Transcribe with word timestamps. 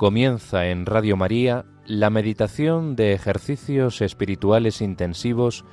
Comienza 0.00 0.68
en 0.68 0.86
Radio 0.86 1.18
María 1.18 1.66
la 1.84 2.08
meditación 2.08 2.96
de 2.96 3.12
ejercicios 3.12 4.00
espirituales 4.00 4.80
intensivos 4.80 5.66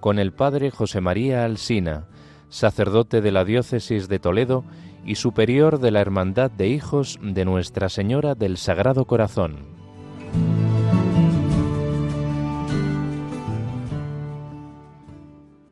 con 0.00 0.18
el 0.18 0.34
Padre 0.34 0.70
José 0.70 1.00
María 1.00 1.46
Alsina, 1.46 2.06
sacerdote 2.50 3.22
de 3.22 3.32
la 3.32 3.46
Diócesis 3.46 4.06
de 4.06 4.18
Toledo 4.18 4.66
y 5.06 5.14
superior 5.14 5.80
de 5.80 5.92
la 5.92 6.02
Hermandad 6.02 6.50
de 6.50 6.68
Hijos 6.68 7.18
de 7.22 7.46
Nuestra 7.46 7.88
Señora 7.88 8.34
del 8.34 8.58
Sagrado 8.58 9.06
Corazón. 9.06 9.64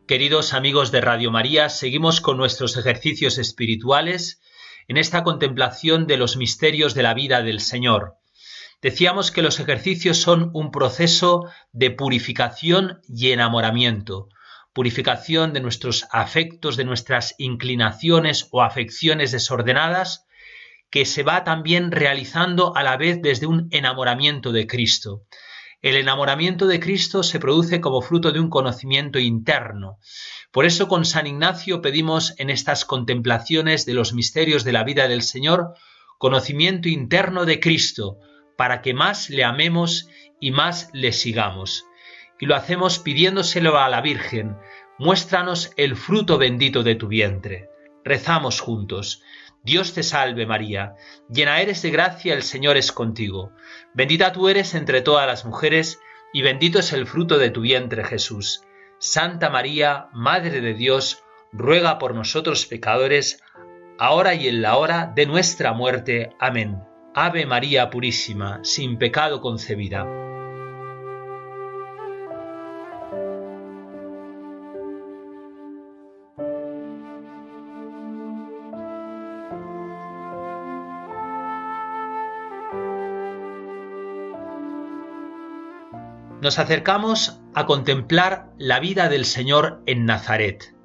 Queridos 0.07 0.55
amigos 0.55 0.93
de 0.93 1.03
Radio 1.03 1.31
María, 1.31 1.69
seguimos 1.69 2.23
con 2.23 2.39
nuestros 2.39 2.79
ejercicios 2.79 3.37
espirituales 3.37 4.41
en 4.89 4.97
esta 4.97 5.23
contemplación 5.23 6.07
de 6.07 6.17
los 6.17 6.37
misterios 6.37 6.95
de 6.95 7.03
la 7.03 7.15
vida 7.15 7.43
del 7.43 7.61
Señor. 7.61 8.17
Decíamos 8.81 9.31
que 9.31 9.43
los 9.43 9.61
ejercicios 9.61 10.19
son 10.19 10.51
un 10.55 10.71
proceso 10.71 11.49
de 11.73 11.91
purificación 11.91 13.01
y 13.09 13.33
enamoramiento, 13.33 14.29
purificación 14.73 15.53
de 15.53 15.61
nuestros 15.61 16.07
afectos, 16.11 16.77
de 16.77 16.85
nuestras 16.85 17.35
inclinaciones 17.39 18.49
o 18.51 18.63
afecciones 18.63 19.33
desordenadas, 19.33 20.27
que 20.91 21.05
se 21.05 21.23
va 21.23 21.45
también 21.45 21.91
realizando 21.91 22.75
a 22.77 22.83
la 22.83 22.97
vez 22.97 23.21
desde 23.21 23.47
un 23.47 23.69
enamoramiento 23.73 24.53
de 24.53 24.67
Cristo. 24.67 25.25
El 25.81 25.95
enamoramiento 25.95 26.67
de 26.67 26.81
Cristo 26.81 27.23
se 27.23 27.39
produce 27.39 27.81
como 27.81 28.03
fruto 28.03 28.33
de 28.33 28.41
un 28.41 28.51
conocimiento 28.51 29.19
interno. 29.19 29.99
Por 30.51 30.65
eso 30.65 30.89
con 30.89 31.05
San 31.05 31.27
Ignacio 31.27 31.83
pedimos 31.83 32.35
en 32.39 32.49
estas 32.49 32.85
contemplaciones 32.85 33.85
de 33.85 33.95
los 33.95 34.15
misterios 34.15 34.65
de 34.65 34.73
la 34.73 34.85
vida 34.85 35.07
del 35.07 35.23
Señor 35.23 35.75
conocimiento 36.19 36.89
interno 36.89 37.45
de 37.45 37.61
Cristo, 37.61 38.19
para 38.57 38.83
que 38.83 38.93
más 38.93 39.31
le 39.31 39.45
amemos 39.45 40.09
y 40.41 40.51
más 40.51 40.91
le 40.93 41.13
sigamos. 41.13 41.87
Y 42.41 42.47
lo 42.47 42.57
hacemos 42.57 42.99
pidiéndoselo 42.99 43.79
a 43.79 43.89
la 43.89 44.01
Virgen, 44.01 44.57
muéstranos 44.99 45.71
el 45.77 45.97
fruto 45.97 46.39
bendito 46.39 46.83
de 46.83 46.97
tu 46.97 47.07
vientre. 47.07 47.71
Rezamos 48.05 48.61
juntos. 48.61 49.23
Dios 49.63 49.93
te 49.93 50.03
salve 50.03 50.47
María, 50.47 50.95
llena 51.29 51.61
eres 51.61 51.83
de 51.83 51.91
gracia, 51.91 52.35
el 52.35 52.43
Señor 52.43 52.77
es 52.77 52.91
contigo. 52.91 53.53
Bendita 53.95 54.33
tú 54.33 54.49
eres 54.49 54.75
entre 54.75 55.03
todas 55.03 55.27
las 55.27 55.45
mujeres, 55.45 56.01
y 56.33 56.43
bendito 56.43 56.79
es 56.79 56.93
el 56.93 57.07
fruto 57.07 57.39
de 57.39 57.51
tu 57.51 57.61
vientre 57.61 58.05
Jesús. 58.05 58.63
Santa 58.99 59.49
María, 59.49 60.09
Madre 60.13 60.61
de 60.61 60.75
Dios, 60.75 61.23
ruega 61.53 61.99
por 61.99 62.15
nosotros 62.15 62.67
pecadores, 62.67 63.43
ahora 63.99 64.35
y 64.35 64.49
en 64.49 64.61
la 64.61 64.77
hora 64.77 65.13
de 65.15 65.27
nuestra 65.27 65.73
muerte. 65.73 66.35
Amén. 66.41 66.83
Ave 67.15 67.47
María 67.47 67.91
Purísima, 67.91 68.61
sin 68.63 68.99
pecado 68.99 69.41
concebida. 69.41 70.07
nos 86.41 86.59
acercamos 86.59 87.41
a 87.59 87.67
contemplar 87.67 88.53
la 88.57 88.79
vida 88.79 89.09
del 89.09 89.25
Señor 89.25 89.83
en 89.87 90.05
Nazaret. 90.05 90.77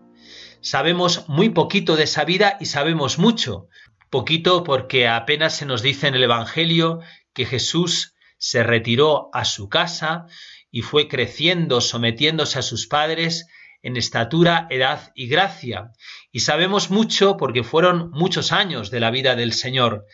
Sabemos 0.60 1.30
muy 1.30 1.50
poquito 1.50 1.96
de 1.96 2.06
esa 2.06 2.26
vida 2.26 2.58
y 2.60 2.66
sabemos 2.66 3.20
mucho. 3.20 3.68
Poquito 4.10 4.64
porque 4.64 5.08
apenas 5.08 5.56
se 5.56 5.68
nos 5.68 5.84
dice 5.84 6.08
en 6.08 6.16
el 6.16 6.24
Evangelio 6.24 7.02
que 7.32 7.46
Jesús 7.46 8.16
se 8.40 8.64
retiró 8.64 9.30
a 9.34 9.46
su 9.46 9.70
casa 9.70 10.26
y 10.72 10.82
fue 10.82 11.08
creciendo, 11.08 11.80
sometiéndose 11.80 12.58
a 12.58 12.64
sus 12.64 12.88
padres 12.88 13.46
en 13.84 13.96
estatura, 13.96 14.66
edad 14.72 15.12
y 15.14 15.28
gracia. 15.28 15.92
Y 16.32 16.40
sabemos 16.40 16.90
mucho 16.90 17.38
porque 17.38 17.64
fueron 17.64 18.10
muchos 18.10 18.52
años 18.52 18.90
de 18.90 19.00
la 19.00 19.12
vida 19.12 19.36
del 19.36 19.54
Señor. 19.54 20.08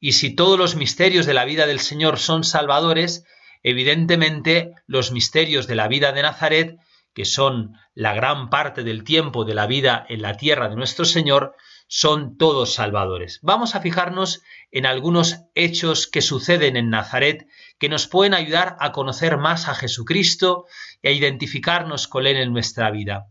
Y 0.00 0.12
si 0.12 0.34
todos 0.34 0.58
los 0.58 0.76
misterios 0.76 1.26
de 1.26 1.34
la 1.34 1.44
vida 1.44 1.66
del 1.66 1.80
Señor 1.80 2.18
son 2.18 2.42
salvadores, 2.42 3.26
Evidentemente, 3.62 4.72
los 4.86 5.12
misterios 5.12 5.66
de 5.66 5.74
la 5.74 5.88
vida 5.88 6.12
de 6.12 6.22
Nazaret, 6.22 6.78
que 7.14 7.24
son 7.24 7.74
la 7.94 8.14
gran 8.14 8.50
parte 8.50 8.84
del 8.84 9.02
tiempo 9.04 9.44
de 9.44 9.54
la 9.54 9.66
vida 9.66 10.04
en 10.08 10.22
la 10.22 10.36
tierra 10.36 10.68
de 10.68 10.76
nuestro 10.76 11.04
Señor, 11.04 11.54
son 11.88 12.36
todos 12.36 12.74
salvadores. 12.74 13.38
Vamos 13.42 13.74
a 13.74 13.80
fijarnos 13.80 14.42
en 14.72 14.86
algunos 14.86 15.42
hechos 15.54 16.06
que 16.06 16.20
suceden 16.20 16.76
en 16.76 16.90
Nazaret 16.90 17.46
que 17.78 17.88
nos 17.88 18.06
pueden 18.06 18.34
ayudar 18.34 18.76
a 18.80 18.92
conocer 18.92 19.36
más 19.38 19.68
a 19.68 19.74
Jesucristo 19.74 20.66
y 21.02 21.08
a 21.08 21.12
identificarnos 21.12 22.08
con 22.08 22.26
Él 22.26 22.36
en 22.36 22.52
nuestra 22.52 22.90
vida. 22.90 23.28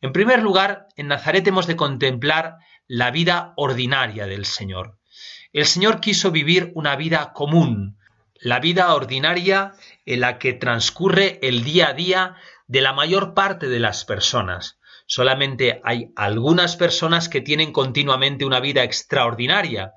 En 0.00 0.12
primer 0.12 0.42
lugar, 0.42 0.88
en 0.96 1.08
Nazaret 1.08 1.46
hemos 1.46 1.66
de 1.66 1.76
contemplar 1.76 2.56
la 2.88 3.10
vida 3.10 3.52
ordinaria 3.56 4.26
del 4.26 4.46
Señor. 4.46 4.98
El 5.52 5.66
Señor 5.66 6.00
quiso 6.00 6.32
vivir 6.32 6.72
una 6.74 6.96
vida 6.96 7.32
común, 7.32 7.98
la 8.42 8.58
vida 8.58 8.92
ordinaria 8.94 9.72
en 10.04 10.20
la 10.20 10.38
que 10.38 10.52
transcurre 10.52 11.38
el 11.42 11.62
día 11.62 11.88
a 11.88 11.94
día 11.94 12.36
de 12.66 12.80
la 12.80 12.92
mayor 12.92 13.34
parte 13.34 13.68
de 13.68 13.78
las 13.78 14.04
personas. 14.04 14.78
Solamente 15.06 15.80
hay 15.84 16.12
algunas 16.16 16.76
personas 16.76 17.28
que 17.28 17.40
tienen 17.40 17.72
continuamente 17.72 18.44
una 18.44 18.60
vida 18.60 18.82
extraordinaria, 18.82 19.92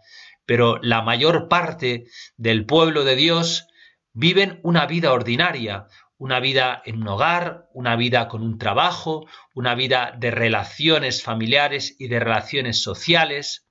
pero 0.46 0.78
la 0.82 1.02
mayor 1.02 1.48
parte 1.48 2.06
del 2.38 2.66
pueblo 2.66 3.04
de 3.04 3.16
Dios 3.16 3.68
viven 4.14 4.60
una 4.64 4.86
vida 4.86 5.12
ordinaria, 5.12 5.88
una 6.18 6.40
vida 6.40 6.82
en 6.86 7.02
un 7.02 7.08
hogar, 7.08 7.68
una 7.74 7.96
vida 7.96 8.28
con 8.28 8.44
un 8.44 8.58
trabajo, 8.58 9.26
una 9.54 9.74
vida 9.74 10.14
de 10.18 10.32
relaciones 10.32 11.24
familiares 11.24 11.96
y 12.00 12.08
de 12.08 12.20
relaciones 12.20 12.82
sociales, 12.82 13.65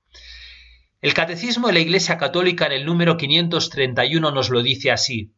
el 1.05 1.13
Catecismo 1.13 1.67
de 1.67 1.73
la 1.73 1.81
Iglesia 1.81 2.17
Católica 2.17 2.65
en 2.65 2.71
el 2.71 2.83
número 2.83 3.15
531 3.15 4.31
nos 4.31 4.49
lo 4.49 4.63
dice 4.63 4.89
así. 4.89 5.35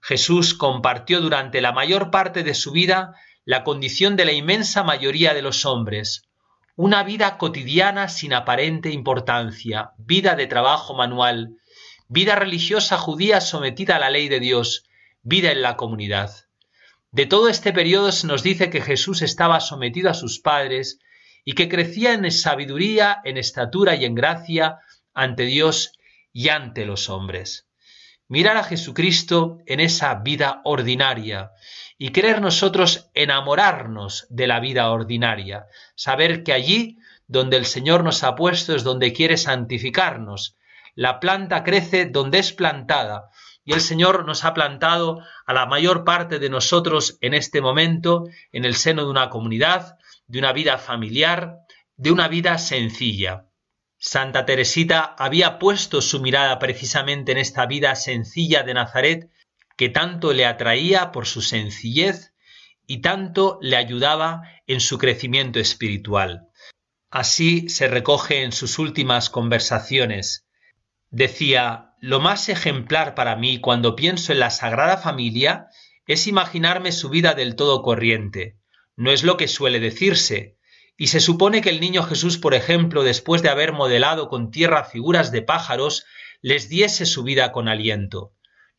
Jesús 0.00 0.54
compartió 0.54 1.20
durante 1.20 1.60
la 1.60 1.72
mayor 1.72 2.10
parte 2.10 2.42
de 2.42 2.54
su 2.54 2.72
vida 2.72 3.12
la 3.44 3.62
condición 3.62 4.16
de 4.16 4.24
la 4.24 4.32
inmensa 4.32 4.82
mayoría 4.82 5.34
de 5.34 5.42
los 5.42 5.66
hombres, 5.66 6.22
una 6.74 7.02
vida 7.02 7.36
cotidiana 7.36 8.08
sin 8.08 8.32
aparente 8.32 8.88
importancia, 8.92 9.90
vida 9.98 10.36
de 10.36 10.46
trabajo 10.46 10.94
manual, 10.94 11.50
vida 12.08 12.34
religiosa 12.34 12.96
judía 12.96 13.42
sometida 13.42 13.96
a 13.96 14.00
la 14.00 14.08
ley 14.08 14.30
de 14.30 14.40
Dios, 14.40 14.88
vida 15.20 15.52
en 15.52 15.60
la 15.60 15.76
comunidad. 15.76 16.30
De 17.10 17.26
todo 17.26 17.50
este 17.50 17.74
periodo 17.74 18.10
se 18.10 18.26
nos 18.26 18.42
dice 18.42 18.70
que 18.70 18.80
Jesús 18.80 19.20
estaba 19.20 19.60
sometido 19.60 20.08
a 20.08 20.14
sus 20.14 20.40
padres 20.40 20.98
y 21.44 21.52
que 21.52 21.68
crecía 21.68 22.14
en 22.14 22.30
sabiduría, 22.30 23.18
en 23.22 23.36
estatura 23.36 23.96
y 23.96 24.06
en 24.06 24.14
gracia, 24.14 24.78
ante 25.14 25.44
Dios 25.44 25.92
y 26.32 26.48
ante 26.48 26.86
los 26.86 27.08
hombres. 27.08 27.68
Mirar 28.28 28.56
a 28.56 28.64
Jesucristo 28.64 29.58
en 29.66 29.80
esa 29.80 30.14
vida 30.14 30.60
ordinaria 30.64 31.50
y 31.98 32.10
querer 32.10 32.40
nosotros 32.40 33.10
enamorarnos 33.14 34.26
de 34.30 34.46
la 34.46 34.60
vida 34.60 34.90
ordinaria, 34.90 35.66
saber 35.96 36.44
que 36.44 36.52
allí 36.52 36.98
donde 37.26 37.56
el 37.56 37.66
Señor 37.66 38.04
nos 38.04 38.22
ha 38.24 38.34
puesto 38.34 38.74
es 38.74 38.84
donde 38.84 39.12
quiere 39.12 39.36
santificarnos. 39.36 40.56
La 40.94 41.20
planta 41.20 41.64
crece 41.64 42.06
donde 42.06 42.38
es 42.38 42.52
plantada 42.52 43.30
y 43.64 43.72
el 43.72 43.80
Señor 43.80 44.24
nos 44.26 44.44
ha 44.44 44.54
plantado 44.54 45.20
a 45.46 45.52
la 45.52 45.66
mayor 45.66 46.04
parte 46.04 46.38
de 46.38 46.50
nosotros 46.50 47.18
en 47.20 47.34
este 47.34 47.60
momento 47.60 48.24
en 48.52 48.64
el 48.64 48.74
seno 48.74 49.04
de 49.04 49.10
una 49.10 49.28
comunidad, 49.28 49.98
de 50.26 50.38
una 50.38 50.52
vida 50.52 50.78
familiar, 50.78 51.58
de 51.96 52.10
una 52.10 52.28
vida 52.28 52.58
sencilla. 52.58 53.49
Santa 54.02 54.46
Teresita 54.46 55.14
había 55.18 55.58
puesto 55.58 56.00
su 56.00 56.20
mirada 56.20 56.58
precisamente 56.58 57.32
en 57.32 57.38
esta 57.38 57.66
vida 57.66 57.94
sencilla 57.94 58.62
de 58.62 58.72
Nazaret 58.72 59.30
que 59.76 59.90
tanto 59.90 60.32
le 60.32 60.46
atraía 60.46 61.12
por 61.12 61.26
su 61.26 61.42
sencillez 61.42 62.32
y 62.86 63.02
tanto 63.02 63.58
le 63.60 63.76
ayudaba 63.76 64.42
en 64.66 64.80
su 64.80 64.96
crecimiento 64.96 65.60
espiritual. 65.60 66.48
Así 67.10 67.68
se 67.68 67.88
recoge 67.88 68.42
en 68.42 68.52
sus 68.52 68.78
últimas 68.78 69.28
conversaciones. 69.28 70.46
Decía, 71.10 71.92
lo 72.00 72.20
más 72.20 72.48
ejemplar 72.48 73.14
para 73.14 73.36
mí 73.36 73.60
cuando 73.60 73.96
pienso 73.96 74.32
en 74.32 74.40
la 74.40 74.48
Sagrada 74.48 74.96
Familia 74.96 75.66
es 76.06 76.26
imaginarme 76.26 76.92
su 76.92 77.10
vida 77.10 77.34
del 77.34 77.54
todo 77.54 77.82
corriente. 77.82 78.56
No 78.96 79.10
es 79.10 79.24
lo 79.24 79.36
que 79.36 79.46
suele 79.46 79.78
decirse, 79.78 80.56
y 81.00 81.06
se 81.06 81.20
supone 81.20 81.62
que 81.62 81.70
el 81.70 81.80
niño 81.80 82.02
Jesús, 82.02 82.36
por 82.36 82.52
ejemplo, 82.52 83.02
después 83.02 83.40
de 83.40 83.48
haber 83.48 83.72
modelado 83.72 84.28
con 84.28 84.50
tierra 84.50 84.84
figuras 84.84 85.32
de 85.32 85.40
pájaros, 85.40 86.04
les 86.42 86.68
diese 86.68 87.06
su 87.06 87.22
vida 87.22 87.52
con 87.52 87.68
aliento. 87.68 88.34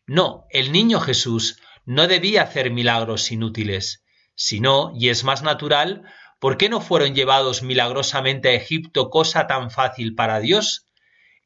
No, 0.05 0.45
el 0.51 0.71
niño 0.71 0.99
Jesús 0.99 1.57
no 1.83 2.07
debía 2.07 2.43
hacer 2.43 2.69
milagros 2.69 3.31
inútiles. 3.31 4.03
Si 4.35 4.59
no, 4.59 4.91
y 4.95 5.09
es 5.09 5.23
más 5.23 5.41
natural, 5.41 6.03
¿por 6.37 6.57
qué 6.57 6.69
no 6.69 6.79
fueron 6.79 7.15
llevados 7.15 7.63
milagrosamente 7.63 8.49
a 8.49 8.53
Egipto, 8.53 9.09
cosa 9.09 9.47
tan 9.47 9.71
fácil 9.71 10.13
para 10.13 10.39
Dios? 10.39 10.85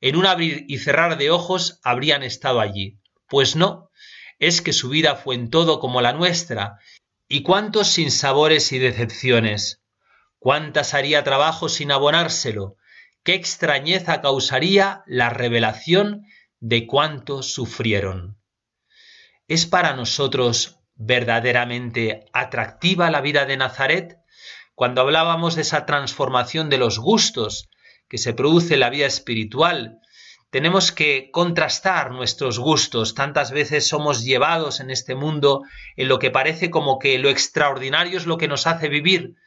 en 0.01 0.17
un 0.17 0.25
abrir 0.25 0.65
y 0.67 0.79
cerrar 0.79 1.17
de 1.17 1.31
ojos 1.31 1.79
habrían 1.83 2.21
estado 2.21 2.59
allí. 2.59 2.99
Pues 3.29 3.55
no, 3.55 3.91
es 4.39 4.61
que 4.61 4.73
su 4.73 4.89
vida 4.89 5.15
fue 5.15 5.35
en 5.35 5.49
todo 5.49 5.79
como 5.79 6.01
la 6.01 6.11
nuestra, 6.11 6.79
y 7.29 7.43
cuántos 7.43 7.87
sinsabores 7.87 8.73
y 8.73 8.79
decepciones, 8.79 9.84
cuántas 10.45 10.93
haría 10.93 11.23
trabajo 11.23 11.69
sin 11.69 11.91
abonárselo, 11.91 12.77
qué 13.23 13.33
extrañeza 13.33 14.21
causaría 14.21 15.01
la 15.07 15.31
revelación 15.31 16.27
de 16.59 16.85
cuánto 16.85 17.41
sufrieron. 17.41 18.37
¿Es 19.47 19.65
para 19.65 19.95
nosotros 19.95 20.77
verdaderamente 20.93 22.27
atractiva 22.31 23.09
la 23.09 23.21
vida 23.21 23.47
de 23.47 23.57
Nazaret? 23.57 24.19
Cuando 24.75 25.01
hablábamos 25.01 25.55
de 25.55 25.63
esa 25.63 25.87
transformación 25.87 26.69
de 26.69 26.77
los 26.77 26.99
gustos 26.99 27.71
que 28.07 28.19
se 28.19 28.33
produce 28.33 28.75
en 28.75 28.81
la 28.81 28.91
vida 28.91 29.07
espiritual, 29.07 29.97
tenemos 30.51 30.91
que 30.91 31.31
contrastar 31.31 32.11
nuestros 32.11 32.59
gustos. 32.59 33.15
Tantas 33.15 33.49
veces 33.49 33.87
somos 33.87 34.23
llevados 34.23 34.79
en 34.79 34.91
este 34.91 35.15
mundo 35.15 35.63
en 35.95 36.07
lo 36.07 36.19
que 36.19 36.29
parece 36.29 36.69
como 36.69 36.99
que 36.99 37.17
lo 37.17 37.29
extraordinario 37.29 38.19
es 38.19 38.27
lo 38.27 38.37
que 38.37 38.47
nos 38.47 38.67
hace 38.67 38.89
vivir. 38.89 39.37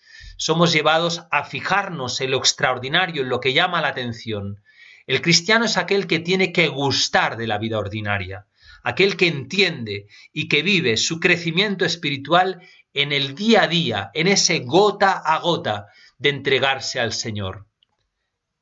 Somos 0.41 0.73
llevados 0.73 1.25
a 1.33 1.43
fijarnos 1.43 2.21
en 2.21 2.31
lo 2.31 2.39
extraordinario, 2.39 3.23
en 3.23 3.29
lo 3.29 3.41
que 3.41 3.53
llama 3.53 3.81
la 3.81 3.89
atención. 3.89 4.63
El 5.09 5.21
cristiano 5.21 5.65
es 5.65 5.77
aquel 5.77 6.07
que 6.07 6.21
tiene 6.21 6.53
que 6.53 6.69
gustar 6.69 7.37
de 7.37 7.49
la 7.49 7.59
vida 7.59 7.77
ordinaria, 7.77 8.47
aquel 8.85 9.17
que 9.17 9.27
entiende 9.27 10.07
y 10.33 10.47
que 10.47 10.63
vive 10.63 10.97
su 10.97 11.19
crecimiento 11.19 11.85
espiritual 11.85 12.63
en 12.95 13.11
el 13.11 13.35
día 13.35 13.65
a 13.65 13.67
día, 13.67 14.11
en 14.15 14.29
ese 14.29 14.61
gota 14.61 15.11
a 15.13 15.41
gota 15.41 15.89
de 16.19 16.29
entregarse 16.29 17.01
al 17.01 17.13
Señor. 17.13 17.67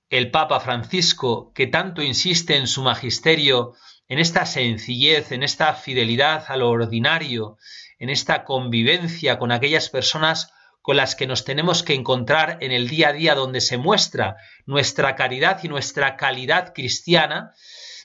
El 0.09 0.31
Papa 0.31 0.61
Francisco, 0.61 1.53
que 1.55 1.67
tanto 1.67 2.01
insiste 2.01 2.57
en 2.57 2.69
su 2.69 2.83
magisterio, 2.83 3.75
en 4.09 4.19
esta 4.19 4.47
sencillez, 4.47 5.31
en 5.31 5.43
esta 5.43 5.75
fidelidad 5.75 6.47
a 6.49 6.57
lo 6.57 6.71
ordinario, 6.71 7.59
en 7.99 8.09
esta 8.09 8.45
convivencia 8.45 9.39
con 9.39 9.53
aquellas 9.53 9.91
personas 9.91 10.55
con 10.87 10.97
las 10.97 11.17
que 11.17 11.27
nos 11.27 11.45
tenemos 11.45 11.83
que 11.83 11.95
encontrar 11.95 12.59
en 12.61 12.71
el 12.71 12.87
día 12.87 13.09
a 13.09 13.13
día 13.13 13.35
donde 13.35 13.61
se 13.61 13.77
muestra 13.77 14.37
nuestra 14.67 15.17
caridad 15.17 15.59
y 15.65 15.67
nuestra 15.67 16.17
calidad 16.17 16.73
cristiana, 16.73 17.51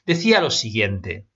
decía 0.07 0.41
lo 0.41 0.49
siguiente, 0.49 1.27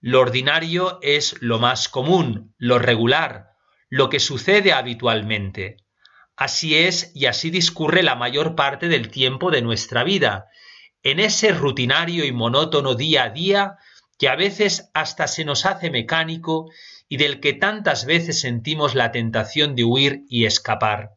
lo 0.00 0.20
ordinario 0.20 0.98
es 1.02 1.36
lo 1.42 1.58
más 1.58 1.90
común, 1.90 2.54
lo 2.56 2.78
regular, 2.78 3.50
lo 3.90 4.08
que 4.08 4.20
sucede 4.20 4.72
habitualmente. 4.72 5.76
Así 6.34 6.74
es 6.78 7.12
y 7.14 7.26
así 7.26 7.50
discurre 7.50 8.02
la 8.02 8.14
mayor 8.14 8.54
parte 8.54 8.88
del 8.88 9.10
tiempo 9.10 9.50
de 9.50 9.60
nuestra 9.60 10.02
vida, 10.02 10.46
en 11.02 11.20
ese 11.20 11.52
rutinario 11.52 12.24
y 12.24 12.32
monótono 12.32 12.94
día 12.94 13.24
a 13.24 13.28
día 13.28 13.76
que 14.20 14.28
a 14.28 14.36
veces 14.36 14.90
hasta 14.92 15.26
se 15.26 15.46
nos 15.46 15.64
hace 15.64 15.90
mecánico 15.90 16.70
y 17.08 17.16
del 17.16 17.40
que 17.40 17.54
tantas 17.54 18.04
veces 18.04 18.38
sentimos 18.38 18.94
la 18.94 19.12
tentación 19.12 19.74
de 19.74 19.84
huir 19.84 20.24
y 20.28 20.44
escapar. 20.44 21.12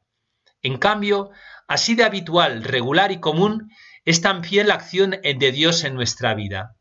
En 0.62 0.78
cambio, 0.78 1.30
así 1.68 1.96
de 1.96 2.06
habitual, 2.06 2.64
regular 2.64 3.12
y 3.12 3.20
común 3.20 3.70
es 4.06 4.22
también 4.22 4.70
la 4.70 4.76
acción 4.76 5.12
de 5.22 5.52
Dios 5.52 5.84
en 5.84 5.96
nuestra 5.96 6.34
vida. 6.34 6.78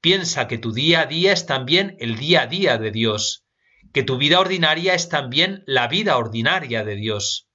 Piensa 0.00 0.46
que 0.46 0.58
tu 0.58 0.72
día 0.72 1.00
a 1.00 1.06
día 1.06 1.32
es 1.32 1.44
también 1.44 1.96
el 1.98 2.18
día 2.18 2.42
a 2.42 2.46
día 2.46 2.78
de 2.78 2.92
Dios, 2.92 3.44
que 3.92 4.04
tu 4.04 4.18
vida 4.18 4.38
ordinaria 4.38 4.94
es 4.94 5.08
también 5.08 5.64
la 5.66 5.88
vida 5.88 6.18
ordinaria 6.18 6.84
de 6.84 6.94
Dios. 6.94 7.48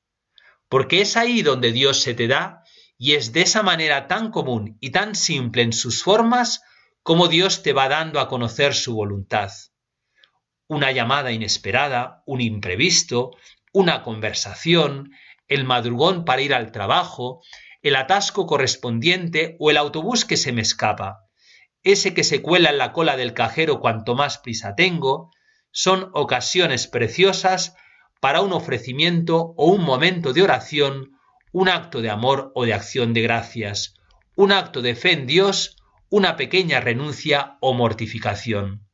Porque 0.67 0.99
es 0.99 1.15
ahí 1.15 1.41
donde 1.41 1.71
Dios 1.71 2.01
se 2.01 2.13
te 2.13 2.27
da 2.27 2.63
y 2.97 3.13
es 3.13 3.31
de 3.31 3.43
esa 3.43 3.63
manera 3.63 4.07
tan 4.07 4.29
común 4.29 4.77
y 4.81 4.89
tan 4.89 5.15
simple 5.15 5.61
en 5.61 5.71
sus 5.71 6.03
formas 6.03 6.61
como 7.07 7.29
Dios 7.29 7.63
te 7.63 7.71
va 7.71 7.87
dando 7.87 8.19
a 8.19 8.27
conocer 8.27 8.73
su 8.73 8.93
voluntad. 8.93 9.49
Una 10.67 10.91
llamada 10.91 11.31
inesperada, 11.31 12.21
un 12.25 12.41
imprevisto, 12.41 13.31
una 13.71 14.03
conversación, 14.03 15.11
el 15.47 15.63
madrugón 15.63 16.25
para 16.25 16.41
ir 16.41 16.53
al 16.53 16.73
trabajo, 16.73 17.39
el 17.81 17.95
atasco 17.95 18.45
correspondiente 18.45 19.55
o 19.57 19.71
el 19.71 19.77
autobús 19.77 20.25
que 20.25 20.35
se 20.35 20.51
me 20.51 20.61
escapa, 20.61 21.19
ese 21.81 22.13
que 22.13 22.25
se 22.25 22.41
cuela 22.41 22.71
en 22.71 22.77
la 22.77 22.91
cola 22.91 23.15
del 23.15 23.33
cajero 23.33 23.79
cuanto 23.79 24.13
más 24.13 24.39
prisa 24.39 24.75
tengo, 24.75 25.31
son 25.71 26.11
ocasiones 26.13 26.87
preciosas 26.87 27.73
para 28.19 28.41
un 28.41 28.51
ofrecimiento 28.51 29.53
o 29.55 29.67
un 29.67 29.81
momento 29.81 30.33
de 30.33 30.43
oración, 30.43 31.17
un 31.53 31.69
acto 31.69 32.01
de 32.01 32.09
amor 32.09 32.51
o 32.53 32.65
de 32.65 32.73
acción 32.73 33.13
de 33.13 33.21
gracias, 33.21 33.93
un 34.35 34.51
acto 34.51 34.81
de 34.81 34.93
fe 34.93 35.13
en 35.13 35.25
Dios, 35.25 35.76
una 36.09 36.35
pequeña 36.35 36.79
renuncia 36.79 37.57
o 37.59 37.73
mortificación 37.73 38.87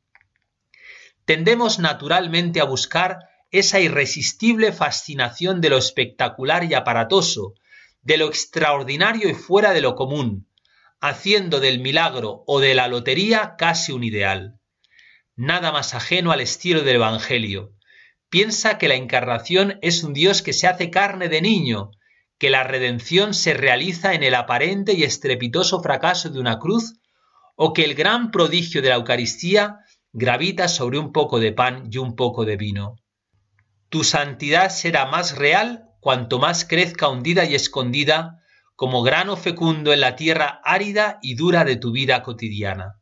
tendemos 1.25 1.79
naturalmente 1.79 2.59
a 2.59 2.65
buscar 2.65 3.19
esa 3.51 3.79
irresistible 3.79 4.71
fascinación 4.71 5.61
de 5.61 5.69
lo 5.69 5.77
espectacular 5.77 6.63
y 6.63 6.73
aparatoso, 6.73 7.53
de 8.01 8.17
lo 8.17 8.27
extraordinario 8.27 9.29
y 9.29 9.33
fuera 9.33 9.73
de 9.73 9.81
lo 9.81 9.95
común, 9.95 10.49
haciendo 10.99 11.59
del 11.59 11.79
milagro 11.79 12.43
o 12.47 12.59
de 12.59 12.73
la 12.73 12.87
lotería 12.87 13.55
casi 13.57 13.91
un 13.91 14.03
ideal. 14.03 14.59
Nada 15.35 15.71
más 15.71 15.93
ajeno 15.93 16.31
al 16.31 16.41
estilo 16.41 16.81
del 16.81 16.95
Evangelio. 16.95 17.73
Piensa 18.29 18.77
que 18.77 18.87
la 18.87 18.95
encarnación 18.95 19.77
es 19.81 20.03
un 20.03 20.13
Dios 20.13 20.41
que 20.41 20.53
se 20.53 20.67
hace 20.67 20.89
carne 20.89 21.29
de 21.29 21.41
niño, 21.41 21.91
que 22.39 22.49
la 22.49 22.63
redención 22.63 23.33
se 23.33 23.53
realiza 23.53 24.13
en 24.13 24.23
el 24.23 24.33
aparente 24.33 24.93
y 24.93 25.03
estrepitoso 25.03 25.81
fracaso 25.81 26.29
de 26.29 26.39
una 26.39 26.57
cruz, 26.59 26.95
o 27.55 27.73
que 27.73 27.83
el 27.83 27.95
gran 27.95 28.31
prodigio 28.31 28.81
de 28.81 28.89
la 28.89 28.95
Eucaristía 28.95 29.79
gravita 30.11 30.67
sobre 30.67 30.99
un 30.99 31.11
poco 31.11 31.39
de 31.39 31.51
pan 31.51 31.89
y 31.91 31.97
un 31.97 32.15
poco 32.15 32.45
de 32.45 32.57
vino. 32.57 32.95
Tu 33.89 34.03
santidad 34.03 34.69
será 34.69 35.05
más 35.05 35.37
real 35.37 35.85
cuanto 35.99 36.39
más 36.39 36.65
crezca 36.65 37.07
hundida 37.07 37.45
y 37.45 37.55
escondida 37.55 38.39
como 38.75 39.03
grano 39.03 39.37
fecundo 39.37 39.93
en 39.93 40.01
la 40.01 40.15
tierra 40.15 40.61
árida 40.63 41.19
y 41.21 41.35
dura 41.35 41.63
de 41.63 41.75
tu 41.75 41.91
vida 41.91 42.23
cotidiana. 42.23 42.99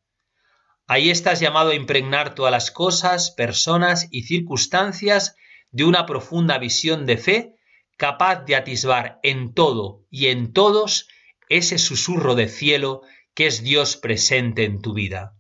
Ahí 0.88 1.10
estás 1.10 1.40
llamado 1.40 1.72
a 1.72 1.76
impregnar 1.76 2.36
todas 2.36 2.52
las 2.52 2.72
cosas, 2.72 3.32
personas 3.32 4.08
y 4.12 4.24
circunstancias 4.24 5.36
de 5.72 5.86
una 5.86 6.06
profunda 6.06 6.58
visión 6.58 7.06
de 7.06 7.18
fe 7.18 7.56
capaz 7.98 8.44
de 8.46 8.56
atisbar 8.56 9.20
en 9.24 9.54
todo 9.54 10.06
y 10.10 10.28
en 10.28 10.54
todos 10.54 11.08
ese 11.50 11.78
susurro 11.78 12.36
de 12.36 12.48
cielo 12.48 13.02
que 13.34 13.48
es 13.48 13.64
Dios 13.64 13.98
presente 13.98 14.64
en 14.64 14.82
tu 14.82 14.94
vida. 14.94 15.36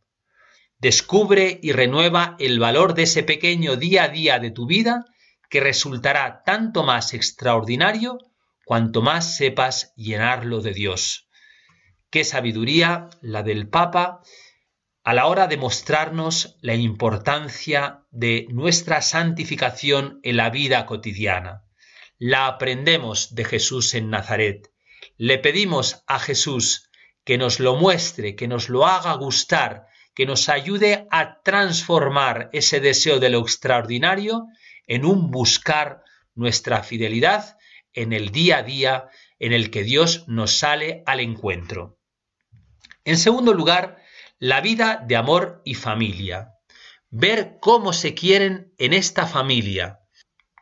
Descubre 0.77 1.59
y 1.61 1.73
renueva 1.73 2.35
el 2.39 2.59
valor 2.59 2.93
de 2.93 3.03
ese 3.03 3.23
pequeño 3.23 3.75
día 3.75 4.05
a 4.05 4.09
día 4.09 4.39
de 4.39 4.51
tu 4.51 4.65
vida 4.65 5.05
que 5.49 5.59
resultará 5.59 6.43
tanto 6.43 6.83
más 6.83 7.13
extraordinario 7.13 8.17
cuanto 8.65 9.01
más 9.01 9.35
sepas 9.35 9.93
llenarlo 9.95 10.61
de 10.61 10.73
Dios. 10.73 11.27
Qué 12.09 12.23
sabiduría 12.23 13.09
la 13.21 13.43
del 13.43 13.69
Papa 13.69 14.21
a 15.03 15.13
la 15.13 15.25
hora 15.25 15.47
de 15.47 15.57
mostrarnos 15.57 16.57
la 16.61 16.75
importancia 16.75 18.05
de 18.11 18.47
nuestra 18.49 19.01
santificación 19.01 20.19
en 20.23 20.37
la 20.37 20.49
vida 20.49 20.85
cotidiana. 20.85 21.63
La 22.17 22.45
aprendemos 22.47 23.33
de 23.33 23.45
Jesús 23.45 23.93
en 23.93 24.09
Nazaret. 24.09 24.71
Le 25.17 25.39
pedimos 25.39 26.03
a 26.07 26.19
Jesús 26.19 26.90
que 27.31 27.37
nos 27.37 27.61
lo 27.61 27.77
muestre, 27.77 28.35
que 28.35 28.49
nos 28.49 28.67
lo 28.67 28.85
haga 28.85 29.13
gustar, 29.13 29.87
que 30.13 30.25
nos 30.25 30.49
ayude 30.49 31.07
a 31.11 31.41
transformar 31.43 32.49
ese 32.51 32.81
deseo 32.81 33.21
de 33.21 33.29
lo 33.29 33.39
extraordinario 33.39 34.47
en 34.85 35.05
un 35.05 35.31
buscar 35.31 36.03
nuestra 36.35 36.83
fidelidad 36.83 37.57
en 37.93 38.11
el 38.11 38.33
día 38.33 38.57
a 38.57 38.63
día 38.63 39.07
en 39.39 39.53
el 39.53 39.71
que 39.71 39.83
Dios 39.83 40.27
nos 40.27 40.57
sale 40.57 41.03
al 41.05 41.21
encuentro. 41.21 41.97
En 43.05 43.17
segundo 43.17 43.53
lugar, 43.53 44.03
la 44.37 44.59
vida 44.59 45.01
de 45.07 45.15
amor 45.15 45.61
y 45.63 45.75
familia. 45.75 46.55
Ver 47.11 47.59
cómo 47.61 47.93
se 47.93 48.13
quieren 48.13 48.73
en 48.77 48.91
esta 48.91 49.25
familia. 49.25 50.01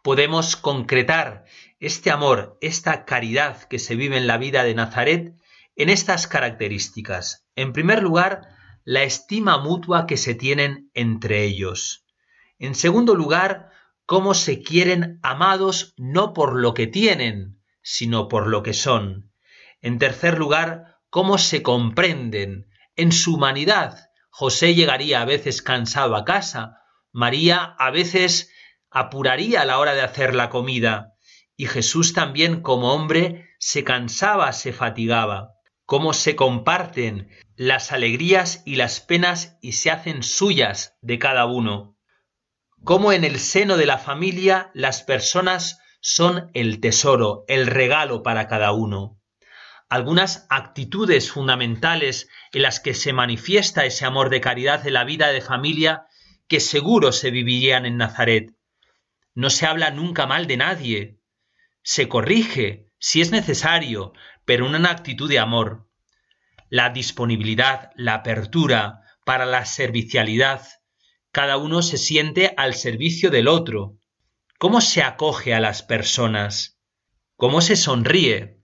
Podemos 0.04 0.56
concretar 0.56 1.46
este 1.80 2.12
amor, 2.12 2.60
esta 2.62 3.06
caridad 3.06 3.64
que 3.64 3.80
se 3.80 3.96
vive 3.96 4.18
en 4.18 4.28
la 4.28 4.38
vida 4.38 4.64
de 4.64 4.76
Nazaret 4.76 5.39
en 5.80 5.88
estas 5.90 6.28
características. 6.28 7.48
En 7.56 7.72
primer 7.72 8.04
lugar, 8.04 8.50
la 8.84 9.04
estima 9.04 9.58
mutua 9.60 10.08
que 10.08 10.18
se 10.18 10.36
tienen 10.36 10.92
entre 10.94 11.46
ellos. 11.46 12.06
En 12.60 12.76
segundo 12.76 13.16
lugar, 13.16 13.72
cómo 14.06 14.34
se 14.34 14.62
quieren 14.62 15.20
amados 15.24 15.94
no 15.96 16.34
por 16.34 16.60
lo 16.60 16.74
que 16.74 16.86
tienen, 16.86 17.62
sino 17.82 18.28
por 18.28 18.48
lo 18.48 18.62
que 18.62 18.74
son. 18.74 19.32
En 19.82 20.00
tercer 20.00 20.38
lugar, 20.38 20.98
cómo 21.10 21.38
se 21.38 21.64
comprenden. 21.64 22.68
En 22.98 23.14
su 23.14 23.36
humanidad, 23.36 24.10
José 24.32 24.76
llegaría 24.76 25.22
a 25.22 25.26
veces 25.26 25.62
cansado 25.62 26.18
a 26.18 26.26
casa, 26.26 26.82
María 27.14 27.64
a 27.80 27.90
veces 27.90 28.52
apuraría 28.92 29.62
a 29.62 29.66
la 29.66 29.80
hora 29.80 29.94
de 29.94 30.02
hacer 30.02 30.36
la 30.36 30.50
comida, 30.50 31.14
y 31.56 31.68
Jesús 31.68 32.12
también 32.14 32.60
como 32.62 32.94
hombre 32.94 33.48
se 33.60 33.86
cansaba, 33.86 34.52
se 34.52 34.74
fatigaba. 34.74 35.54
Cómo 35.90 36.14
se 36.14 36.36
comparten 36.36 37.30
las 37.56 37.92
alegrías 37.92 38.62
y 38.64 38.76
las 38.76 39.00
penas 39.00 39.58
y 39.60 39.72
se 39.72 39.90
hacen 39.90 40.22
suyas 40.22 40.96
de 41.02 41.18
cada 41.18 41.48
uno, 41.48 41.98
cómo 42.84 43.12
en 43.12 43.24
el 43.24 43.40
seno 43.40 43.76
de 43.76 43.88
la 43.88 43.98
familia 43.98 44.70
las 44.76 45.02
personas 45.02 45.80
son 46.00 46.52
el 46.54 46.80
tesoro, 46.80 47.44
el 47.48 47.66
regalo 47.66 48.22
para 48.22 48.48
cada 48.48 48.72
uno. 48.72 49.20
Algunas 49.90 50.46
actitudes 50.52 51.32
fundamentales 51.32 52.30
en 52.54 52.62
las 52.62 52.80
que 52.80 52.94
se 52.94 53.12
manifiesta 53.12 53.84
ese 53.84 54.06
amor 54.06 54.30
de 54.30 54.42
caridad 54.42 54.84
de 54.84 54.92
la 54.92 55.06
vida 55.06 55.30
de 55.30 55.42
familia 55.42 56.06
que 56.48 56.60
seguro 56.60 57.12
se 57.12 57.32
vivirían 57.32 57.88
en 57.88 57.98
Nazaret. 57.98 58.54
No 59.34 59.50
se 59.50 59.66
habla 59.66 59.90
nunca 59.90 60.28
mal 60.28 60.46
de 60.46 60.58
nadie. 60.58 61.20
Se 61.82 62.08
corrige, 62.08 62.92
si 63.00 63.22
es 63.22 63.32
necesario, 63.32 64.14
pero 64.50 64.66
una 64.66 64.90
actitud 64.90 65.30
de 65.30 65.38
amor. 65.38 65.88
La 66.70 66.90
disponibilidad, 66.90 67.92
la 67.96 68.16
apertura 68.16 69.02
para 69.24 69.46
la 69.46 69.64
servicialidad. 69.64 70.66
Cada 71.32 71.58
uno 71.58 71.84
se 71.84 72.00
siente 72.00 72.56
al 72.58 72.74
servicio 72.74 73.30
del 73.30 73.48
otro. 73.48 74.00
¿Cómo 74.58 74.82
se 74.82 75.04
acoge 75.04 75.54
a 75.54 75.60
las 75.60 75.84
personas? 75.84 76.80
¿Cómo 77.36 77.62
se 77.62 77.76
sonríe? 77.76 78.58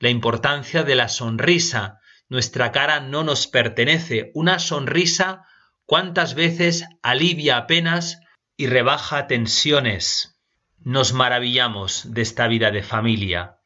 La 0.00 0.08
importancia 0.08 0.82
de 0.82 0.96
la 0.96 1.08
sonrisa. 1.08 2.00
Nuestra 2.28 2.72
cara 2.72 2.98
no 2.98 3.22
nos 3.22 3.46
pertenece. 3.46 4.32
Una 4.34 4.58
sonrisa 4.58 5.44
cuántas 5.86 6.34
veces 6.34 6.84
alivia 7.00 7.58
apenas 7.58 8.18
y 8.56 8.66
rebaja 8.66 9.28
tensiones. 9.28 10.40
Nos 10.80 11.12
maravillamos 11.12 12.12
de 12.12 12.22
esta 12.22 12.48
vida 12.48 12.72
de 12.72 12.82
familia. 12.82 13.57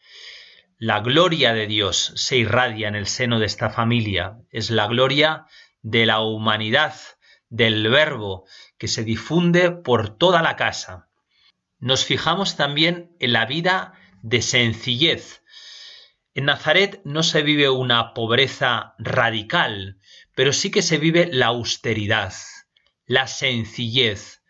La 0.85 0.99
gloria 0.99 1.55
de 1.55 1.69
Dios 1.69 2.13
se 2.17 2.39
irradia 2.39 2.89
en 2.89 2.97
el 2.97 3.07
seno 3.07 3.39
de 3.39 3.47
esta 3.47 3.71
familia. 3.71 4.41
Es 4.51 4.69
la 4.69 4.89
gloria 4.89 5.47
de 5.81 6.07
la 6.07 6.19
humanidad, 6.23 6.97
del 7.49 7.89
verbo, 7.89 8.47
que 8.79 8.89
se 8.89 9.05
difunde 9.05 9.71
por 9.71 10.19
toda 10.19 10.43
la 10.43 10.57
casa. 10.57 11.09
Nos 11.79 12.05
fijamos 12.05 12.57
también 12.57 13.15
en 13.21 13.33
la 13.33 13.47
vida 13.47 13.93
de 14.23 14.43
sencillez. 14.43 15.45
En 16.35 16.47
Nazaret 16.47 17.01
no 17.05 17.23
se 17.23 17.43
vive 17.43 17.71
una 17.71 18.13
pobreza 18.13 18.97
radical, 18.99 20.01
pero 20.35 20.53
sí 20.53 20.73
que 20.73 20.83
se 20.83 20.99
vive 20.99 21.29
la 21.33 21.47
austeridad, 21.47 22.33
la 23.07 23.29
sencillez, 23.29 24.42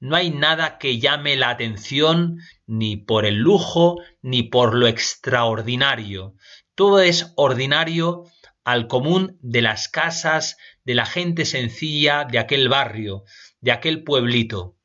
no 0.00 0.16
hay 0.16 0.30
nada 0.30 0.78
que 0.78 0.98
llame 0.98 1.36
la 1.36 1.50
atención 1.50 2.38
ni 2.66 2.96
por 2.96 3.26
el 3.26 3.36
lujo 3.36 3.96
ni 4.22 4.44
por 4.44 4.74
lo 4.74 4.86
extraordinario. 4.86 6.34
Todo 6.74 7.00
es 7.00 7.32
ordinario 7.36 8.24
al 8.64 8.86
común 8.86 9.38
de 9.40 9.62
las 9.62 9.88
casas, 9.88 10.56
de 10.84 10.94
la 10.94 11.06
gente 11.06 11.44
sencilla 11.44 12.24
de 12.24 12.38
aquel 12.38 12.68
barrio, 12.68 13.24
de 13.60 13.72
aquel 13.72 14.04
pueblito. 14.04 14.76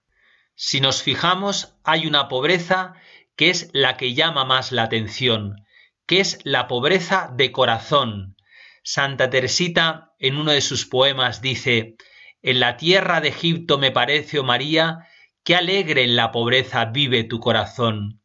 Si 0.56 0.82
nos 0.82 1.04
fijamos, 1.04 1.76
hay 1.84 2.08
una 2.08 2.28
pobreza 2.28 2.94
que 3.36 3.50
es 3.50 3.70
la 3.74 3.98
que 3.98 4.14
llama 4.14 4.46
más 4.46 4.72
la 4.72 4.84
atención, 4.84 5.66
que 6.06 6.20
es 6.22 6.40
la 6.44 6.68
pobreza 6.68 7.32
de 7.36 7.52
corazón. 7.52 8.36
Santa 8.84 9.30
Teresita 9.30 10.14
en 10.20 10.38
uno 10.38 10.52
de 10.52 10.62
sus 10.62 10.86
poemas 10.86 11.42
dice 11.42 11.96
en 12.44 12.60
la 12.60 12.76
tierra 12.76 13.22
de 13.22 13.30
Egipto 13.30 13.78
me 13.78 13.92
parece, 13.92 14.38
oh 14.38 14.44
María, 14.44 15.08
que 15.46 15.56
alegre 15.56 16.04
en 16.04 16.18
la 16.18 16.32
pobreza 16.32 16.86
vive 16.86 17.24
tu 17.24 17.40
corazón. 17.40 18.22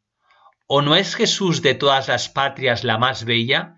¿O 0.67 0.81
no 0.81 0.95
es 0.95 1.15
Jesús 1.15 1.61
de 1.61 1.73
todas 1.73 2.09
las 2.09 2.27
patrias 2.27 2.83
la 2.83 2.97
más 2.97 3.23
bella? 3.23 3.77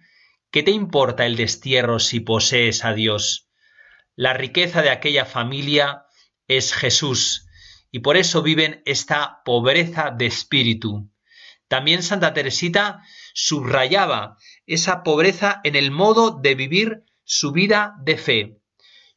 ¿Qué 0.49 0.63
te 0.63 0.71
importa 0.71 1.27
el 1.27 1.37
destierro 1.37 1.99
si 1.99 2.19
posees 2.19 2.83
a 2.83 2.93
Dios? 2.93 3.49
La 4.15 4.33
riqueza 4.33 4.81
de 4.81 4.89
aquella 4.89 5.25
familia 5.25 6.05
es 6.47 6.73
Jesús, 6.73 7.47
y 7.91 7.99
por 7.99 8.17
eso 8.17 8.41
viven 8.41 8.81
esta 8.85 9.41
pobreza 9.45 10.09
de 10.09 10.25
espíritu. 10.25 11.11
También 11.67 12.01
Santa 12.01 12.33
Teresita 12.33 13.01
subrayaba 13.33 14.37
esa 14.65 15.03
pobreza 15.03 15.61
en 15.63 15.75
el 15.75 15.91
modo 15.91 16.31
de 16.31 16.55
vivir 16.55 17.03
su 17.23 17.51
vida 17.51 17.93
de 18.03 18.17
fe. 18.17 18.60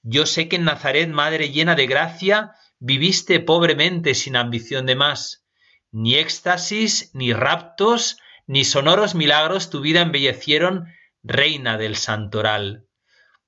Yo 0.07 0.27
sé 0.27 0.49
que 0.49 0.57
en 0.57 0.65
Nazaret, 0.65 1.09
madre 1.09 1.51
llena 1.51 1.75
de 1.75 1.87
gracia, 1.87 2.53
viviste 2.79 3.41
pobremente 3.41 4.15
sin 4.15 4.37
ambición 4.37 4.85
de 4.85 4.97
más. 4.97 5.47
Ni 5.91 6.17
éxtasis, 6.17 7.11
ni 7.15 7.33
raptos, 7.33 8.19
ni 8.47 8.65
sonoros 8.65 9.15
milagros 9.15 9.71
tu 9.71 9.81
vida 9.81 10.03
embellecieron, 10.03 10.93
reina 11.23 11.79
del 11.79 11.97
santoral. 11.97 12.87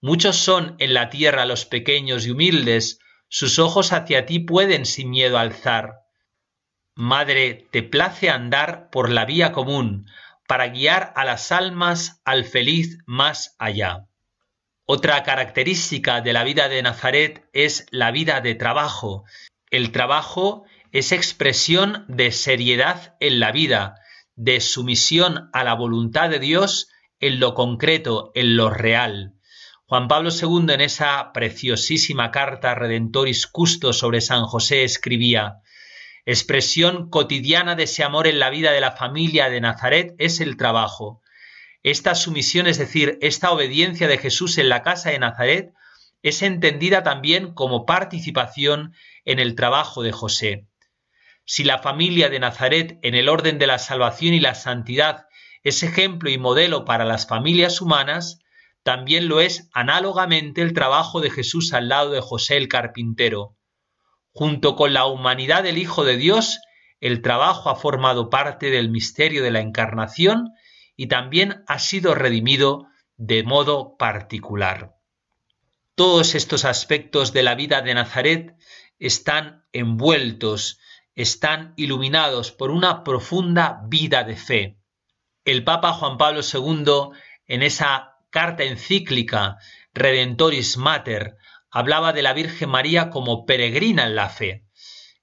Muchos 0.01 0.37
son 0.37 0.77
en 0.79 0.95
la 0.95 1.11
tierra 1.11 1.45
los 1.45 1.67
pequeños 1.67 2.27
y 2.27 2.31
humildes, 2.31 3.01
sus 3.29 3.59
ojos 3.59 3.93
hacia 3.93 4.25
ti 4.25 4.39
pueden 4.39 4.87
sin 4.87 5.11
miedo 5.11 5.37
alzar. 5.37 6.07
Madre, 6.95 7.69
te 7.71 7.83
place 7.83 8.31
andar 8.31 8.89
por 8.91 9.11
la 9.11 9.27
vía 9.27 9.53
común, 9.53 10.07
para 10.49 10.69
guiar 10.69 11.13
a 11.17 11.27
las 11.27 11.53
almas 11.53 12.23
al 12.25 12.47
feliz 12.47 12.97
más 13.05 13.55
allá. 13.59 14.06
Otra 14.89 15.25
característica 15.25 16.21
de 16.21 16.33
la 16.33 16.45
vida 16.45 16.69
de 16.69 16.81
Nazaret 16.81 17.49
es 17.53 17.87
la 17.91 18.13
vida 18.13 18.41
de 18.41 18.55
trabajo. 18.55 19.25
El 19.73 19.91
trabajo 19.91 20.65
es 20.93 21.11
expresión 21.11 22.05
de 22.07 22.31
seriedad 22.31 23.17
en 23.19 23.41
la 23.41 23.51
vida, 23.51 23.97
de 24.37 24.61
sumisión 24.61 25.51
a 25.53 25.65
la 25.65 25.75
voluntad 25.75 26.31
de 26.31 26.39
Dios 26.39 26.89
en 27.19 27.41
lo 27.41 27.55
concreto, 27.55 28.31
en 28.37 28.57
lo 28.57 28.71
real. 28.71 29.35
Juan 29.87 30.07
Pablo 30.07 30.31
II 30.31 30.73
en 30.73 30.81
esa 30.81 31.33
preciosísima 31.33 32.31
carta 32.31 32.77
Redentoris 32.77 33.49
Custo 33.49 33.93
sobre 33.93 34.21
San 34.21 34.45
José 34.45 34.85
escribía 34.85 35.63
Expresión 36.27 37.11
cotidiana 37.11 37.75
de 37.75 37.85
ese 37.85 38.05
amor 38.05 38.29
en 38.29 38.39
la 38.39 38.51
vida 38.51 38.71
de 38.71 38.81
la 38.81 38.93
familia 38.93 39.49
de 39.49 39.61
Nazaret 39.61 40.15
es 40.19 40.41
el 40.41 40.57
trabajo. 40.57 41.23
Esta 41.87 42.17
sumisión, 42.17 42.67
es 42.67 42.79
decir, 42.79 43.17
esta 43.21 43.53
obediencia 43.53 44.09
de 44.09 44.19
Jesús 44.19 44.59
en 44.59 44.69
la 44.69 44.83
casa 44.83 45.11
de 45.11 45.21
Nazaret, 45.21 45.73
es 46.21 46.43
entendida 46.43 47.05
también 47.05 47.55
como 47.55 47.87
participación 47.87 48.93
en 49.25 49.39
el 49.39 49.55
trabajo 49.55 50.03
de 50.03 50.11
José. 50.11 50.67
Si 51.45 51.63
la 51.63 51.79
familia 51.79 52.29
de 52.29 52.41
Nazaret 52.41 52.99
en 53.03 53.15
el 53.15 53.29
orden 53.29 53.59
de 53.59 53.69
la 53.69 53.79
salvación 53.79 54.35
y 54.35 54.41
la 54.41 54.57
santidad 54.57 55.27
es 55.63 55.85
ejemplo 55.85 56.29
y 56.29 56.39
modelo 56.39 56.85
para 56.85 57.05
las 57.05 57.29
familias 57.29 57.81
humanas, 57.81 58.41
también 58.83 59.29
lo 59.29 59.41
es 59.41 59.71
análogamente 59.73 60.63
el 60.63 60.73
trabajo 60.73 61.21
de 61.21 61.31
Jesús 61.31 61.73
al 61.73 61.89
lado 61.89 62.11
de 62.11 62.21
José 62.21 62.57
el 62.57 62.67
carpintero. 62.67 63.55
Junto 64.33 64.75
con 64.75 64.93
la 64.93 65.07
humanidad 65.07 65.63
del 65.63 65.79
Hijo 65.79 66.05
de 66.05 66.17
Dios, 66.17 66.59
el 66.99 67.23
trabajo 67.23 67.71
ha 67.71 67.77
formado 67.77 68.29
parte 68.29 68.71
del 68.71 68.91
misterio 68.91 69.45
de 69.45 69.53
la 69.53 69.61
encarnación 69.61 70.51
y 70.97 71.09
también 71.09 71.65
ha 71.67 71.79
sido 71.79 72.15
redimido 72.15 72.89
de 73.17 73.43
modo 73.43 73.97
particular. 73.97 74.97
Todos 75.95 76.35
estos 76.35 76.65
aspectos 76.65 77.33
de 77.33 77.43
la 77.43 77.55
vida 77.55 77.81
de 77.81 77.95
Nazaret 77.95 78.57
están 78.99 79.65
envueltos, 79.73 80.79
están 81.15 81.73
iluminados 81.77 82.53
por 82.53 82.71
una 82.71 83.05
profunda 83.05 83.81
vida 83.89 84.25
de 84.25 84.37
fe. 84.37 84.79
El 85.45 85.65
Papa 85.65 85.93
Juan 85.93 86.19
Pablo 86.19 86.41
II, 86.41 87.17
en 87.47 87.63
esa 87.63 88.17
carta 88.31 88.65
encíclica 88.65 89.57
Redentoris 89.95 90.77
Mater, 90.77 91.37
hablaba 91.71 92.13
de 92.13 92.23
la 92.23 92.33
Virgen 92.33 92.69
María 92.69 93.11
como 93.11 93.47
peregrina 93.47 94.05
en 94.05 94.17
la 94.17 94.29
fe. 94.29 94.65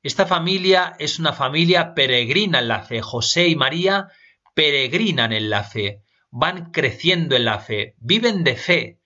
Esta 0.01 0.25
familia 0.25 0.96
es 1.00 1.20
una 1.20 1.34
familia 1.34 1.94
peregrina 1.94 2.60
en 2.60 2.68
la 2.68 2.82
fe. 2.82 3.01
José 3.01 3.48
y 3.48 3.56
María 3.56 4.08
peregrinan 4.54 5.34
en 5.34 5.50
la 5.50 5.64
fe, 5.64 6.04
van 6.30 6.72
creciendo 6.72 7.36
en 7.36 7.46
la 7.46 7.60
fe, 7.60 7.96
viven 8.00 8.44
de 8.44 8.56
fe. 8.56 9.00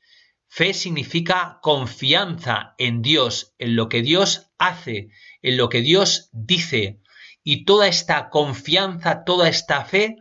Fe 0.48 0.74
significa 0.74 1.60
confianza 1.62 2.74
en 2.78 3.02
Dios, 3.02 3.54
en 3.58 3.76
lo 3.76 3.90
que 3.90 4.02
Dios 4.02 4.52
hace, 4.58 5.10
en 5.42 5.58
lo 5.58 5.70
que 5.70 5.82
Dios 5.82 6.30
dice. 6.32 7.02
Y 7.44 7.66
toda 7.66 7.88
esta 7.88 8.30
confianza, 8.30 9.24
toda 9.26 9.50
esta 9.50 9.84
fe 9.86 10.18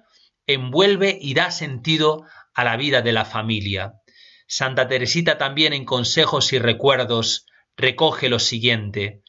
envuelve 0.46 1.16
y 1.20 1.34
da 1.34 1.50
sentido 1.50 2.24
a 2.54 2.64
la 2.64 2.76
vida 2.76 3.02
de 3.02 3.12
la 3.12 3.24
familia. 3.24 3.94
Santa 4.48 4.88
Teresita 4.88 5.38
también 5.38 5.72
en 5.72 5.84
consejos 5.84 6.52
y 6.52 6.58
recuerdos 6.58 7.46
recoge 7.76 8.28
lo 8.28 8.38
siguiente. 8.38 9.22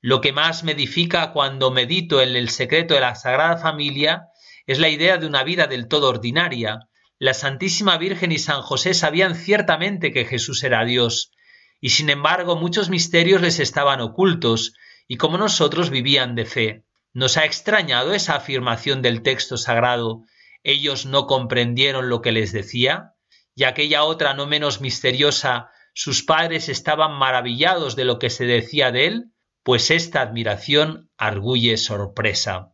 Lo 0.00 0.20
que 0.20 0.32
más 0.32 0.64
me 0.64 0.72
edifica 0.72 1.32
cuando 1.32 1.70
medito 1.70 2.20
en 2.20 2.36
el 2.36 2.48
secreto 2.50 2.94
de 2.94 3.00
la 3.00 3.14
Sagrada 3.14 3.56
Familia 3.56 4.28
es 4.66 4.78
la 4.78 4.88
idea 4.88 5.18
de 5.18 5.26
una 5.26 5.44
vida 5.44 5.66
del 5.66 5.88
todo 5.88 6.08
ordinaria. 6.08 6.88
La 7.18 7.34
Santísima 7.34 7.98
Virgen 7.98 8.32
y 8.32 8.38
San 8.38 8.62
José 8.62 8.94
sabían 8.94 9.34
ciertamente 9.34 10.12
que 10.12 10.24
Jesús 10.24 10.64
era 10.64 10.84
Dios, 10.84 11.32
y 11.80 11.90
sin 11.90 12.10
embargo 12.10 12.56
muchos 12.56 12.88
misterios 12.88 13.42
les 13.42 13.60
estaban 13.60 14.00
ocultos, 14.00 14.74
y 15.06 15.16
como 15.16 15.38
nosotros 15.38 15.90
vivían 15.90 16.34
de 16.34 16.46
fe. 16.46 16.84
Nos 17.12 17.36
ha 17.36 17.44
extrañado 17.44 18.14
esa 18.14 18.36
afirmación 18.36 19.02
del 19.02 19.22
texto 19.22 19.56
sagrado. 19.56 20.22
Ellos 20.62 21.06
no 21.06 21.26
comprendieron 21.26 22.08
lo 22.08 22.22
que 22.22 22.32
les 22.32 22.52
decía. 22.52 23.12
y 23.56 23.62
aquella 23.62 24.02
otra 24.02 24.34
no 24.34 24.46
menos 24.46 24.80
misteriosa, 24.80 25.70
sus 25.92 26.24
padres 26.24 26.68
estaban 26.68 27.12
maravillados 27.12 27.94
de 27.94 28.04
lo 28.04 28.18
que 28.18 28.28
se 28.28 28.46
decía 28.46 28.90
de 28.90 29.06
él, 29.06 29.24
pues 29.62 29.92
esta 29.92 30.22
admiración 30.22 31.08
arguye 31.16 31.76
sorpresa. 31.76 32.73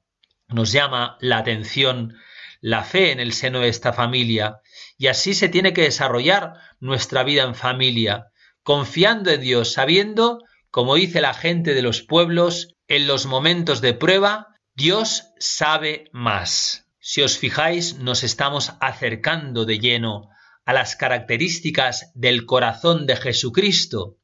Nos 0.53 0.73
llama 0.73 1.17
la 1.21 1.39
atención 1.39 2.17
la 2.61 2.85
fe 2.85 3.13
en 3.13 3.21
el 3.21 3.33
seno 3.33 3.61
de 3.61 3.69
esta 3.69 3.93
familia, 3.93 4.61
y 4.99 5.07
así 5.07 5.35
se 5.35 5.49
tiene 5.49 5.73
que 5.73 5.83
desarrollar 5.83 6.55
nuestra 6.79 7.23
vida 7.23 7.43
en 7.45 7.55
familia, 7.55 8.27
confiando 8.63 9.31
en 9.31 9.41
Dios, 9.41 9.73
sabiendo, 9.73 10.41
como 10.71 10.97
dice 10.97 11.21
la 11.21 11.35
gente 11.35 11.75
de 11.75 11.83
los 11.83 12.03
pueblos, 12.03 12.75
en 12.89 13.07
los 13.07 13.27
momentos 13.27 13.81
de 13.81 13.95
prueba, 13.95 14.49
Dios 14.75 15.25
sabe 15.39 16.11
más. 16.13 16.87
Si 16.99 17.23
os 17.23 17.39
fijáis, 17.39 17.99
nos 17.99 18.25
estamos 18.25 18.73
acercando 18.81 19.65
de 19.65 19.79
lleno 19.79 20.29
a 20.65 20.73
las 20.73 20.97
características 20.97 22.13
del 22.15 22.45
corazón 22.45 23.07
de 23.07 23.17
Jesucristo. 23.17 24.19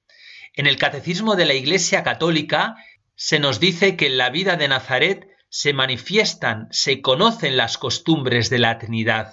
En 0.55 0.67
el 0.67 0.77
Catecismo 0.77 1.37
de 1.37 1.47
la 1.47 1.55
Iglesia 1.55 2.03
Católica 2.03 2.77
se 3.15 3.39
nos 3.39 3.61
dice 3.61 3.97
que 3.97 4.07
en 4.07 4.19
la 4.19 4.31
vida 4.31 4.57
de 4.57 4.69
Nazaret 4.69 5.27
se 5.57 5.73
manifiestan, 5.73 6.69
se 6.71 7.01
conocen 7.01 7.57
las 7.57 7.79
costumbres 7.79 8.51
de 8.51 8.59
la 8.59 8.77
Trinidad. 8.77 9.33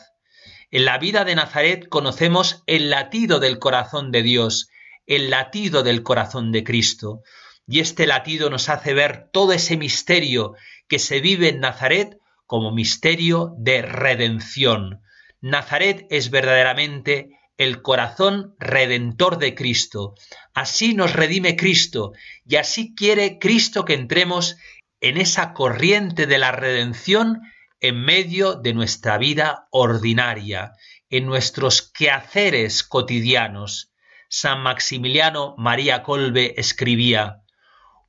En 0.71 0.85
la 0.85 0.97
vida 0.97 1.25
de 1.25 1.35
Nazaret 1.35 1.89
conocemos 1.89 2.63
el 2.65 2.89
latido 2.89 3.41
del 3.41 3.59
corazón 3.59 4.09
de 4.13 4.23
Dios, 4.23 4.69
el 5.05 5.29
latido 5.29 5.83
del 5.83 6.01
corazón 6.01 6.53
de 6.53 6.63
Cristo. 6.63 7.23
Y 7.67 7.81
este 7.81 8.07
latido 8.07 8.49
nos 8.49 8.69
hace 8.69 8.93
ver 8.93 9.31
todo 9.33 9.51
ese 9.51 9.75
misterio 9.75 10.53
que 10.87 10.97
se 10.97 11.19
vive 11.19 11.49
en 11.49 11.59
Nazaret 11.59 12.17
como 12.45 12.71
misterio 12.71 13.53
de 13.57 13.81
redención. 13.81 15.01
Nazaret 15.41 16.07
es 16.09 16.29
verdaderamente 16.29 17.37
el 17.57 17.81
corazón 17.81 18.55
redentor 18.59 19.39
de 19.39 19.55
Cristo. 19.55 20.15
Así 20.53 20.93
nos 20.93 21.11
redime 21.11 21.57
Cristo 21.57 22.13
y 22.45 22.55
así 22.55 22.95
quiere 22.95 23.39
Cristo 23.39 23.83
que 23.83 23.93
entremos 23.93 24.55
en 25.03 25.17
esa 25.17 25.53
corriente 25.53 26.27
de 26.27 26.37
la 26.37 26.53
redención 26.53 27.41
en 27.81 27.99
medio 28.05 28.55
de 28.55 28.73
nuestra 28.73 29.17
vida 29.17 29.67
ordinaria, 29.69 30.75
en 31.09 31.25
nuestros 31.25 31.81
quehaceres 31.81 32.83
cotidianos. 32.83 33.91
San 34.29 34.61
Maximiliano 34.61 35.55
María 35.57 36.03
Colbe 36.03 36.53
escribía, 36.57 37.41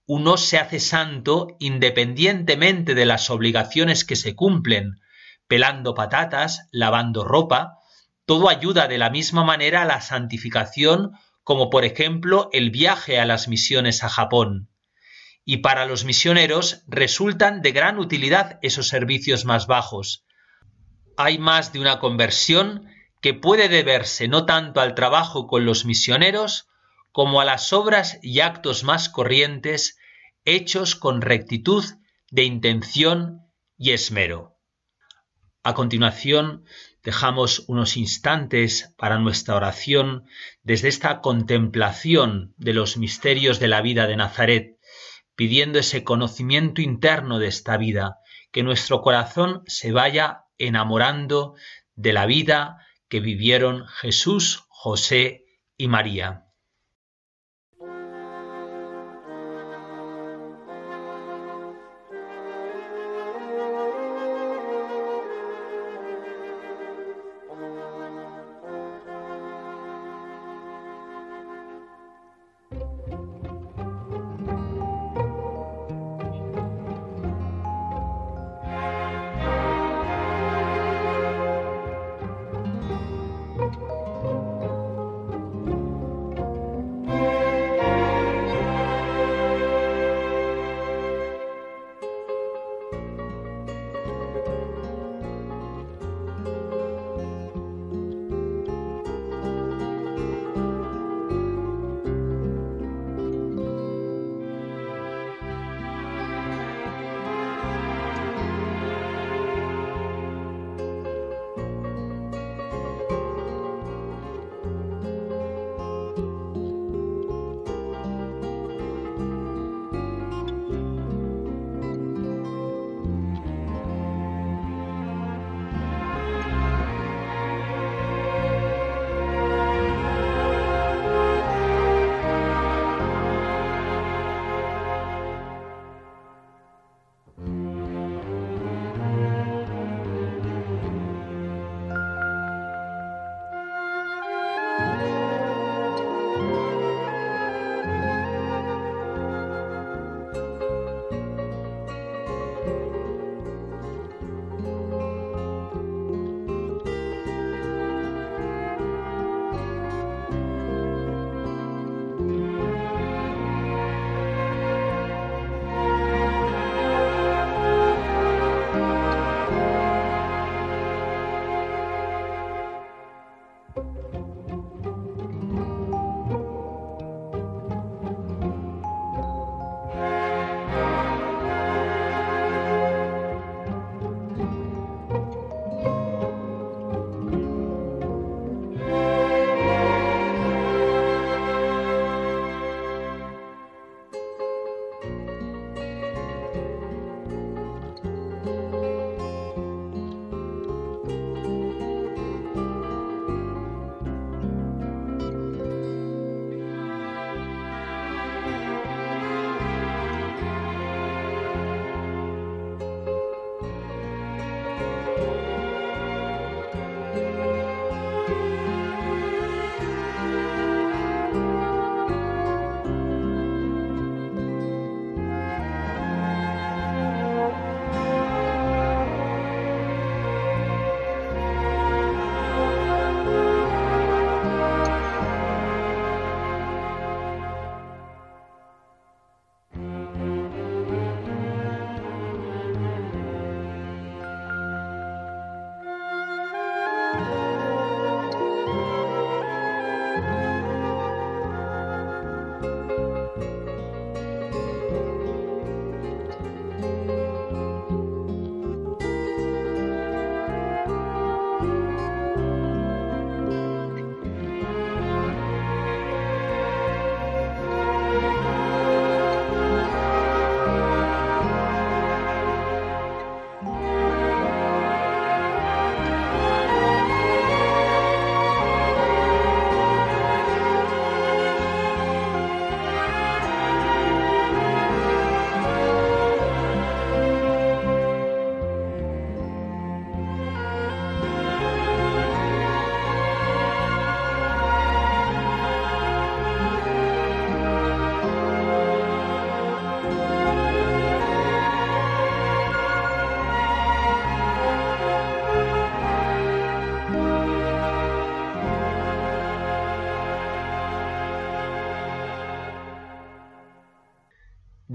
uno 0.07 0.37
se 0.37 0.57
hace 0.57 0.79
santo 0.79 1.57
independientemente 1.59 2.95
de 2.95 3.07
las 3.07 3.29
obligaciones 3.29 4.05
que 4.05 4.15
se 4.15 4.37
cumplen, 4.37 5.01
pelando 5.49 5.95
patatas, 5.95 6.69
lavando 6.71 7.25
ropa, 7.25 7.79
todo 8.25 8.49
ayuda 8.49 8.87
de 8.87 8.99
la 8.99 9.11
misma 9.11 9.43
manera 9.43 9.83
a 9.83 9.87
la 9.87 10.01
santificación 10.01 11.11
como 11.43 11.71
por 11.71 11.85
ejemplo 11.85 12.51
el 12.53 12.71
viaje 12.71 13.19
a 13.19 13.27
las 13.27 13.49
misiones 13.49 14.05
a 14.05 14.09
Japón. 14.09 14.69
Y 15.45 15.59
para 15.59 15.85
los 15.87 16.05
misioneros 16.05 16.83
resultan 16.87 17.63
de 17.63 17.73
gran 17.73 17.99
utilidad 17.99 18.59
esos 18.63 18.89
servicios 18.89 19.45
más 19.45 19.67
bajos. 19.67 20.25
Hay 21.17 21.39
más 21.39 21.73
de 21.73 21.81
una 21.81 21.99
conversión 21.99 22.89
que 23.21 23.35
puede 23.35 23.69
deberse 23.69 24.29
no 24.29 24.47
tanto 24.47 24.81
al 24.81 24.95
trabajo 24.95 25.47
con 25.47 25.65
los 25.65 25.85
misioneros, 25.85 26.69
como 27.13 27.41
a 27.41 27.45
las 27.45 27.73
obras 27.73 28.19
y 28.23 28.41
actos 28.41 28.85
más 28.85 29.09
corrientes 29.09 29.97
hechos 30.45 30.95
con 30.95 31.23
rectitud 31.23 31.85
de 32.31 32.45
intención 32.45 33.43
y 33.79 33.93
esmero. 33.93 34.59
A 35.63 35.73
continuación, 35.73 36.65
dejamos 37.03 37.65
unos 37.69 37.97
instantes 37.97 38.93
para 38.99 39.19
nuestra 39.19 39.55
oración 39.55 40.25
desde 40.63 40.89
esta 40.89 41.21
contemplación 41.21 42.55
de 42.59 42.75
los 42.75 42.97
misterios 42.97 43.61
de 43.61 43.69
la 43.69 43.81
vida 43.81 44.07
de 44.07 44.17
Nazaret, 44.17 44.74
pidiendo 45.37 45.79
ese 45.79 46.05
conocimiento 46.05 46.81
interno 46.81 47.39
de 47.39 47.49
esta 47.49 47.77
vida, 47.77 48.19
que 48.53 48.63
nuestro 48.63 49.01
corazón 49.01 49.63
se 49.67 49.93
vaya 49.93 50.45
enamorando 50.59 51.55
de 51.95 52.13
la 52.13 52.27
vida 52.27 52.79
que 53.09 53.21
vivieron 53.21 53.87
Jesús, 53.87 54.65
José 54.69 55.45
y 55.77 55.89
María. 55.89 56.44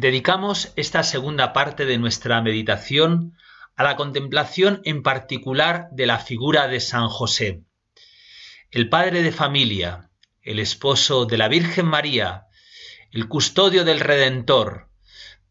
Dedicamos 0.09 0.73
esta 0.75 1.03
segunda 1.03 1.53
parte 1.53 1.85
de 1.85 1.99
nuestra 1.99 2.41
meditación 2.41 3.37
a 3.75 3.83
la 3.83 3.95
contemplación 3.95 4.81
en 4.83 5.03
particular 5.03 5.89
de 5.91 6.07
la 6.07 6.17
figura 6.17 6.67
de 6.67 6.79
San 6.79 7.09
José, 7.09 7.61
el 8.71 8.89
padre 8.89 9.21
de 9.21 9.31
familia, 9.31 10.09
el 10.41 10.57
esposo 10.57 11.27
de 11.27 11.37
la 11.37 11.47
Virgen 11.47 11.85
María, 11.85 12.47
el 13.11 13.27
custodio 13.27 13.85
del 13.85 13.99
Redentor, 13.99 14.89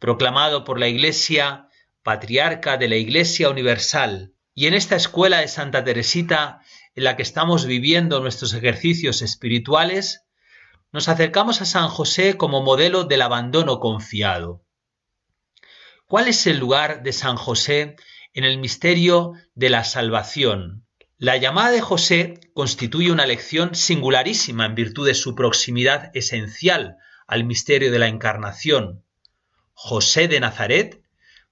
proclamado 0.00 0.64
por 0.64 0.80
la 0.80 0.88
Iglesia 0.88 1.68
patriarca 2.02 2.76
de 2.78 2.88
la 2.88 2.96
Iglesia 2.96 3.50
Universal, 3.50 4.32
y 4.54 4.66
en 4.66 4.74
esta 4.74 4.96
escuela 4.96 5.38
de 5.38 5.46
Santa 5.46 5.84
Teresita 5.84 6.62
en 6.96 7.04
la 7.04 7.14
que 7.14 7.22
estamos 7.22 7.64
viviendo 7.64 8.18
nuestros 8.18 8.54
ejercicios 8.54 9.22
espirituales, 9.22 10.24
nos 10.92 11.08
acercamos 11.08 11.60
a 11.60 11.64
San 11.64 11.88
José 11.88 12.36
como 12.36 12.62
modelo 12.62 13.04
del 13.04 13.22
abandono 13.22 13.80
confiado. 13.80 14.64
¿Cuál 16.06 16.28
es 16.28 16.46
el 16.46 16.58
lugar 16.58 17.02
de 17.02 17.12
San 17.12 17.36
José 17.36 17.96
en 18.38 18.44
el 18.44 18.58
misterio 18.58 19.32
de 19.56 19.68
la 19.68 19.82
salvación. 19.82 20.86
La 21.16 21.36
llamada 21.36 21.70
de 21.70 21.80
José 21.80 22.38
constituye 22.54 23.10
una 23.10 23.26
lección 23.26 23.74
singularísima 23.74 24.66
en 24.66 24.76
virtud 24.76 25.08
de 25.08 25.14
su 25.14 25.34
proximidad 25.34 26.12
esencial 26.14 26.98
al 27.26 27.42
misterio 27.42 27.90
de 27.90 27.98
la 27.98 28.06
encarnación. 28.06 29.04
José 29.72 30.28
de 30.28 30.38
Nazaret 30.38 31.02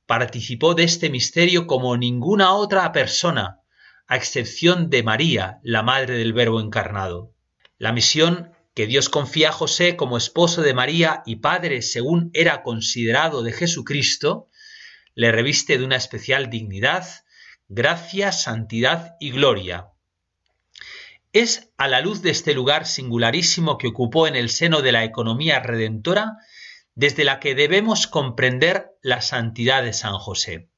participó 0.07 0.75
de 0.75 0.85
este 0.85 1.11
misterio 1.11 1.67
como 1.67 1.97
ninguna 1.97 2.53
otra 2.53 2.93
persona, 2.93 3.59
a 4.07 4.17
excepción 4.17 4.89
de 4.89 5.03
María, 5.03 5.59
la 5.65 5.83
madre 5.83 6.17
del 6.19 6.33
Verbo 6.33 6.61
encarnado. 6.61 7.33
La 7.79 7.93
misión 7.93 8.53
que 8.77 8.87
Dios 8.87 9.09
confía 9.09 9.49
a 9.49 9.53
José 9.53 9.97
como 9.97 10.19
esposo 10.19 10.61
de 10.61 10.75
María 10.75 11.23
y 11.25 11.37
padre 11.37 11.81
según 11.81 12.31
era 12.35 12.63
considerado 12.63 13.43
de 13.43 13.53
Jesucristo, 13.53 14.51
le 15.15 15.33
reviste 15.33 15.79
de 15.79 15.85
una 15.85 15.97
especial 15.97 16.51
dignidad, 16.51 17.07
gracia, 17.69 18.33
santidad 18.33 19.17
y 19.19 19.31
gloria. 19.31 19.93
Es 21.33 21.71
a 21.79 21.89
la 21.89 22.03
luz 22.03 22.21
de 22.21 22.29
este 22.29 22.53
lugar 22.53 22.87
singularísimo 22.87 23.79
que 23.79 23.87
ocupó 23.87 24.29
en 24.29 24.37
el 24.37 24.51
seno 24.51 24.83
de 24.83 24.93
la 24.93 25.05
economía 25.05 25.59
redentora 25.61 26.37
desde 26.95 27.25
la 27.25 27.41
que 27.41 27.55
debemos 27.55 28.07
comprender 28.07 28.91
la 29.01 29.23
santidad 29.23 29.85
de 29.85 29.95
San 29.95 30.19
José. 30.19 30.69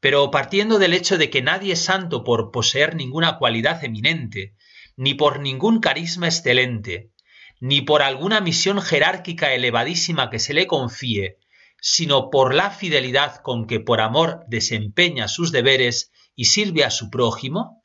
Pero 0.00 0.30
partiendo 0.30 0.78
del 0.78 0.94
hecho 0.94 1.18
de 1.18 1.28
que 1.28 1.42
nadie 1.42 1.74
es 1.74 1.84
santo 1.84 2.24
por 2.24 2.50
poseer 2.52 2.96
ninguna 2.96 3.36
cualidad 3.36 3.84
eminente, 3.84 4.54
ni 4.96 5.14
por 5.14 5.40
ningún 5.40 5.80
carisma 5.80 6.26
excelente, 6.26 7.12
ni 7.60 7.80
por 7.80 8.02
alguna 8.02 8.40
misión 8.40 8.80
jerárquica 8.80 9.52
elevadísima 9.52 10.30
que 10.30 10.38
se 10.38 10.54
le 10.54 10.66
confíe, 10.66 11.38
sino 11.80 12.30
por 12.30 12.54
la 12.54 12.70
fidelidad 12.70 13.36
con 13.42 13.66
que 13.66 13.80
por 13.80 14.00
amor 14.00 14.44
desempeña 14.48 15.28
sus 15.28 15.52
deberes 15.52 16.12
y 16.34 16.46
sirve 16.46 16.84
a 16.84 16.90
su 16.90 17.10
prójimo? 17.10 17.84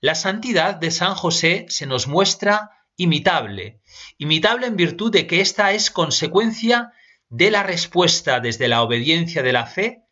La 0.00 0.14
santidad 0.14 0.74
de 0.74 0.90
San 0.90 1.14
José 1.14 1.66
se 1.68 1.86
nos 1.86 2.06
muestra 2.06 2.70
imitable, 2.96 3.80
imitable 4.18 4.66
en 4.66 4.76
virtud 4.76 5.10
de 5.10 5.26
que 5.26 5.40
ésta 5.40 5.72
es 5.72 5.90
consecuencia 5.90 6.92
de 7.28 7.50
la 7.50 7.62
respuesta 7.62 8.40
desde 8.40 8.68
la 8.68 8.82
obediencia 8.82 9.42
de 9.42 9.52
la 9.52 9.66
fe 9.66 10.02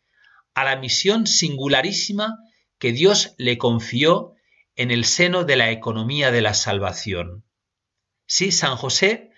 a 0.53 0.63
la 0.63 0.75
misión 0.75 1.27
singularísima 1.27 2.37
que 2.79 2.91
Dios 2.91 3.35
le 3.37 3.57
confió 3.57 4.32
en 4.75 4.91
el 4.91 5.05
seno 5.05 5.43
de 5.43 5.55
la 5.55 5.71
economía 5.71 6.31
de 6.31 6.41
la 6.41 6.53
salvación. 6.53 7.45
Sí, 8.25 8.51
San 8.51 8.75
José 8.75 9.31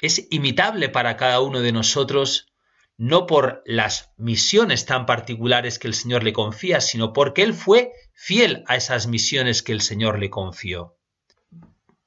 es 0.00 0.26
imitable 0.30 0.88
para 0.88 1.16
cada 1.16 1.40
uno 1.40 1.60
de 1.60 1.72
nosotros 1.72 2.52
no 2.98 3.26
por 3.26 3.62
las 3.64 4.12
misiones 4.16 4.86
tan 4.86 5.06
particulares 5.06 5.78
que 5.78 5.88
el 5.88 5.94
Señor 5.94 6.22
le 6.22 6.32
confía, 6.32 6.80
sino 6.80 7.12
porque 7.12 7.42
Él 7.42 7.54
fue 7.54 7.92
fiel 8.12 8.64
a 8.66 8.76
esas 8.76 9.06
misiones 9.06 9.62
que 9.62 9.72
el 9.72 9.80
Señor 9.80 10.18
le 10.18 10.30
confió. 10.30 10.98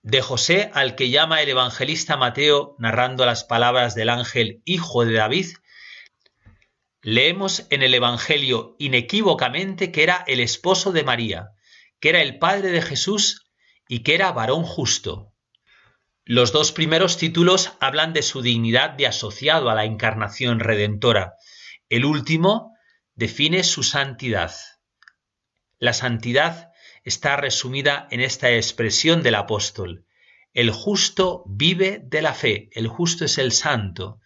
De 0.04 0.22
José 0.22 0.70
al 0.74 0.96
que 0.96 1.10
llama 1.10 1.42
el 1.42 1.50
evangelista 1.50 2.16
Mateo 2.16 2.76
narrando 2.78 3.26
las 3.26 3.44
palabras 3.44 3.96
del 3.96 4.10
ángel 4.10 4.62
Hijo 4.64 5.04
de 5.04 5.14
David, 5.14 5.48
leemos 7.02 7.66
en 7.72 7.82
el 7.82 7.94
Evangelio 7.94 8.76
inequívocamente 8.78 9.92
que 9.92 10.04
era 10.04 10.24
el 10.28 10.40
esposo 10.40 10.92
de 10.92 11.04
María, 11.04 11.55
que 12.00 12.10
era 12.10 12.22
el 12.22 12.40
padre 12.40 12.70
de 12.72 12.82
Jesús 12.82 13.46
y 13.88 14.00
que 14.00 14.16
era 14.16 14.32
varón 14.32 14.64
justo. 14.64 15.34
Los 16.24 16.52
dos 16.52 16.72
primeros 16.72 17.18
títulos 17.18 17.74
hablan 17.80 18.14
de 18.14 18.24
su 18.24 18.42
dignidad 18.42 18.92
de 18.92 19.06
asociado 19.08 19.70
a 19.70 19.76
la 19.76 19.86
encarnación 19.86 20.60
redentora. 20.60 21.36
El 21.88 22.04
último 22.04 22.74
define 23.14 23.64
su 23.64 23.84
santidad. 23.84 24.52
La 25.78 25.94
santidad 25.94 26.72
está 27.04 27.36
resumida 27.36 28.08
en 28.10 28.22
esta 28.22 28.52
expresión 28.52 29.22
del 29.22 29.36
apóstol. 29.36 30.06
El 30.54 30.72
justo 30.72 31.44
vive 31.46 32.02
de 32.04 32.22
la 32.22 32.34
fe, 32.34 32.70
el 32.72 32.88
justo 32.88 33.26
es 33.26 33.38
el 33.38 33.52
santo. 33.52 34.20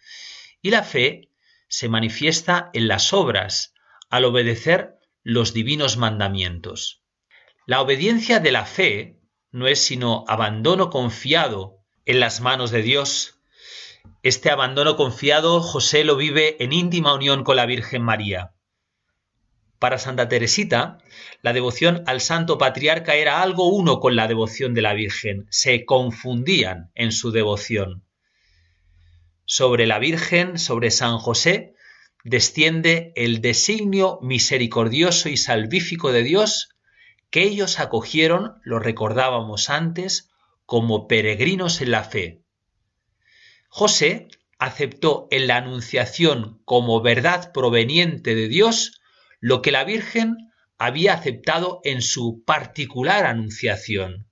Y 0.62 0.70
la 0.70 0.82
fe 0.82 1.28
se 1.68 1.88
manifiesta 1.88 2.70
en 2.72 2.88
las 2.88 3.12
obras, 3.12 3.74
al 4.08 4.24
obedecer 4.24 4.96
los 5.22 5.52
divinos 5.52 5.96
mandamientos. 5.98 6.99
La 7.70 7.80
obediencia 7.80 8.40
de 8.40 8.50
la 8.50 8.66
fe 8.66 9.20
no 9.52 9.68
es 9.68 9.78
sino 9.78 10.24
abandono 10.26 10.90
confiado 10.90 11.78
en 12.04 12.18
las 12.18 12.40
manos 12.40 12.72
de 12.72 12.82
Dios. 12.82 13.38
Este 14.24 14.50
abandono 14.50 14.96
confiado 14.96 15.60
José 15.60 16.02
lo 16.02 16.16
vive 16.16 16.56
en 16.64 16.72
íntima 16.72 17.14
unión 17.14 17.44
con 17.44 17.54
la 17.54 17.66
Virgen 17.66 18.02
María. 18.02 18.54
Para 19.78 19.98
Santa 19.98 20.28
Teresita, 20.28 20.98
la 21.42 21.52
devoción 21.52 22.02
al 22.08 22.20
Santo 22.20 22.58
Patriarca 22.58 23.14
era 23.14 23.40
algo 23.40 23.68
uno 23.68 24.00
con 24.00 24.16
la 24.16 24.26
devoción 24.26 24.74
de 24.74 24.82
la 24.82 24.92
Virgen, 24.92 25.46
se 25.50 25.84
confundían 25.84 26.90
en 26.96 27.12
su 27.12 27.30
devoción. 27.30 28.02
Sobre 29.44 29.86
la 29.86 30.00
Virgen, 30.00 30.58
sobre 30.58 30.90
San 30.90 31.18
José, 31.18 31.76
desciende 32.24 33.12
el 33.14 33.40
designio 33.40 34.18
misericordioso 34.22 35.28
y 35.28 35.36
salvífico 35.36 36.10
de 36.10 36.24
Dios 36.24 36.70
que 37.30 37.42
ellos 37.42 37.78
acogieron, 37.80 38.60
lo 38.62 38.78
recordábamos 38.78 39.70
antes, 39.70 40.30
como 40.66 41.08
peregrinos 41.08 41.80
en 41.80 41.90
la 41.90 42.04
fe. 42.04 42.42
José 43.68 44.28
aceptó 44.58 45.26
en 45.30 45.46
la 45.46 45.56
Anunciación 45.56 46.60
como 46.64 47.00
verdad 47.00 47.52
proveniente 47.52 48.34
de 48.34 48.48
Dios 48.48 49.00
lo 49.40 49.62
que 49.62 49.72
la 49.72 49.84
Virgen 49.84 50.36
había 50.76 51.14
aceptado 51.14 51.80
en 51.84 52.02
su 52.02 52.42
particular 52.44 53.26
Anunciación. 53.26 54.26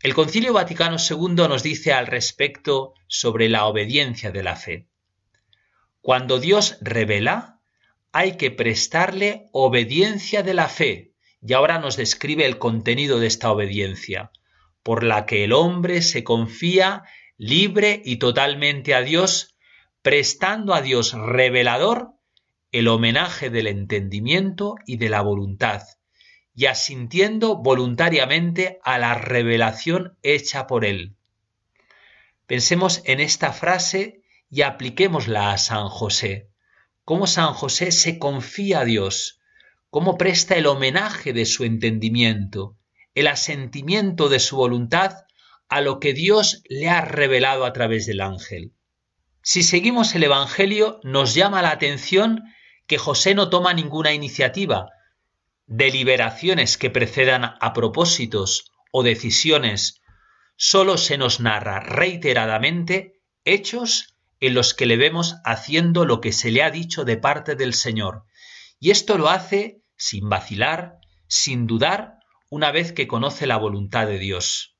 El 0.00 0.14
Concilio 0.14 0.52
Vaticano 0.52 0.96
II 0.98 1.48
nos 1.48 1.62
dice 1.62 1.92
al 1.92 2.06
respecto 2.06 2.94
sobre 3.08 3.48
la 3.48 3.66
obediencia 3.66 4.30
de 4.30 4.42
la 4.42 4.56
fe. 4.56 4.88
Cuando 6.00 6.38
Dios 6.38 6.78
revela, 6.80 7.60
hay 8.12 8.36
que 8.36 8.50
prestarle 8.50 9.48
obediencia 9.52 10.42
de 10.42 10.54
la 10.54 10.68
fe, 10.68 11.15
y 11.46 11.52
ahora 11.52 11.78
nos 11.78 11.96
describe 11.96 12.44
el 12.44 12.58
contenido 12.58 13.20
de 13.20 13.28
esta 13.28 13.52
obediencia 13.52 14.32
por 14.82 15.02
la 15.02 15.26
que 15.26 15.44
el 15.44 15.52
hombre 15.52 16.02
se 16.02 16.24
confía 16.24 17.04
libre 17.36 18.02
y 18.04 18.16
totalmente 18.16 18.94
a 18.94 19.00
Dios, 19.00 19.56
prestando 20.02 20.74
a 20.74 20.80
Dios 20.80 21.12
revelador 21.12 22.12
el 22.72 22.88
homenaje 22.88 23.50
del 23.50 23.66
entendimiento 23.66 24.76
y 24.86 24.96
de 24.96 25.08
la 25.08 25.22
voluntad, 25.22 25.82
y 26.54 26.66
asintiendo 26.66 27.56
voluntariamente 27.56 28.78
a 28.82 28.98
la 28.98 29.14
revelación 29.14 30.16
hecha 30.22 30.66
por 30.66 30.84
él. 30.84 31.16
Pensemos 32.46 33.02
en 33.04 33.20
esta 33.20 33.52
frase 33.52 34.22
y 34.50 34.62
apliquémosla 34.62 35.52
a 35.52 35.58
San 35.58 35.88
José. 35.88 36.48
Cómo 37.04 37.26
San 37.26 37.52
José 37.54 37.92
se 37.92 38.18
confía 38.18 38.80
a 38.80 38.84
Dios, 38.84 39.40
cómo 39.96 40.18
presta 40.18 40.56
el 40.56 40.66
homenaje 40.66 41.32
de 41.32 41.46
su 41.46 41.64
entendimiento, 41.64 42.76
el 43.14 43.28
asentimiento 43.28 44.28
de 44.28 44.40
su 44.40 44.58
voluntad 44.58 45.24
a 45.70 45.80
lo 45.80 46.00
que 46.00 46.12
Dios 46.12 46.62
le 46.68 46.90
ha 46.90 47.00
revelado 47.00 47.64
a 47.64 47.72
través 47.72 48.04
del 48.04 48.20
ángel. 48.20 48.74
Si 49.40 49.62
seguimos 49.62 50.14
el 50.14 50.24
Evangelio, 50.24 51.00
nos 51.02 51.32
llama 51.32 51.62
la 51.62 51.70
atención 51.70 52.42
que 52.86 52.98
José 52.98 53.34
no 53.34 53.48
toma 53.48 53.72
ninguna 53.72 54.12
iniciativa, 54.12 54.90
deliberaciones 55.64 56.76
que 56.76 56.90
precedan 56.90 57.54
a 57.58 57.72
propósitos 57.72 58.72
o 58.92 59.02
decisiones, 59.02 60.02
solo 60.56 60.98
se 60.98 61.16
nos 61.16 61.40
narra 61.40 61.80
reiteradamente 61.80 63.22
hechos 63.46 64.14
en 64.40 64.52
los 64.52 64.74
que 64.74 64.84
le 64.84 64.98
vemos 64.98 65.36
haciendo 65.46 66.04
lo 66.04 66.20
que 66.20 66.32
se 66.32 66.50
le 66.50 66.62
ha 66.62 66.70
dicho 66.70 67.06
de 67.06 67.16
parte 67.16 67.54
del 67.54 67.72
Señor. 67.72 68.24
Y 68.78 68.90
esto 68.90 69.16
lo 69.16 69.30
hace 69.30 69.80
sin 69.96 70.28
vacilar, 70.28 70.98
sin 71.28 71.66
dudar 71.66 72.18
una 72.50 72.70
vez 72.70 72.92
que 72.92 73.06
conoce 73.06 73.46
la 73.46 73.56
voluntad 73.56 74.06
de 74.06 74.18
Dios. 74.18 74.76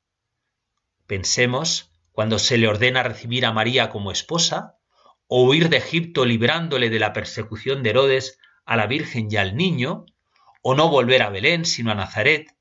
Pensemos 1.07 1.93
cuando 2.13 2.39
se 2.39 2.59
le 2.59 2.69
ordena 2.69 3.03
recibir 3.03 3.45
a 3.45 3.53
María 3.53 3.91
como 3.91 4.11
esposa, 4.11 4.77
o 5.29 5.45
huir 5.45 5.69
de 5.69 5.79
Egipto 5.79 6.25
librándole 6.25 6.89
de 6.89 6.99
la 6.99 7.13
persecución 7.13 7.83
de 7.83 7.91
Herodes 7.91 8.39
a 8.65 8.77
la 8.77 8.87
Virgen 8.87 9.29
y 9.31 9.37
al 9.37 9.57
niño, 9.57 10.07
o 10.63 10.75
no 10.75 10.89
volver 10.89 11.23
a 11.23 11.31
Belén 11.31 11.65
sino 11.65 11.91
a 11.91 11.95
Nazaret, 11.95 12.57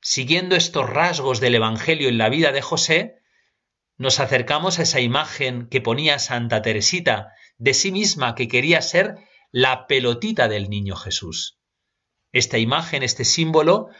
siguiendo 0.00 0.56
estos 0.56 0.88
rasgos 0.88 1.40
del 1.40 1.54
Evangelio 1.54 2.08
en 2.08 2.18
la 2.18 2.28
vida 2.28 2.52
de 2.52 2.62
José, 2.62 3.16
nos 3.96 4.20
acercamos 4.20 4.78
a 4.78 4.82
esa 4.82 5.00
imagen 5.00 5.68
que 5.68 5.80
ponía 5.80 6.18
Santa 6.18 6.62
Teresita 6.62 7.32
de 7.58 7.74
sí 7.74 7.92
misma 7.92 8.34
que 8.34 8.48
quería 8.48 8.82
ser 8.82 9.16
la 9.50 9.86
pelotita 9.86 10.48
del 10.48 10.68
niño 10.68 10.96
Jesús. 10.96 11.60
Esta 12.34 12.58
imagen, 12.58 13.04
este 13.04 13.24
símbolo, 13.24 13.90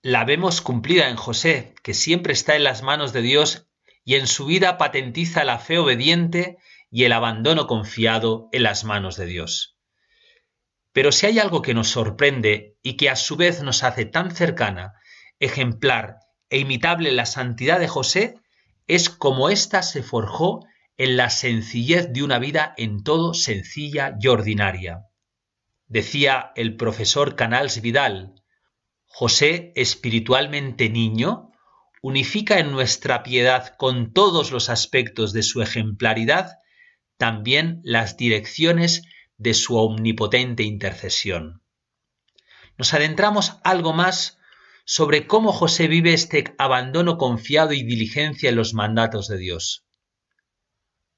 la 0.00 0.24
vemos 0.24 0.62
cumplida 0.62 1.10
en 1.10 1.16
José, 1.16 1.74
que 1.82 1.92
siempre 1.92 2.32
está 2.32 2.56
en 2.56 2.64
las 2.64 2.82
manos 2.82 3.12
de 3.12 3.20
Dios 3.20 3.68
y 4.06 4.14
en 4.14 4.26
su 4.26 4.46
vida 4.46 4.78
patentiza 4.78 5.44
la 5.44 5.58
fe 5.58 5.76
obediente 5.76 6.56
y 6.90 7.04
el 7.04 7.12
abandono 7.12 7.66
confiado 7.66 8.48
en 8.52 8.62
las 8.62 8.84
manos 8.84 9.18
de 9.18 9.26
Dios. 9.26 9.76
Pero 10.94 11.12
si 11.12 11.26
hay 11.26 11.38
algo 11.38 11.60
que 11.60 11.74
nos 11.74 11.88
sorprende 11.88 12.78
y 12.82 12.96
que 12.96 13.10
a 13.10 13.16
su 13.16 13.36
vez 13.36 13.62
nos 13.62 13.82
hace 13.82 14.06
tan 14.06 14.34
cercana, 14.34 14.94
ejemplar 15.38 16.20
e 16.48 16.60
imitable 16.60 17.12
la 17.12 17.26
santidad 17.26 17.78
de 17.78 17.88
José, 17.88 18.36
es 18.86 19.10
como 19.10 19.50
ésta 19.50 19.82
se 19.82 20.02
forjó 20.02 20.60
en 20.96 21.18
la 21.18 21.28
sencillez 21.28 22.10
de 22.14 22.22
una 22.22 22.38
vida 22.38 22.72
en 22.78 23.02
todo 23.02 23.34
sencilla 23.34 24.16
y 24.18 24.28
ordinaria. 24.28 25.02
Decía 25.94 26.50
el 26.56 26.76
profesor 26.76 27.36
Canals 27.36 27.80
Vidal, 27.80 28.42
José, 29.06 29.72
espiritualmente 29.76 30.90
niño, 30.90 31.52
unifica 32.02 32.58
en 32.58 32.72
nuestra 32.72 33.22
piedad 33.22 33.76
con 33.76 34.12
todos 34.12 34.50
los 34.50 34.70
aspectos 34.70 35.32
de 35.32 35.44
su 35.44 35.62
ejemplaridad 35.62 36.58
también 37.16 37.80
las 37.84 38.16
direcciones 38.16 39.02
de 39.36 39.54
su 39.54 39.76
omnipotente 39.76 40.64
intercesión. 40.64 41.62
Nos 42.76 42.92
adentramos 42.92 43.60
algo 43.62 43.92
más 43.92 44.38
sobre 44.84 45.28
cómo 45.28 45.52
José 45.52 45.86
vive 45.86 46.12
este 46.12 46.56
abandono 46.58 47.18
confiado 47.18 47.72
y 47.72 47.84
diligencia 47.84 48.48
en 48.48 48.56
los 48.56 48.74
mandatos 48.74 49.28
de 49.28 49.38
Dios. 49.38 49.86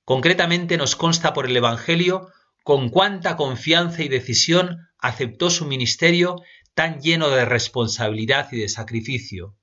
Concretamente 0.04 0.76
nos 0.76 0.96
consta 0.96 1.32
por 1.32 1.46
el 1.46 1.56
Evangelio 1.56 2.30
con 2.66 2.88
cuánta 2.88 3.36
confianza 3.36 4.02
y 4.02 4.08
decisión 4.08 4.88
aceptó 4.98 5.50
su 5.50 5.66
ministerio 5.66 6.42
tan 6.74 7.00
lleno 7.00 7.28
de 7.28 7.44
responsabilidad 7.44 8.48
y 8.50 8.58
de 8.58 8.68
sacrificio, 8.68 9.56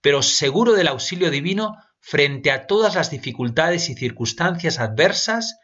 pero 0.00 0.22
seguro 0.22 0.72
del 0.72 0.88
auxilio 0.88 1.30
divino 1.30 1.76
frente 2.00 2.50
a 2.50 2.66
todas 2.66 2.96
las 2.96 3.12
dificultades 3.12 3.90
y 3.90 3.94
circunstancias 3.94 4.80
adversas, 4.80 5.60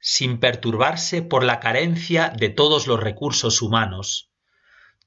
sin 0.00 0.38
perturbarse 0.38 1.22
por 1.22 1.44
la 1.44 1.60
carencia 1.60 2.30
de 2.38 2.50
todos 2.50 2.86
los 2.86 3.00
recursos 3.00 3.62
humanos, 3.62 4.30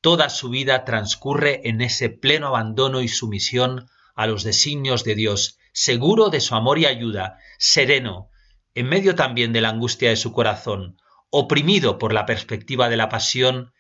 Toda 0.02 0.28
su 0.30 0.50
vida 0.50 0.86
transcurre 0.86 1.62
en 1.70 1.82
ese 1.82 2.10
pleno 2.10 2.48
abandono 2.48 3.02
y 3.02 3.08
sumisión 3.08 3.88
a 4.16 4.26
los 4.26 4.44
designios 4.44 5.04
de 5.04 5.14
Dios, 5.14 5.60
seguro 5.72 6.30
de 6.30 6.42
su 6.42 6.56
amor 6.56 6.80
y 6.80 6.88
ayuda, 6.88 7.38
sereno, 7.60 8.32
en 8.74 8.90
medio 8.90 9.14
también 9.14 9.54
de 9.54 9.62
la 9.62 9.70
angustia 9.70 10.10
de 10.10 10.16
su 10.16 10.32
corazón, 10.32 10.98
oprimido 11.32 11.98
por 11.98 12.14
la 12.14 12.26
perspectiva 12.26 12.90
de 12.90 12.98
la 12.98 13.10
pasión 13.10 13.74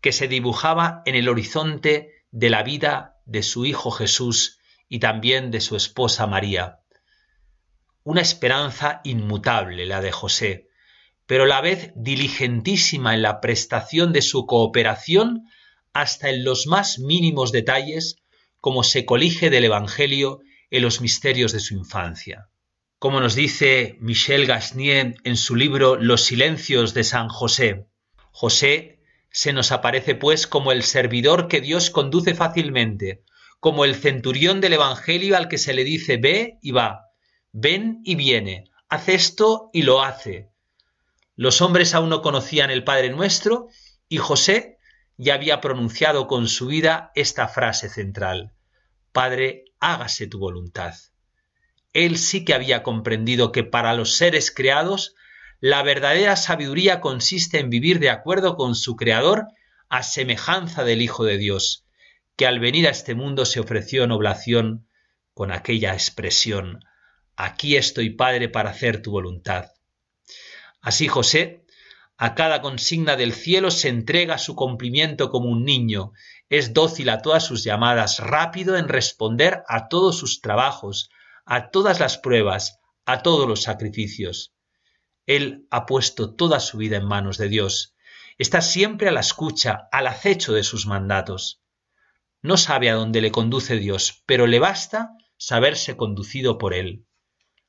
que 0.00 0.12
se 0.12 0.28
dibujaba 0.28 1.02
en 1.06 1.14
el 1.14 1.28
horizonte 1.28 2.10
de 2.30 2.50
la 2.50 2.62
vida 2.62 3.16
de 3.24 3.42
su 3.42 3.64
Hijo 3.64 3.90
Jesús 3.90 4.58
y 4.88 4.98
también 4.98 5.50
de 5.50 5.60
su 5.60 5.76
esposa 5.76 6.26
María. 6.26 6.80
Una 8.02 8.20
esperanza 8.20 9.00
inmutable 9.04 9.86
la 9.86 10.00
de 10.00 10.10
José, 10.10 10.68
pero 11.26 11.44
a 11.44 11.46
la 11.46 11.60
vez 11.60 11.92
diligentísima 11.94 13.14
en 13.14 13.22
la 13.22 13.40
prestación 13.40 14.12
de 14.12 14.20
su 14.20 14.46
cooperación 14.46 15.44
hasta 15.92 16.28
en 16.28 16.44
los 16.44 16.66
más 16.66 16.98
mínimos 16.98 17.52
detalles, 17.52 18.16
como 18.58 18.82
se 18.82 19.04
colige 19.04 19.48
del 19.48 19.64
Evangelio 19.64 20.40
en 20.70 20.82
los 20.82 21.00
misterios 21.00 21.52
de 21.52 21.60
su 21.60 21.74
infancia. 21.74 22.48
Como 23.00 23.20
nos 23.20 23.34
dice 23.34 23.96
Michel 24.00 24.44
Gasnier 24.44 25.14
en 25.24 25.36
su 25.38 25.56
libro 25.56 25.96
Los 25.96 26.22
silencios 26.22 26.92
de 26.92 27.02
San 27.02 27.30
José, 27.30 27.86
José 28.30 29.00
se 29.30 29.54
nos 29.54 29.72
aparece 29.72 30.14
pues 30.14 30.46
como 30.46 30.70
el 30.70 30.82
servidor 30.82 31.48
que 31.48 31.62
Dios 31.62 31.88
conduce 31.88 32.34
fácilmente, 32.34 33.24
como 33.58 33.86
el 33.86 33.94
centurión 33.94 34.60
del 34.60 34.74
Evangelio 34.74 35.38
al 35.38 35.48
que 35.48 35.56
se 35.56 35.72
le 35.72 35.82
dice 35.82 36.18
ve 36.18 36.58
y 36.60 36.72
va, 36.72 37.06
ven 37.52 38.02
y 38.04 38.16
viene, 38.16 38.64
haz 38.90 39.08
esto 39.08 39.70
y 39.72 39.80
lo 39.80 40.02
hace, 40.02 40.50
los 41.36 41.62
hombres 41.62 41.94
aún 41.94 42.10
no 42.10 42.20
conocían 42.20 42.70
el 42.70 42.84
Padre 42.84 43.08
Nuestro 43.08 43.68
y 44.10 44.18
José 44.18 44.76
ya 45.16 45.32
había 45.32 45.62
pronunciado 45.62 46.26
con 46.26 46.48
su 46.48 46.66
vida 46.66 47.12
esta 47.14 47.48
frase 47.48 47.88
central, 47.88 48.52
Padre, 49.10 49.64
hágase 49.80 50.26
tu 50.26 50.38
voluntad. 50.38 50.92
Él 51.92 52.18
sí 52.18 52.44
que 52.44 52.54
había 52.54 52.82
comprendido 52.82 53.52
que 53.52 53.64
para 53.64 53.94
los 53.94 54.16
seres 54.16 54.50
creados 54.50 55.14
la 55.60 55.82
verdadera 55.82 56.36
sabiduría 56.36 57.00
consiste 57.00 57.58
en 57.58 57.70
vivir 57.70 57.98
de 57.98 58.10
acuerdo 58.10 58.56
con 58.56 58.74
su 58.74 58.96
Creador 58.96 59.48
a 59.88 60.02
semejanza 60.02 60.84
del 60.84 61.02
Hijo 61.02 61.24
de 61.24 61.36
Dios, 61.36 61.84
que 62.36 62.46
al 62.46 62.60
venir 62.60 62.86
a 62.86 62.90
este 62.90 63.14
mundo 63.14 63.44
se 63.44 63.60
ofreció 63.60 64.04
en 64.04 64.12
oblación 64.12 64.86
con 65.34 65.52
aquella 65.52 65.92
expresión, 65.92 66.80
Aquí 67.42 67.76
estoy, 67.76 68.10
Padre, 68.10 68.50
para 68.50 68.68
hacer 68.68 69.00
tu 69.00 69.12
voluntad. 69.12 69.70
Así 70.82 71.08
José, 71.08 71.64
a 72.18 72.34
cada 72.34 72.60
consigna 72.60 73.16
del 73.16 73.32
cielo 73.32 73.70
se 73.70 73.88
entrega 73.88 74.36
su 74.36 74.54
cumplimiento 74.54 75.30
como 75.30 75.48
un 75.48 75.64
niño, 75.64 76.12
es 76.50 76.74
dócil 76.74 77.08
a 77.08 77.22
todas 77.22 77.46
sus 77.46 77.64
llamadas, 77.64 78.18
rápido 78.18 78.76
en 78.76 78.88
responder 78.88 79.62
a 79.68 79.88
todos 79.88 80.18
sus 80.18 80.42
trabajos, 80.42 81.08
a 81.44 81.70
todas 81.70 82.00
las 82.00 82.18
pruebas, 82.18 82.80
a 83.04 83.22
todos 83.22 83.48
los 83.48 83.62
sacrificios. 83.62 84.54
Él 85.26 85.66
ha 85.70 85.86
puesto 85.86 86.34
toda 86.34 86.60
su 86.60 86.78
vida 86.78 86.96
en 86.96 87.06
manos 87.06 87.38
de 87.38 87.48
Dios, 87.48 87.94
está 88.38 88.62
siempre 88.62 89.08
a 89.08 89.12
la 89.12 89.20
escucha, 89.20 89.88
al 89.92 90.06
acecho 90.06 90.52
de 90.52 90.64
sus 90.64 90.86
mandatos. 90.86 91.62
No 92.42 92.56
sabe 92.56 92.88
a 92.88 92.94
dónde 92.94 93.20
le 93.20 93.30
conduce 93.30 93.76
Dios, 93.76 94.22
pero 94.26 94.46
le 94.46 94.58
basta 94.58 95.10
saberse 95.36 95.96
conducido 95.96 96.56
por 96.56 96.74
Él. 96.74 97.06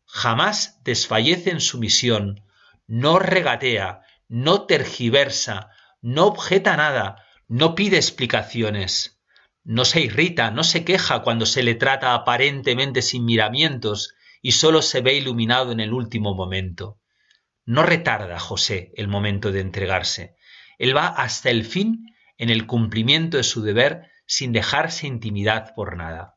Jamás 0.05 0.81
desfallece 0.83 1.51
en 1.51 1.61
su 1.61 1.77
misión, 1.77 2.43
no 2.87 3.19
regatea, 3.19 4.01
no 4.27 4.65
tergiversa, 4.65 5.69
no 6.01 6.27
objeta 6.27 6.77
nada, 6.77 7.23
no 7.47 7.75
pide 7.75 7.97
explicaciones, 7.97 9.10
no 9.63 9.85
se 9.85 10.01
irrita, 10.01 10.51
no 10.51 10.63
se 10.63 10.83
queja 10.83 11.21
cuando 11.21 11.45
se 11.45 11.63
le 11.63 11.75
trata 11.75 12.13
aparentemente 12.13 13.01
sin 13.01 13.25
miramientos 13.25 14.15
y 14.41 14.53
sólo 14.53 14.81
se 14.81 15.01
ve 15.01 15.15
iluminado 15.15 15.71
en 15.71 15.79
el 15.79 15.93
último 15.93 16.33
momento. 16.33 16.99
No 17.65 17.83
retarda 17.83 18.39
José 18.39 18.91
el 18.95 19.07
momento 19.07 19.51
de 19.51 19.61
entregarse. 19.61 20.35
Él 20.79 20.95
va 20.95 21.07
hasta 21.07 21.51
el 21.51 21.63
fin 21.63 22.05
en 22.37 22.49
el 22.49 22.65
cumplimiento 22.65 23.37
de 23.37 23.43
su 23.43 23.61
deber 23.61 24.07
sin 24.25 24.51
dejarse 24.51 25.05
intimidad 25.05 25.73
por 25.75 25.95
nada. 25.95 26.35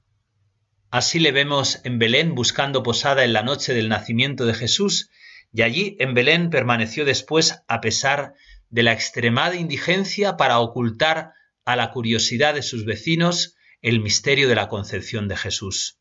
Así 0.91 1.19
le 1.19 1.33
vemos 1.33 1.81
en 1.85 1.99
Belén 1.99 2.35
buscando 2.35 2.83
posada 2.83 3.25
en 3.25 3.33
la 3.33 3.43
noche 3.43 3.73
del 3.73 3.89
nacimiento 3.89 4.45
de 4.45 4.55
Jesús 4.55 5.11
y 5.53 5.63
allí 5.63 5.97
en 5.99 6.15
Belén 6.15 6.51
permaneció 6.51 7.05
después 7.05 7.63
a 7.69 7.81
pesar 7.81 8.35
de 8.69 8.83
la 8.83 8.93
extremada 8.93 9.57
indigencia 9.57 10.37
para 10.37 10.59
ocultar 10.59 11.33
a 11.65 11.77
la 11.77 11.91
curiosidad 11.91 12.55
de 12.55 12.63
sus 12.63 12.85
vecinos 12.85 13.57
el 13.83 14.01
misterio 14.01 14.49
de 14.49 14.55
la 14.55 14.69
concepción 14.69 15.29
de 15.29 15.37
Jesús. 15.37 15.99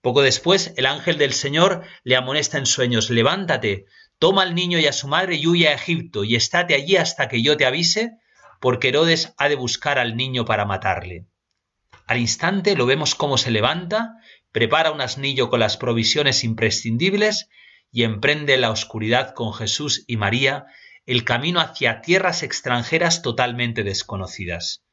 Poco 0.00 0.22
después 0.22 0.72
el 0.76 0.86
ángel 0.86 1.18
del 1.18 1.32
Señor 1.32 1.82
le 2.04 2.16
amonesta 2.16 2.58
en 2.58 2.66
sueños 2.66 3.10
Levántate, 3.10 3.86
toma 4.18 4.42
al 4.42 4.54
niño 4.54 4.78
y 4.78 4.86
a 4.86 4.92
su 4.92 5.08
madre 5.08 5.36
y 5.36 5.46
huye 5.46 5.68
a 5.68 5.74
Egipto, 5.74 6.24
y 6.24 6.36
estate 6.36 6.74
allí 6.74 6.96
hasta 6.96 7.28
que 7.28 7.42
yo 7.42 7.56
te 7.56 7.66
avise, 7.66 8.12
porque 8.60 8.88
Herodes 8.88 9.34
ha 9.38 9.48
de 9.48 9.54
buscar 9.54 9.98
al 9.98 10.16
niño 10.16 10.44
para 10.44 10.64
matarle. 10.64 11.26
Al 12.06 12.18
instante 12.18 12.76
lo 12.76 12.86
vemos 12.86 13.14
cómo 13.14 13.38
se 13.38 13.50
levanta, 13.50 14.14
prepara 14.52 14.92
un 14.92 15.00
asnillo 15.00 15.50
con 15.50 15.60
las 15.60 15.76
provisiones 15.76 16.44
imprescindibles 16.44 17.48
y 17.90 18.04
emprende 18.04 18.56
la 18.56 18.70
oscuridad 18.70 19.34
con 19.34 19.52
Jesús 19.52 20.04
y 20.06 20.16
María 20.16 20.66
el 21.08 21.24
camino 21.24 21.60
hacia 21.60 22.02
tierras 22.02 22.42
extranjeras 22.42 23.22
totalmente 23.22 23.82
desconocidas. 23.82 24.84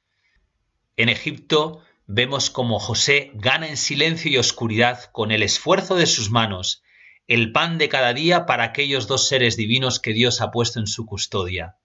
En 0.95 1.09
Egipto 1.09 1.81
vemos 2.07 2.49
cómo 2.49 2.79
José 2.79 3.31
gana 3.33 3.67
en 3.67 3.75
silencio 3.75 4.31
y 4.31 4.37
oscuridad 4.37 5.11
con 5.11 5.33
el 5.33 5.43
esfuerzo 5.43 5.97
de 5.97 6.05
sus 6.05 6.31
manos 6.31 6.83
el 7.27 7.51
pan 7.51 7.77
de 7.77 7.89
cada 7.89 8.13
día 8.13 8.45
para 8.45 8.63
aquellos 8.63 9.07
dos 9.07 9.27
seres 9.27 9.57
divinos 9.57 9.99
que 9.99 10.13
Dios 10.13 10.39
ha 10.39 10.51
puesto 10.51 10.79
en 10.79 10.87
su 10.87 11.05
custodia. 11.05 11.75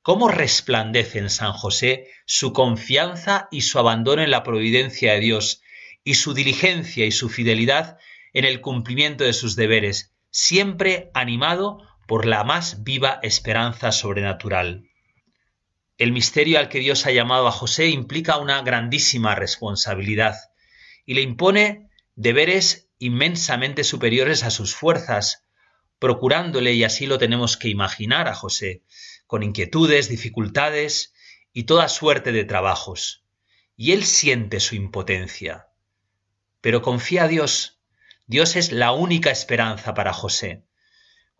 ¿Cómo 0.00 0.28
resplandece 0.28 1.18
en 1.18 1.28
San 1.28 1.52
José 1.52 2.06
su 2.26 2.52
confianza 2.52 3.48
y 3.50 3.62
su 3.62 3.80
abandono 3.80 4.22
en 4.22 4.30
la 4.30 4.44
providencia 4.44 5.14
de 5.14 5.20
Dios 5.20 5.60
y 6.04 6.14
su 6.14 6.34
diligencia 6.34 7.04
y 7.04 7.10
su 7.10 7.28
fidelidad 7.28 7.98
en 8.32 8.44
el 8.44 8.60
cumplimiento 8.60 9.24
de 9.24 9.32
sus 9.32 9.56
deberes, 9.56 10.14
siempre 10.30 11.10
animado 11.14 11.89
por 12.10 12.26
la 12.26 12.42
más 12.42 12.82
viva 12.82 13.20
esperanza 13.22 13.92
sobrenatural. 13.92 14.90
El 15.96 16.10
misterio 16.10 16.58
al 16.58 16.68
que 16.68 16.80
Dios 16.80 17.06
ha 17.06 17.12
llamado 17.12 17.46
a 17.46 17.52
José 17.52 17.86
implica 17.86 18.38
una 18.38 18.60
grandísima 18.62 19.36
responsabilidad 19.36 20.34
y 21.06 21.14
le 21.14 21.20
impone 21.20 21.88
deberes 22.16 22.90
inmensamente 22.98 23.84
superiores 23.84 24.42
a 24.42 24.50
sus 24.50 24.74
fuerzas, 24.74 25.46
procurándole, 26.00 26.72
y 26.72 26.82
así 26.82 27.06
lo 27.06 27.16
tenemos 27.16 27.56
que 27.56 27.68
imaginar 27.68 28.26
a 28.26 28.34
José, 28.34 28.82
con 29.28 29.44
inquietudes, 29.44 30.08
dificultades 30.08 31.14
y 31.52 31.62
toda 31.62 31.88
suerte 31.88 32.32
de 32.32 32.44
trabajos. 32.44 33.22
Y 33.76 33.92
él 33.92 34.02
siente 34.02 34.58
su 34.58 34.74
impotencia. 34.74 35.68
Pero 36.60 36.82
confía 36.82 37.22
a 37.22 37.28
Dios. 37.28 37.80
Dios 38.26 38.56
es 38.56 38.72
la 38.72 38.90
única 38.90 39.30
esperanza 39.30 39.94
para 39.94 40.12
José. 40.12 40.64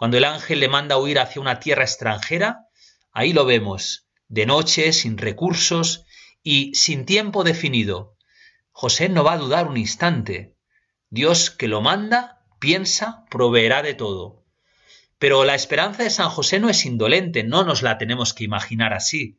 Cuando 0.00 0.16
el 0.16 0.24
ángel 0.24 0.60
le 0.60 0.68
manda 0.68 0.96
huir 0.96 1.18
hacia 1.18 1.42
una 1.42 1.60
tierra 1.60 1.82
extranjera, 1.82 2.68
ahí 3.12 3.34
lo 3.34 3.44
vemos, 3.44 4.08
de 4.28 4.46
noche, 4.46 4.94
sin 4.94 5.18
recursos 5.18 6.06
y 6.42 6.74
sin 6.74 7.04
tiempo 7.04 7.44
definido. 7.44 8.16
José 8.70 9.10
no 9.10 9.24
va 9.24 9.34
a 9.34 9.36
dudar 9.36 9.66
un 9.66 9.76
instante. 9.76 10.56
Dios 11.10 11.50
que 11.50 11.68
lo 11.68 11.82
manda, 11.82 12.46
piensa, 12.58 13.26
proveerá 13.28 13.82
de 13.82 13.92
todo. 13.92 14.46
Pero 15.18 15.44
la 15.44 15.54
esperanza 15.54 16.02
de 16.02 16.08
San 16.08 16.30
José 16.30 16.60
no 16.60 16.70
es 16.70 16.86
indolente, 16.86 17.44
no 17.44 17.62
nos 17.62 17.82
la 17.82 17.98
tenemos 17.98 18.32
que 18.32 18.44
imaginar 18.44 18.94
así. 18.94 19.38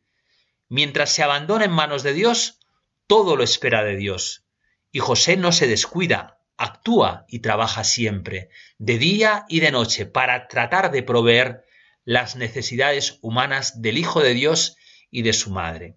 Mientras 0.68 1.10
se 1.10 1.24
abandona 1.24 1.64
en 1.64 1.72
manos 1.72 2.04
de 2.04 2.12
Dios, 2.12 2.60
todo 3.08 3.34
lo 3.34 3.42
espera 3.42 3.82
de 3.82 3.96
Dios. 3.96 4.44
Y 4.92 5.00
José 5.00 5.36
no 5.36 5.50
se 5.50 5.66
descuida, 5.66 6.38
actúa 6.62 7.24
y 7.28 7.40
trabaja 7.40 7.82
siempre, 7.82 8.48
de 8.78 8.98
día 8.98 9.44
y 9.48 9.60
de 9.60 9.72
noche, 9.72 10.06
para 10.06 10.46
tratar 10.46 10.92
de 10.92 11.02
proveer 11.02 11.64
las 12.04 12.36
necesidades 12.36 13.18
humanas 13.20 13.82
del 13.82 13.98
Hijo 13.98 14.20
de 14.20 14.34
Dios 14.34 14.76
y 15.10 15.22
de 15.22 15.32
su 15.32 15.50
madre. 15.50 15.96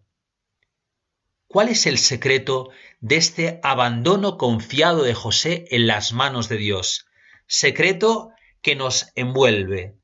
¿Cuál 1.47 1.69
es 1.69 1.86
el 1.86 1.99
secreto 1.99 2.69
de 2.99 3.17
este 3.17 3.60
abandono 3.63 4.38
confiado 4.38 5.04
de 5.04 5.13
José 5.13 5.65
en 5.69 5.86
las 5.86 6.13
manos 6.13 6.49
de 6.49 6.58
Dios? 6.58 7.06
Secreto 7.45 8.32
que 8.62 8.75
nos 8.75 9.12
envuelve, 9.15 9.95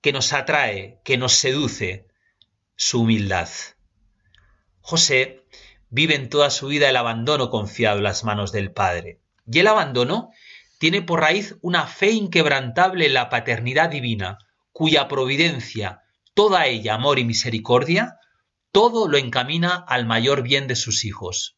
que 0.00 0.12
nos 0.12 0.32
atrae, 0.32 1.00
que 1.04 1.16
nos 1.16 1.34
seduce, 1.34 2.08
su 2.74 3.02
humildad. 3.02 3.48
José 4.80 5.46
vive 5.88 6.16
en 6.16 6.28
toda 6.28 6.50
su 6.50 6.66
vida 6.66 6.90
el 6.90 6.96
abandono 6.96 7.50
confiado 7.50 7.98
en 7.98 8.04
las 8.04 8.24
manos 8.24 8.52
del 8.52 8.72
Padre. 8.72 9.20
Y 9.50 9.60
el 9.60 9.66
abandono 9.66 10.30
tiene 10.78 11.02
por 11.02 11.20
raíz 11.20 11.56
una 11.62 11.86
fe 11.86 12.10
inquebrantable 12.10 13.06
en 13.06 13.14
la 13.14 13.28
paternidad 13.28 13.90
divina, 13.90 14.38
cuya 14.72 15.08
providencia, 15.08 16.02
toda 16.34 16.66
ella 16.66 16.94
amor 16.94 17.18
y 17.18 17.24
misericordia, 17.24 18.16
todo 18.72 19.08
lo 19.08 19.16
encamina 19.16 19.84
al 19.88 20.04
mayor 20.04 20.42
bien 20.42 20.66
de 20.66 20.76
sus 20.76 21.04
hijos. 21.04 21.56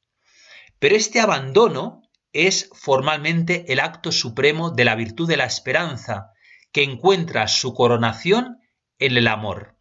Pero 0.79 0.95
este 0.95 1.21
abandono 1.21 2.03
es 2.33 2.71
formalmente 2.73 3.73
el 3.73 3.81
acto 3.81 4.13
supremo 4.13 4.71
de 4.71 4.85
la 4.85 4.95
virtud 4.95 5.27
de 5.27 5.37
la 5.37 5.47
esperanza, 5.47 6.31
que 6.71 6.85
encuentra 6.85 7.49
su 7.49 7.75
coronación 7.75 8.61
en 8.99 9.17
el 9.17 9.27
amor. 9.27 9.77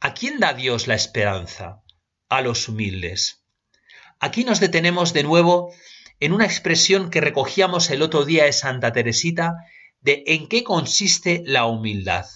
¿A 0.00 0.14
quién 0.14 0.40
da 0.40 0.54
Dios 0.54 0.88
la 0.88 0.94
esperanza? 0.94 1.82
A 2.28 2.40
los 2.40 2.68
humildes. 2.68 3.44
Aquí 4.18 4.44
nos 4.44 4.58
detenemos 4.60 5.12
de 5.12 5.22
nuevo 5.22 5.72
en 6.18 6.32
una 6.32 6.46
expresión 6.46 7.10
que 7.10 7.20
recogíamos 7.20 7.90
el 7.90 8.02
otro 8.02 8.24
día 8.24 8.44
de 8.44 8.52
Santa 8.52 8.92
Teresita 8.92 9.54
de 10.00 10.24
en 10.26 10.48
qué 10.48 10.64
consiste 10.64 11.42
la 11.44 11.66
humildad. 11.66 12.26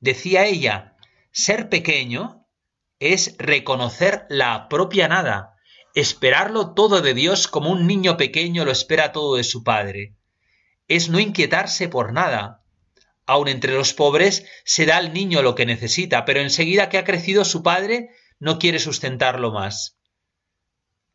Decía 0.00 0.44
ella, 0.46 0.96
ser 1.30 1.68
pequeño 1.68 2.46
es 2.98 3.36
reconocer 3.38 4.26
la 4.28 4.68
propia 4.68 5.08
nada, 5.08 5.54
esperarlo 5.94 6.74
todo 6.74 7.00
de 7.00 7.14
Dios 7.14 7.48
como 7.48 7.70
un 7.70 7.86
niño 7.86 8.16
pequeño 8.16 8.64
lo 8.64 8.72
espera 8.72 9.12
todo 9.12 9.36
de 9.36 9.44
su 9.44 9.62
padre. 9.62 10.14
Es 10.88 11.08
no 11.08 11.18
inquietarse 11.18 11.88
por 11.88 12.12
nada. 12.12 12.62
Aun 13.26 13.48
entre 13.48 13.72
los 13.72 13.92
pobres 13.92 14.44
se 14.64 14.86
da 14.86 14.98
al 14.98 15.12
niño 15.12 15.42
lo 15.42 15.54
que 15.54 15.66
necesita, 15.66 16.24
pero 16.24 16.40
enseguida 16.40 16.88
que 16.88 16.98
ha 16.98 17.04
crecido 17.04 17.44
su 17.44 17.62
padre 17.62 18.10
no 18.38 18.58
quiere 18.58 18.78
sustentarlo 18.78 19.50
más 19.50 19.95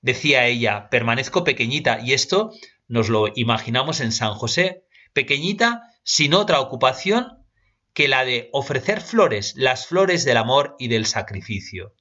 decía 0.01 0.47
ella, 0.47 0.89
permanezco 0.89 1.43
pequeñita, 1.43 1.99
y 2.03 2.13
esto 2.13 2.51
nos 2.87 3.09
lo 3.09 3.27
imaginamos 3.35 4.01
en 4.01 4.11
San 4.11 4.33
José, 4.33 4.83
pequeñita 5.13 5.83
sin 6.03 6.33
otra 6.33 6.59
ocupación 6.59 7.45
que 7.93 8.07
la 8.07 8.25
de 8.25 8.49
ofrecer 8.51 9.01
flores, 9.01 9.53
las 9.55 9.87
flores 9.87 10.25
del 10.25 10.37
amor 10.37 10.75
y 10.79 10.87
del 10.87 11.05
sacrificio. 11.05 11.93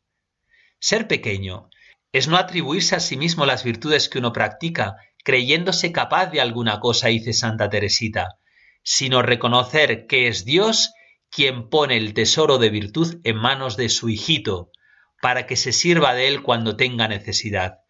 Ser 0.78 1.06
pequeño 1.08 1.68
es 2.12 2.26
no 2.26 2.36
atribuirse 2.36 2.96
a 2.96 3.00
sí 3.00 3.16
mismo 3.16 3.44
las 3.44 3.64
virtudes 3.64 4.08
que 4.08 4.18
uno 4.18 4.32
practica, 4.32 4.96
creyéndose 5.22 5.92
capaz 5.92 6.26
de 6.26 6.40
alguna 6.40 6.80
cosa, 6.80 7.08
dice 7.08 7.32
Santa 7.32 7.68
Teresita, 7.68 8.38
sino 8.82 9.22
reconocer 9.22 10.06
que 10.06 10.28
es 10.28 10.44
Dios 10.44 10.92
quien 11.30 11.68
pone 11.68 11.96
el 11.96 12.14
tesoro 12.14 12.58
de 12.58 12.70
virtud 12.70 13.20
en 13.24 13.36
manos 13.36 13.76
de 13.76 13.88
su 13.88 14.08
hijito, 14.08 14.70
para 15.20 15.46
que 15.46 15.56
se 15.56 15.72
sirva 15.72 16.14
de 16.14 16.28
él 16.28 16.42
cuando 16.42 16.76
tenga 16.76 17.06
necesidad 17.06 17.80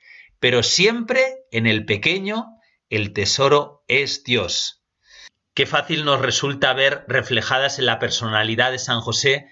pero 0.40 0.62
siempre 0.62 1.44
en 1.52 1.66
el 1.66 1.84
pequeño 1.84 2.46
el 2.88 3.12
tesoro 3.12 3.84
es 3.86 4.24
Dios. 4.24 4.82
Qué 5.54 5.66
fácil 5.66 6.04
nos 6.04 6.20
resulta 6.20 6.72
ver 6.72 7.04
reflejadas 7.06 7.78
en 7.78 7.86
la 7.86 7.98
personalidad 7.98 8.72
de 8.72 8.78
San 8.78 9.00
José 9.00 9.46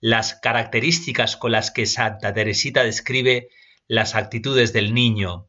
las 0.00 0.34
características 0.34 1.36
con 1.36 1.52
las 1.52 1.70
que 1.70 1.86
Santa 1.86 2.34
Teresita 2.34 2.82
describe 2.82 3.48
las 3.86 4.16
actitudes 4.16 4.72
del 4.72 4.94
niño. 4.94 5.48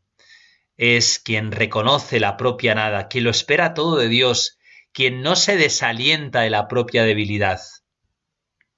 Es 0.78 1.18
quien 1.18 1.52
reconoce 1.52 2.20
la 2.20 2.38
propia 2.38 2.76
nada, 2.76 3.08
quien 3.08 3.24
lo 3.24 3.32
espera 3.32 3.74
todo 3.74 3.98
de 3.98 4.10
Dios, 4.10 4.60
quien 4.92 5.22
no 5.24 5.36
se 5.36 5.58
desalienta 5.58 6.42
de 6.42 6.52
la 6.52 6.68
propia 6.68 7.04
debilidad. 7.04 7.62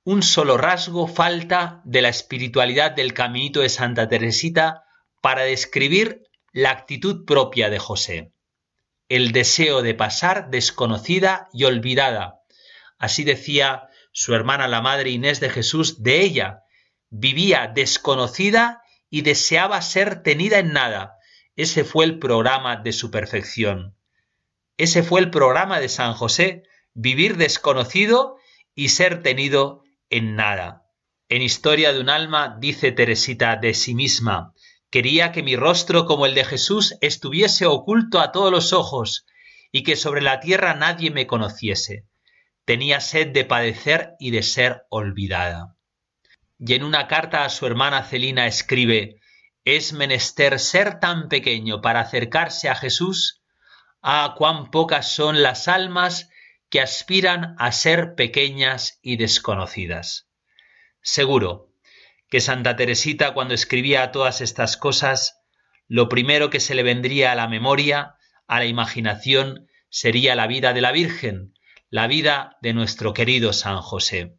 Un 0.06 0.24
solo 0.24 0.56
rasgo 0.58 1.08
falta 1.08 1.82
de 1.84 2.02
la 2.02 2.10
espiritualidad 2.10 2.92
del 2.92 3.14
caminito 3.14 3.60
de 3.60 3.70
Santa 3.70 4.08
Teresita 4.08 4.85
para 5.26 5.42
describir 5.42 6.22
la 6.52 6.70
actitud 6.70 7.26
propia 7.26 7.72
de 7.72 7.80
José, 7.80 8.32
el 9.10 9.32
deseo 9.32 9.82
de 9.82 9.96
pasar 9.96 10.52
desconocida 10.52 11.50
y 11.52 11.64
olvidada. 11.64 12.42
Así 13.00 13.24
decía 13.24 13.90
su 14.12 14.36
hermana 14.36 14.68
la 14.68 14.82
Madre 14.82 15.10
Inés 15.10 15.40
de 15.40 15.50
Jesús 15.50 16.04
de 16.04 16.22
ella, 16.22 16.62
vivía 17.10 17.72
desconocida 17.74 18.84
y 19.10 19.24
deseaba 19.24 19.82
ser 19.82 20.22
tenida 20.22 20.60
en 20.60 20.74
nada. 20.74 21.16
Ese 21.56 21.86
fue 21.86 22.06
el 22.06 22.20
programa 22.20 22.76
de 22.76 22.94
su 22.94 23.10
perfección. 23.10 23.98
Ese 24.78 25.02
fue 25.02 25.22
el 25.22 25.32
programa 25.32 25.80
de 25.80 25.90
San 25.90 26.14
José, 26.14 26.62
vivir 26.94 27.38
desconocido 27.38 28.38
y 28.76 28.90
ser 28.90 29.24
tenido 29.24 29.82
en 30.12 30.36
nada. 30.36 30.86
En 31.30 31.42
Historia 31.42 31.94
de 31.94 32.00
un 32.00 32.12
alma 32.12 32.58
dice 32.60 32.92
Teresita 32.92 33.56
de 33.56 33.74
sí 33.74 33.96
misma, 33.96 34.54
Quería 34.96 35.34
que 35.34 35.44
mi 35.44 35.58
rostro 35.58 36.06
como 36.06 36.26
el 36.26 36.36
de 36.36 36.46
Jesús 36.46 36.96
estuviese 37.02 37.66
oculto 37.66 38.22
a 38.22 38.32
todos 38.32 38.50
los 38.50 38.72
ojos 38.72 39.26
y 39.70 39.84
que 39.84 39.98
sobre 39.98 40.22
la 40.22 40.40
tierra 40.40 40.74
nadie 40.74 41.12
me 41.12 41.28
conociese. 41.28 42.06
Tenía 42.64 43.02
sed 43.02 43.34
de 43.34 43.44
padecer 43.44 44.14
y 44.20 44.32
de 44.32 44.42
ser 44.42 44.84
olvidada. 44.88 45.76
Y 46.60 46.76
en 46.76 46.86
una 46.86 47.10
carta 47.10 47.44
a 47.44 47.50
su 47.50 47.66
hermana 47.66 48.04
Celina 48.04 48.48
escribe, 48.48 49.20
es 49.66 49.92
menester 49.92 50.62
ser 50.62 51.02
tan 51.02 51.28
pequeño 51.28 51.82
para 51.82 52.00
acercarse 52.00 52.70
a 52.70 52.76
Jesús, 52.76 53.42
ah, 54.02 54.34
cuán 54.38 54.72
pocas 54.72 55.12
son 55.12 55.44
las 55.44 55.68
almas 55.68 56.30
que 56.70 56.80
aspiran 56.80 57.58
a 57.60 57.74
ser 57.74 58.16
pequeñas 58.16 58.98
y 59.02 59.18
desconocidas. 59.18 60.30
Seguro, 61.02 61.65
que 62.36 62.42
Santa 62.42 62.76
Teresita 62.76 63.34
cuando 63.34 63.54
escribía 63.54 64.12
todas 64.12 64.42
estas 64.42 64.76
cosas, 64.76 65.40
lo 65.88 66.10
primero 66.10 66.50
que 66.50 66.60
se 66.60 66.76
le 66.76 66.84
vendría 66.84 67.32
a 67.32 67.36
la 67.36 67.48
memoria, 67.48 68.16
a 68.46 68.60
la 68.60 68.66
imaginación, 68.66 69.70
sería 69.88 70.36
la 70.36 70.46
vida 70.46 70.74
de 70.74 70.82
la 70.82 70.92
Virgen, 70.92 71.54
la 71.90 72.08
vida 72.08 72.58
de 72.62 72.74
nuestro 72.74 73.14
querido 73.14 73.54
San 73.54 73.78
José. 73.78 74.36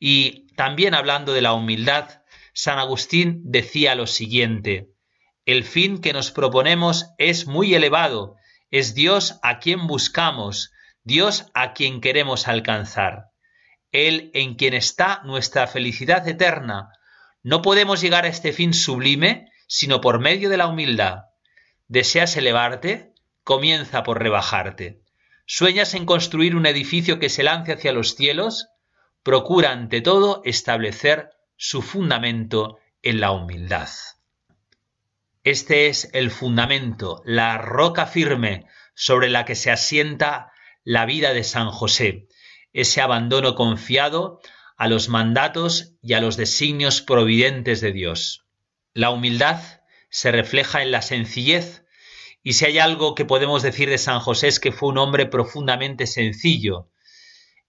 Y 0.00 0.52
también 0.56 0.94
hablando 0.94 1.32
de 1.32 1.42
la 1.42 1.52
humildad, 1.52 2.24
San 2.54 2.80
Agustín 2.80 3.40
decía 3.44 3.94
lo 3.94 4.08
siguiente, 4.08 4.88
el 5.44 5.62
fin 5.62 6.00
que 6.00 6.12
nos 6.12 6.32
proponemos 6.32 7.06
es 7.18 7.46
muy 7.46 7.72
elevado, 7.72 8.34
es 8.72 8.96
Dios 8.96 9.38
a 9.44 9.60
quien 9.60 9.86
buscamos, 9.86 10.72
Dios 11.04 11.52
a 11.54 11.72
quien 11.72 12.00
queremos 12.00 12.48
alcanzar. 12.48 13.29
Él 13.92 14.30
en 14.34 14.54
quien 14.54 14.74
está 14.74 15.22
nuestra 15.24 15.66
felicidad 15.66 16.26
eterna. 16.28 16.90
No 17.42 17.62
podemos 17.62 18.00
llegar 18.00 18.24
a 18.24 18.28
este 18.28 18.52
fin 18.52 18.74
sublime 18.74 19.50
sino 19.66 20.00
por 20.00 20.18
medio 20.18 20.50
de 20.50 20.56
la 20.56 20.66
humildad. 20.66 21.26
¿Deseas 21.86 22.36
elevarte? 22.36 23.14
Comienza 23.44 24.02
por 24.02 24.20
rebajarte. 24.20 25.00
¿Sueñas 25.46 25.94
en 25.94 26.06
construir 26.06 26.56
un 26.56 26.66
edificio 26.66 27.20
que 27.20 27.28
se 27.28 27.44
lance 27.44 27.72
hacia 27.72 27.92
los 27.92 28.16
cielos? 28.16 28.68
Procura 29.22 29.70
ante 29.70 30.00
todo 30.00 30.42
establecer 30.44 31.30
su 31.56 31.82
fundamento 31.82 32.78
en 33.02 33.20
la 33.20 33.30
humildad. 33.30 33.88
Este 35.44 35.86
es 35.86 36.10
el 36.12 36.30
fundamento, 36.30 37.22
la 37.24 37.56
roca 37.58 38.06
firme 38.06 38.66
sobre 38.94 39.28
la 39.28 39.44
que 39.44 39.54
se 39.54 39.70
asienta 39.70 40.52
la 40.84 41.06
vida 41.06 41.32
de 41.32 41.44
San 41.44 41.70
José, 41.70 42.26
ese 42.72 43.00
abandono 43.00 43.54
confiado 43.54 44.40
a 44.76 44.88
los 44.88 45.08
mandatos 45.08 45.94
y 46.02 46.14
a 46.14 46.20
los 46.20 46.36
designios 46.36 47.02
providentes 47.02 47.80
de 47.80 47.92
Dios. 47.92 48.46
La 48.94 49.10
humildad 49.10 49.60
se 50.08 50.32
refleja 50.32 50.82
en 50.82 50.90
la 50.90 51.02
sencillez, 51.02 51.84
y 52.42 52.54
si 52.54 52.64
hay 52.64 52.78
algo 52.78 53.14
que 53.14 53.24
podemos 53.24 53.62
decir 53.62 53.90
de 53.90 53.98
San 53.98 54.20
José 54.20 54.48
es 54.48 54.58
que 54.58 54.72
fue 54.72 54.88
un 54.88 54.98
hombre 54.98 55.26
profundamente 55.26 56.06
sencillo. 56.06 56.90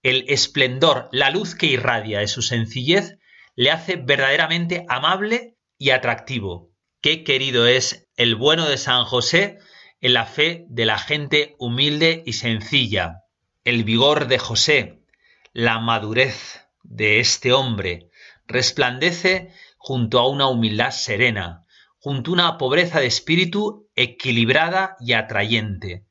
El 0.02 0.24
esplendor, 0.28 1.08
la 1.12 1.30
luz 1.30 1.54
que 1.54 1.66
irradia 1.66 2.20
de 2.20 2.28
su 2.28 2.42
sencillez 2.42 3.18
le 3.54 3.70
hace 3.70 3.96
verdaderamente 3.96 4.84
amable 4.88 5.56
y 5.78 5.90
atractivo. 5.90 6.70
Qué 7.00 7.24
querido 7.24 7.66
es 7.66 8.08
el 8.16 8.36
bueno 8.36 8.68
de 8.68 8.78
San 8.78 9.04
José 9.04 9.58
en 10.00 10.14
la 10.14 10.24
fe 10.24 10.64
de 10.68 10.86
la 10.86 10.98
gente 10.98 11.54
humilde 11.58 12.22
y 12.24 12.32
sencilla. 12.32 13.21
El 13.64 13.84
vigor 13.84 14.26
de 14.26 14.38
José, 14.38 15.04
la 15.52 15.78
madurez 15.78 16.66
de 16.82 17.20
este 17.20 17.52
hombre, 17.52 18.10
resplandece 18.48 19.52
junto 19.78 20.18
a 20.18 20.28
una 20.28 20.48
humildad 20.48 20.90
serena, 20.90 21.64
junto 21.98 22.32
a 22.32 22.34
una 22.34 22.58
pobreza 22.58 22.98
de 22.98 23.06
espíritu 23.06 23.88
equilibrada 23.94 24.96
y 24.98 25.12
atrayente. 25.12 26.06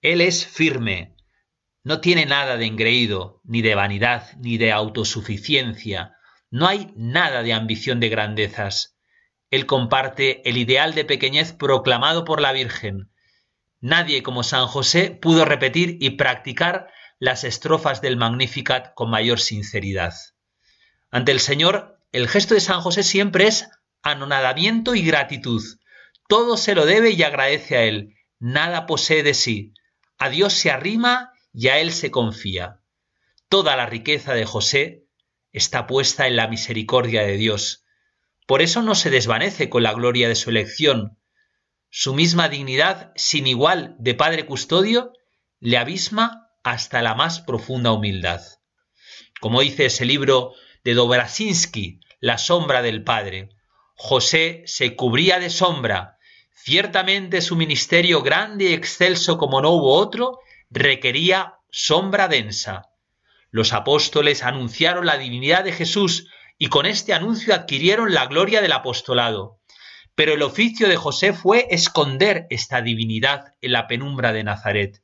Él 0.00 0.20
es 0.20 0.46
firme, 0.46 1.16
no 1.82 2.00
tiene 2.00 2.24
nada 2.24 2.56
de 2.56 2.66
engreído, 2.66 3.40
ni 3.42 3.62
de 3.62 3.74
vanidad, 3.74 4.36
ni 4.38 4.56
de 4.56 4.70
autosuficiencia, 4.70 6.16
no 6.50 6.68
hay 6.68 6.92
nada 6.94 7.42
de 7.42 7.52
ambición 7.52 7.98
de 7.98 8.10
grandezas. 8.10 8.96
Él 9.50 9.66
comparte 9.66 10.48
el 10.48 10.56
ideal 10.56 10.94
de 10.94 11.04
pequeñez 11.04 11.52
proclamado 11.52 12.24
por 12.24 12.40
la 12.40 12.52
Virgen. 12.52 13.10
Nadie 13.86 14.24
como 14.24 14.42
San 14.42 14.66
José 14.66 15.12
pudo 15.12 15.44
repetir 15.44 15.98
y 16.00 16.10
practicar 16.16 16.88
las 17.20 17.44
estrofas 17.44 18.00
del 18.00 18.16
Magnificat 18.16 18.94
con 18.94 19.10
mayor 19.10 19.38
sinceridad. 19.38 20.12
Ante 21.12 21.30
el 21.30 21.38
Señor, 21.38 22.00
el 22.10 22.26
gesto 22.26 22.54
de 22.54 22.60
San 22.60 22.80
José 22.80 23.04
siempre 23.04 23.46
es 23.46 23.70
anonadamiento 24.02 24.96
y 24.96 25.02
gratitud. 25.02 25.62
Todo 26.26 26.56
se 26.56 26.74
lo 26.74 26.84
debe 26.84 27.10
y 27.10 27.22
agradece 27.22 27.76
a 27.76 27.84
Él. 27.84 28.16
Nada 28.40 28.86
posee 28.86 29.22
de 29.22 29.34
sí. 29.34 29.72
A 30.18 30.30
Dios 30.30 30.52
se 30.54 30.72
arrima 30.72 31.30
y 31.52 31.68
a 31.68 31.78
Él 31.78 31.92
se 31.92 32.10
confía. 32.10 32.80
Toda 33.48 33.76
la 33.76 33.86
riqueza 33.86 34.34
de 34.34 34.46
José 34.46 35.04
está 35.52 35.86
puesta 35.86 36.26
en 36.26 36.34
la 36.34 36.48
misericordia 36.48 37.22
de 37.22 37.36
Dios. 37.36 37.84
Por 38.48 38.62
eso 38.62 38.82
no 38.82 38.96
se 38.96 39.10
desvanece 39.10 39.70
con 39.70 39.84
la 39.84 39.92
gloria 39.92 40.26
de 40.26 40.34
su 40.34 40.50
elección. 40.50 41.15
Su 41.98 42.12
misma 42.12 42.50
dignidad 42.50 43.10
sin 43.16 43.46
igual 43.46 43.96
de 43.98 44.12
Padre 44.12 44.44
Custodio 44.44 45.14
le 45.60 45.78
abisma 45.78 46.50
hasta 46.62 47.00
la 47.00 47.14
más 47.14 47.40
profunda 47.40 47.90
humildad. 47.92 48.42
Como 49.40 49.62
dice 49.62 49.86
ese 49.86 50.04
libro 50.04 50.52
de 50.84 50.92
Dobrasinski, 50.92 52.00
La 52.20 52.36
sombra 52.36 52.82
del 52.82 53.02
Padre, 53.02 53.48
José 53.94 54.62
se 54.66 54.94
cubría 54.94 55.38
de 55.38 55.48
sombra. 55.48 56.18
Ciertamente 56.52 57.40
su 57.40 57.56
ministerio 57.56 58.20
grande 58.20 58.66
y 58.66 58.74
excelso 58.74 59.38
como 59.38 59.62
no 59.62 59.70
hubo 59.70 59.94
otro, 59.94 60.40
requería 60.68 61.54
sombra 61.70 62.28
densa. 62.28 62.90
Los 63.48 63.72
apóstoles 63.72 64.42
anunciaron 64.42 65.06
la 65.06 65.16
divinidad 65.16 65.64
de 65.64 65.72
Jesús 65.72 66.28
y 66.58 66.66
con 66.66 66.84
este 66.84 67.14
anuncio 67.14 67.54
adquirieron 67.54 68.12
la 68.12 68.26
gloria 68.26 68.60
del 68.60 68.72
apostolado. 68.72 69.60
Pero 70.16 70.32
el 70.32 70.42
oficio 70.42 70.88
de 70.88 70.96
José 70.96 71.32
fue 71.32 71.68
esconder 71.70 72.46
esta 72.50 72.80
divinidad 72.80 73.54
en 73.60 73.72
la 73.72 73.86
penumbra 73.86 74.32
de 74.32 74.42
Nazaret. 74.42 75.02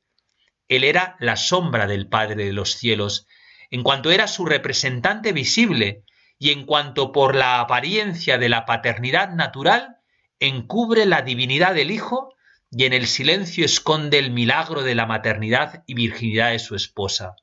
Él 0.69 0.85
era 0.85 1.17
la 1.21 1.37
sombra 1.37 1.87
del 1.87 2.09
Padre 2.09 2.47
de 2.47 2.53
los 2.53 2.73
cielos, 2.73 3.27
en 3.71 3.83
cuanto 3.83 4.11
era 4.11 4.27
su 4.27 4.47
representante 4.47 5.33
visible, 5.33 6.03
y 6.39 6.51
en 6.51 6.65
cuanto 6.65 7.13
por 7.13 7.37
la 7.37 7.61
apariencia 7.61 8.39
de 8.39 8.49
la 8.49 8.65
paternidad 8.65 9.31
natural 9.31 9.99
encubre 10.41 11.07
la 11.07 11.23
divinidad 11.23 11.75
del 11.75 11.91
Hijo 11.93 12.35
y 12.71 12.85
en 12.85 12.95
el 12.95 13.07
silencio 13.07 13.65
esconde 13.65 14.19
el 14.19 14.31
milagro 14.31 14.83
de 14.83 14.95
la 14.95 15.07
maternidad 15.07 15.85
y 15.87 15.95
virginidad 15.95 16.51
de 16.51 16.59
su 16.59 16.75
esposa. 16.75 17.37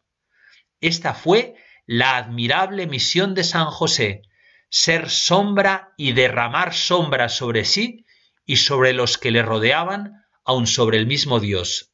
Esta 0.81 1.13
fue 1.13 1.55
la 1.85 2.17
admirable 2.17 2.87
misión 2.87 3.35
de 3.35 3.43
San 3.43 3.67
José, 3.67 4.23
ser 4.69 5.09
sombra 5.09 5.93
y 5.97 6.13
derramar 6.13 6.73
sombra 6.73 7.29
sobre 7.29 7.65
sí 7.65 8.05
y 8.45 8.57
sobre 8.57 8.93
los 8.93 9.17
que 9.17 9.31
le 9.31 9.41
rodeaban, 9.41 10.23
aun 10.43 10.67
sobre 10.67 10.97
el 10.97 11.07
mismo 11.07 11.39
Dios. 11.39 11.91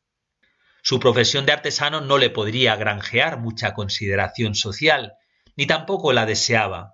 Su 0.82 1.00
profesión 1.00 1.46
de 1.46 1.52
artesano 1.52 2.02
no 2.02 2.18
le 2.18 2.30
podría 2.30 2.76
granjear 2.76 3.40
mucha 3.40 3.74
consideración 3.74 4.56
social, 4.56 5.14
ni 5.56 5.66
tampoco 5.66 6.14
la 6.14 6.26
deseaba. 6.26 6.94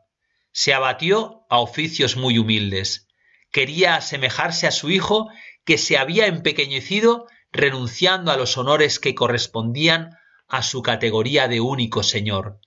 Se 0.54 0.74
abatió 0.74 1.46
a 1.50 1.60
oficios 1.60 2.16
muy 2.16 2.38
humildes. 2.38 3.08
Quería 3.52 3.96
asemejarse 3.96 4.68
a 4.68 4.72
su 4.72 4.90
hijo 4.90 5.30
que 5.66 5.78
se 5.78 5.98
había 5.98 6.28
empequeñecido 6.28 7.28
renunciando 7.52 8.32
a 8.32 8.38
los 8.38 8.58
honores 8.58 9.00
que 9.00 9.14
correspondían 9.14 10.18
a 10.48 10.64
su 10.64 10.82
categoría 10.82 11.48
de 11.48 11.60
único 11.60 12.04
Señor 12.04 12.60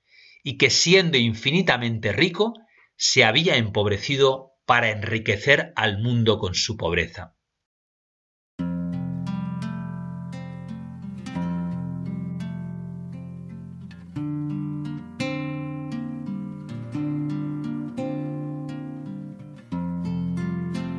y 0.42 0.58
que 0.58 0.68
siendo 0.68 1.16
infinitamente 1.16 2.12
rico, 2.12 2.54
se 2.96 3.24
había 3.24 3.56
empobrecido 3.56 4.52
para 4.66 4.90
enriquecer 4.90 5.72
al 5.76 5.98
mundo 6.02 6.38
con 6.38 6.54
su 6.54 6.76
pobreza. 6.76 7.34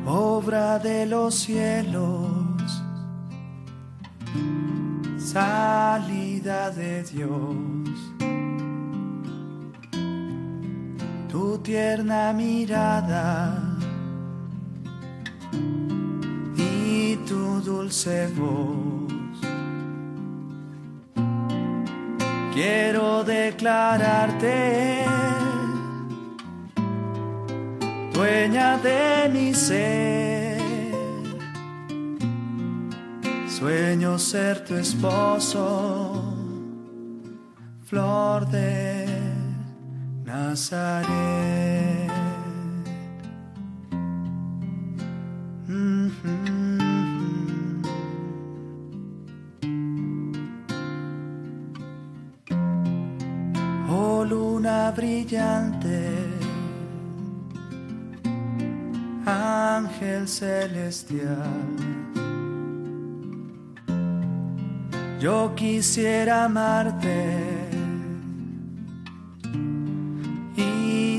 Obra 0.07 0.77
de 0.77 1.07
los 1.07 1.33
cielos, 1.33 2.83
salida 5.17 6.69
de 6.69 7.03
Dios 7.03 7.84
tu 11.36 11.57
tierna 11.57 12.31
mirada 12.31 13.61
y 16.55 17.17
tu 17.27 17.59
dulce 17.59 18.27
voz. 18.38 19.38
Quiero 22.53 23.25
declararte 23.25 25.03
dueña 28.13 28.77
de 28.77 29.29
mi 29.33 29.53
ser. 29.53 30.61
Sueño 33.49 34.17
ser 34.17 34.63
tu 34.63 34.75
esposo, 34.75 36.33
flor 37.89 38.47
de 38.47 39.04
Oh 53.88 54.26
luna 54.26 54.91
brillante, 54.95 56.09
ángel 59.26 60.28
celestial. 60.28 61.38
Yo 65.19 65.53
quisiera 65.55 66.45
amarte 66.45 67.74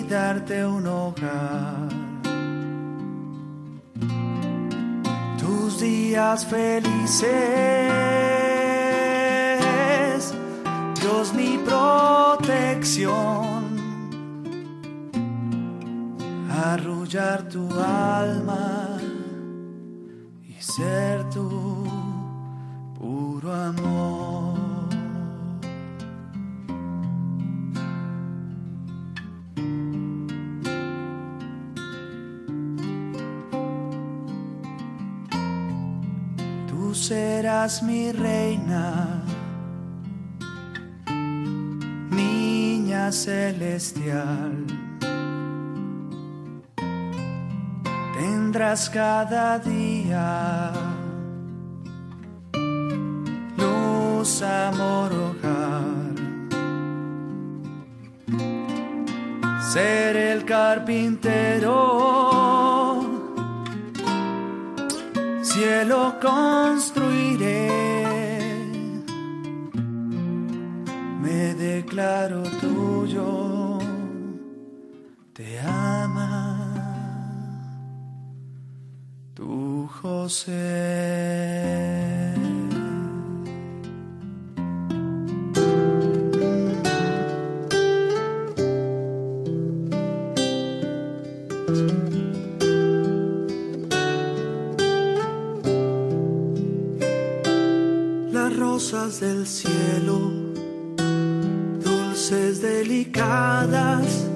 darte 0.09 0.65
un 0.65 0.87
hogar. 0.87 1.89
Tus 5.39 5.81
días 5.81 6.47
felices, 6.47 7.25
Dios 11.01 11.35
mi 11.35 11.59
protección. 11.59 13.17
Arrullar 16.51 17.49
tu 17.49 17.69
alma 17.81 18.99
y 20.43 20.55
ser 20.61 21.29
tu 21.31 21.85
puro 22.99 23.53
amor. 23.53 24.46
Mi 37.83 38.13
reina, 38.13 39.25
niña 42.11 43.11
celestial. 43.11 44.65
Tendrás 48.15 48.89
cada 48.89 49.59
día 49.59 50.73
luz, 53.57 54.43
amor, 54.43 55.13
hogar. 55.13 56.15
Ser 59.73 60.17
el 60.17 60.45
carpintero 60.45 62.17
cielo 65.57 66.15
construiré. 66.21 66.86
Tu 80.27 80.33
José. 80.33 81.77
del 99.21 99.47
cielo, 99.47 100.19
dulces 101.83 102.61
delicadas, 102.61 104.27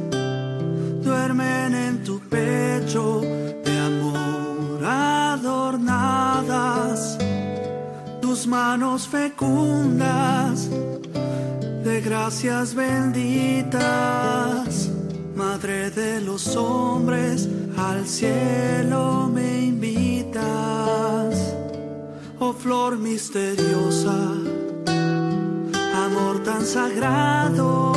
duermen 1.02 1.74
en 1.74 2.04
tu 2.04 2.20
pecho 2.20 3.29
manos 8.50 9.06
fecundas 9.06 10.68
de 11.84 12.00
gracias 12.00 12.74
benditas, 12.74 13.78
Madre 15.36 15.90
de 15.90 16.20
los 16.20 16.56
hombres, 16.56 17.48
al 17.78 18.06
cielo 18.06 19.30
me 19.32 19.66
invitas. 19.66 21.54
Oh 22.40 22.52
flor 22.52 22.98
misteriosa, 22.98 24.18
amor 26.06 26.42
tan 26.44 26.66
sagrado, 26.66 27.92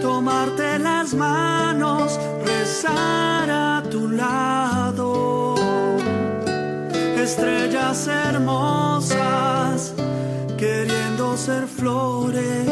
tomarte 0.00 0.78
las 0.78 1.12
manos, 1.14 2.18
rezar 2.46 3.50
a 3.50 3.82
tu 3.90 4.08
lado, 4.08 4.59
estrellas 7.22 8.08
hermosas, 8.08 9.94
queriendo 10.56 11.36
ser 11.36 11.66
flores, 11.66 12.68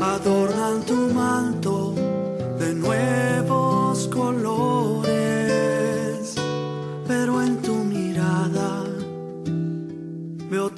adornan 0.00 0.82
tu 0.86 1.12
manto 1.14 1.94
de 2.58 2.74
nuevos 2.74 4.08
colores. 4.08 4.88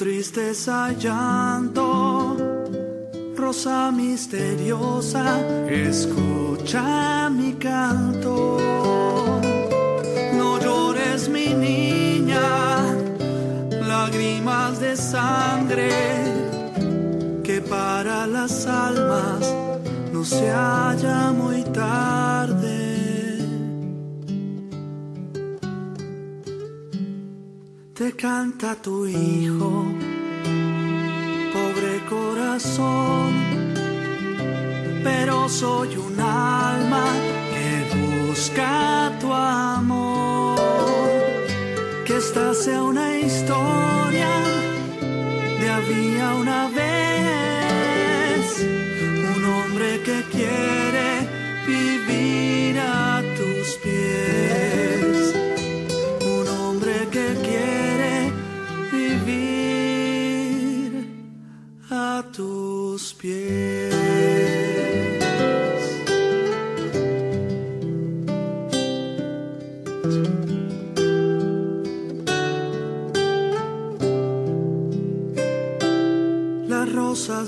tristeza, 0.01 0.93
llanto, 0.93 2.35
rosa 3.37 3.93
misteriosa, 3.93 5.39
escucha 5.69 7.29
mi 7.29 7.53
canto. 7.53 9.00
De 14.81 14.97
sangre, 14.97 15.91
que 17.45 17.61
para 17.61 18.27
las 18.27 18.67
almas 18.67 19.55
no 20.13 20.25
se 20.25 20.51
haya 20.51 21.33
muy 21.33 21.63
tarde. 21.65 23.01
te 28.01 28.13
canta 28.13 28.75
tu 28.77 29.05
hijo, 29.05 29.85
pobre 31.53 31.95
corazón, 32.09 33.35
pero 35.05 35.47
soy 35.51 35.97
un 35.99 36.19
alma 36.19 37.05
que 37.53 38.29
busca 38.29 39.13
tu 39.21 39.31
amor, 39.31 40.59
que 42.07 42.17
esta 42.17 42.55
sea 42.55 42.83
una 42.83 43.19
historia 43.19 43.80
había 46.21 46.35
una 46.35 46.69
vez, 46.69 46.80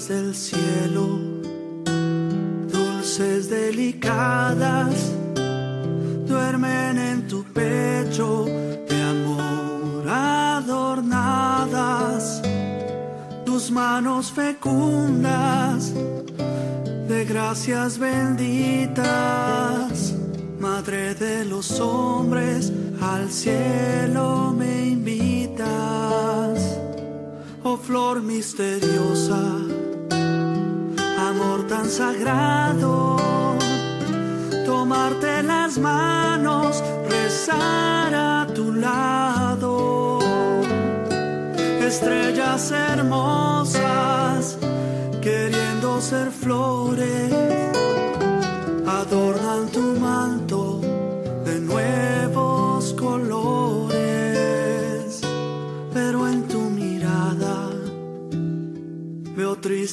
del 0.08 0.34
cielo, 0.34 1.18
dulces, 2.70 3.48
delicadas, 3.48 4.94
duermen 6.26 6.98
en 6.98 7.26
tu 7.28 7.44
pecho 7.44 8.46
manos 13.72 14.30
fecundas 14.30 15.92
de 17.08 17.24
gracias 17.24 17.98
benditas, 17.98 19.04
Madre 20.58 21.14
de 21.14 21.44
los 21.44 21.80
hombres, 21.80 22.72
al 23.00 23.30
cielo 23.30 24.54
me 24.56 24.88
invitas, 24.88 26.78
oh 27.64 27.76
flor 27.76 28.22
misteriosa, 28.22 29.42
amor 31.42 31.66
tan 31.66 31.88
sagrado, 31.88 33.16
tomarte 34.64 35.42
las 35.42 35.78
manos, 35.78 36.82
rezar 37.08 38.14
a 38.14 38.46
tu 38.54 38.72
lado. 38.72 40.18
Estrellas 41.80 42.70
hermosas, 42.70 44.58
queriendo 45.20 46.00
ser 46.00 46.30
flores, 46.30 47.32
adornan 48.86 49.66
tu 49.72 49.81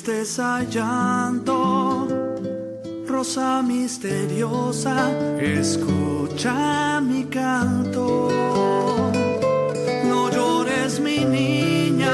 tristeza, 0.01 0.63
llanto, 0.63 2.07
rosa 3.05 3.61
misteriosa, 3.61 5.11
escucha 5.41 7.01
mi 7.01 7.25
canto. 7.25 8.29
No 10.05 10.29
llores 10.31 10.99
mi 11.01 11.25
niña 11.25 12.13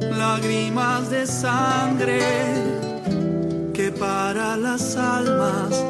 lágrimas 0.00 1.10
de 1.10 1.26
sangre 1.26 2.20
que 3.72 3.92
para 3.92 4.56
las 4.56 4.96
almas 4.96 5.84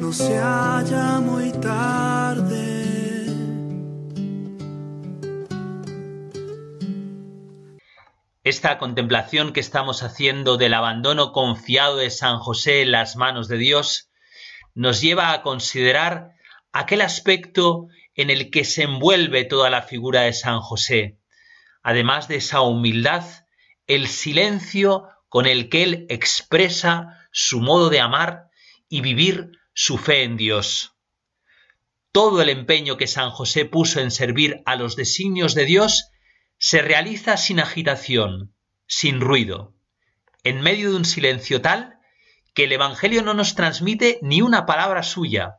no 0.00 0.12
se 0.12 0.38
haya 0.38 1.20
muy 1.20 1.52
tarde. 1.52 2.15
Esta 8.46 8.78
contemplación 8.78 9.52
que 9.52 9.58
estamos 9.58 10.04
haciendo 10.04 10.56
del 10.56 10.74
abandono 10.74 11.32
confiado 11.32 11.96
de 11.96 12.10
San 12.10 12.38
José 12.38 12.82
en 12.82 12.92
las 12.92 13.16
manos 13.16 13.48
de 13.48 13.58
Dios 13.58 14.08
nos 14.72 15.00
lleva 15.00 15.32
a 15.32 15.42
considerar 15.42 16.30
aquel 16.70 17.00
aspecto 17.00 17.88
en 18.14 18.30
el 18.30 18.52
que 18.52 18.62
se 18.62 18.84
envuelve 18.84 19.42
toda 19.42 19.68
la 19.68 19.82
figura 19.82 20.20
de 20.20 20.32
San 20.32 20.60
José. 20.60 21.18
Además 21.82 22.28
de 22.28 22.36
esa 22.36 22.60
humildad, 22.60 23.24
el 23.88 24.06
silencio 24.06 25.08
con 25.28 25.46
el 25.46 25.68
que 25.68 25.82
él 25.82 26.06
expresa 26.08 27.28
su 27.32 27.60
modo 27.60 27.90
de 27.90 27.98
amar 27.98 28.50
y 28.88 29.00
vivir 29.00 29.58
su 29.74 29.98
fe 29.98 30.22
en 30.22 30.36
Dios. 30.36 30.94
Todo 32.12 32.40
el 32.42 32.50
empeño 32.50 32.96
que 32.96 33.08
San 33.08 33.30
José 33.30 33.64
puso 33.64 33.98
en 33.98 34.12
servir 34.12 34.62
a 34.66 34.76
los 34.76 34.94
designios 34.94 35.56
de 35.56 35.64
Dios 35.64 36.12
se 36.58 36.82
realiza 36.82 37.36
sin 37.36 37.60
agitación, 37.60 38.54
sin 38.86 39.20
ruido, 39.20 39.74
en 40.44 40.60
medio 40.60 40.90
de 40.90 40.96
un 40.96 41.04
silencio 41.04 41.60
tal 41.60 41.98
que 42.54 42.64
el 42.64 42.72
Evangelio 42.72 43.22
no 43.22 43.34
nos 43.34 43.54
transmite 43.54 44.18
ni 44.22 44.40
una 44.40 44.64
palabra 44.64 45.02
suya. 45.02 45.56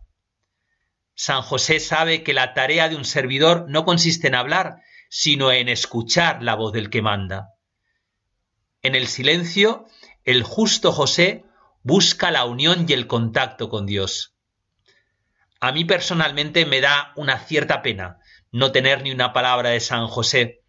San 1.14 1.42
José 1.42 1.80
sabe 1.80 2.24
que 2.24 2.34
la 2.34 2.54
tarea 2.54 2.90
de 2.90 2.96
un 2.96 3.06
servidor 3.06 3.66
no 3.70 3.86
consiste 3.86 4.28
en 4.28 4.36
hablar, 4.36 4.82
sino 5.10 5.52
en 5.52 5.70
escuchar 5.70 6.42
la 6.42 6.56
voz 6.56 6.74
del 6.74 6.90
que 6.90 7.02
manda. 7.02 7.50
En 8.82 8.96
el 8.96 9.08
silencio, 9.08 9.86
el 10.24 10.44
justo 10.44 10.92
José 10.92 11.46
busca 11.84 12.32
la 12.32 12.46
unión 12.46 12.86
y 12.88 12.94
el 12.94 13.08
contacto 13.08 13.70
con 13.70 13.86
Dios. 13.86 14.36
A 15.60 15.72
mí 15.72 15.86
personalmente 15.86 16.66
me 16.66 16.82
da 16.82 17.14
una 17.16 17.40
cierta 17.40 17.82
pena 17.82 18.20
no 18.52 18.72
tener 18.72 19.04
ni 19.04 19.12
una 19.12 19.34
palabra 19.34 19.70
de 19.70 19.80
San 19.80 20.08
José, 20.08 20.64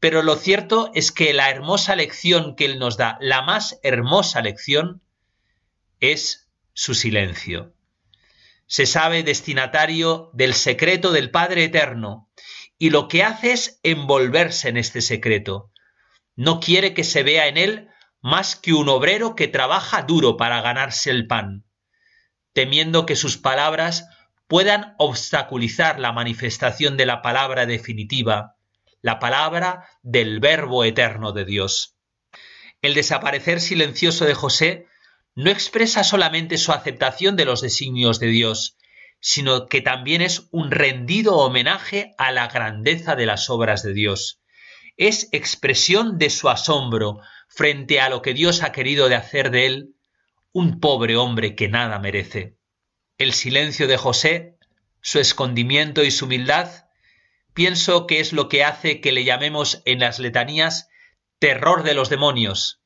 pero 0.00 0.22
lo 0.22 0.36
cierto 0.36 0.90
es 0.94 1.10
que 1.10 1.32
la 1.32 1.50
hermosa 1.50 1.96
lección 1.96 2.54
que 2.54 2.64
él 2.64 2.78
nos 2.78 2.96
da, 2.96 3.18
la 3.20 3.42
más 3.42 3.78
hermosa 3.82 4.40
lección, 4.40 5.02
es 6.00 6.48
su 6.72 6.94
silencio. 6.94 7.74
Se 8.66 8.86
sabe 8.86 9.22
destinatario 9.22 10.30
del 10.34 10.54
secreto 10.54 11.10
del 11.10 11.30
Padre 11.30 11.64
Eterno 11.64 12.30
y 12.78 12.90
lo 12.90 13.08
que 13.08 13.24
hace 13.24 13.52
es 13.52 13.80
envolverse 13.82 14.68
en 14.68 14.76
este 14.76 15.00
secreto. 15.00 15.72
No 16.36 16.60
quiere 16.60 16.94
que 16.94 17.02
se 17.02 17.24
vea 17.24 17.48
en 17.48 17.56
él 17.56 17.88
más 18.20 18.54
que 18.54 18.72
un 18.72 18.88
obrero 18.88 19.34
que 19.34 19.48
trabaja 19.48 20.02
duro 20.02 20.36
para 20.36 20.60
ganarse 20.60 21.10
el 21.10 21.26
pan, 21.26 21.64
temiendo 22.52 23.06
que 23.06 23.16
sus 23.16 23.36
palabras 23.36 24.06
puedan 24.46 24.94
obstaculizar 24.98 25.98
la 25.98 26.12
manifestación 26.12 26.96
de 26.96 27.06
la 27.06 27.22
palabra 27.22 27.66
definitiva, 27.66 28.57
la 29.02 29.18
palabra 29.18 29.88
del 30.02 30.40
Verbo 30.40 30.84
eterno 30.84 31.32
de 31.32 31.44
Dios. 31.44 31.96
El 32.82 32.94
desaparecer 32.94 33.60
silencioso 33.60 34.24
de 34.24 34.34
José 34.34 34.86
no 35.34 35.50
expresa 35.50 36.04
solamente 36.04 36.58
su 36.58 36.72
aceptación 36.72 37.36
de 37.36 37.44
los 37.44 37.60
designios 37.60 38.18
de 38.18 38.26
Dios, 38.28 38.76
sino 39.20 39.66
que 39.66 39.80
también 39.80 40.22
es 40.22 40.48
un 40.50 40.70
rendido 40.70 41.36
homenaje 41.36 42.14
a 42.18 42.32
la 42.32 42.48
grandeza 42.48 43.16
de 43.16 43.26
las 43.26 43.50
obras 43.50 43.82
de 43.82 43.92
Dios. 43.92 44.40
Es 44.96 45.28
expresión 45.32 46.18
de 46.18 46.30
su 46.30 46.48
asombro 46.48 47.20
frente 47.48 48.00
a 48.00 48.08
lo 48.08 48.22
que 48.22 48.34
Dios 48.34 48.62
ha 48.62 48.72
querido 48.72 49.08
de 49.08 49.14
hacer 49.14 49.50
de 49.50 49.66
él 49.66 49.94
un 50.52 50.80
pobre 50.80 51.16
hombre 51.16 51.54
que 51.54 51.68
nada 51.68 51.98
merece. 51.98 52.56
El 53.16 53.32
silencio 53.32 53.86
de 53.86 53.96
José, 53.96 54.56
su 55.00 55.18
escondimiento 55.18 56.02
y 56.02 56.10
su 56.10 56.26
humildad 56.26 56.87
pienso 57.58 58.06
que 58.06 58.20
es 58.20 58.32
lo 58.32 58.48
que 58.48 58.62
hace 58.62 59.00
que 59.00 59.10
le 59.10 59.24
llamemos 59.24 59.82
en 59.84 59.98
las 59.98 60.20
letanías 60.20 60.88
terror 61.40 61.82
de 61.82 61.92
los 61.92 62.08
demonios. 62.08 62.80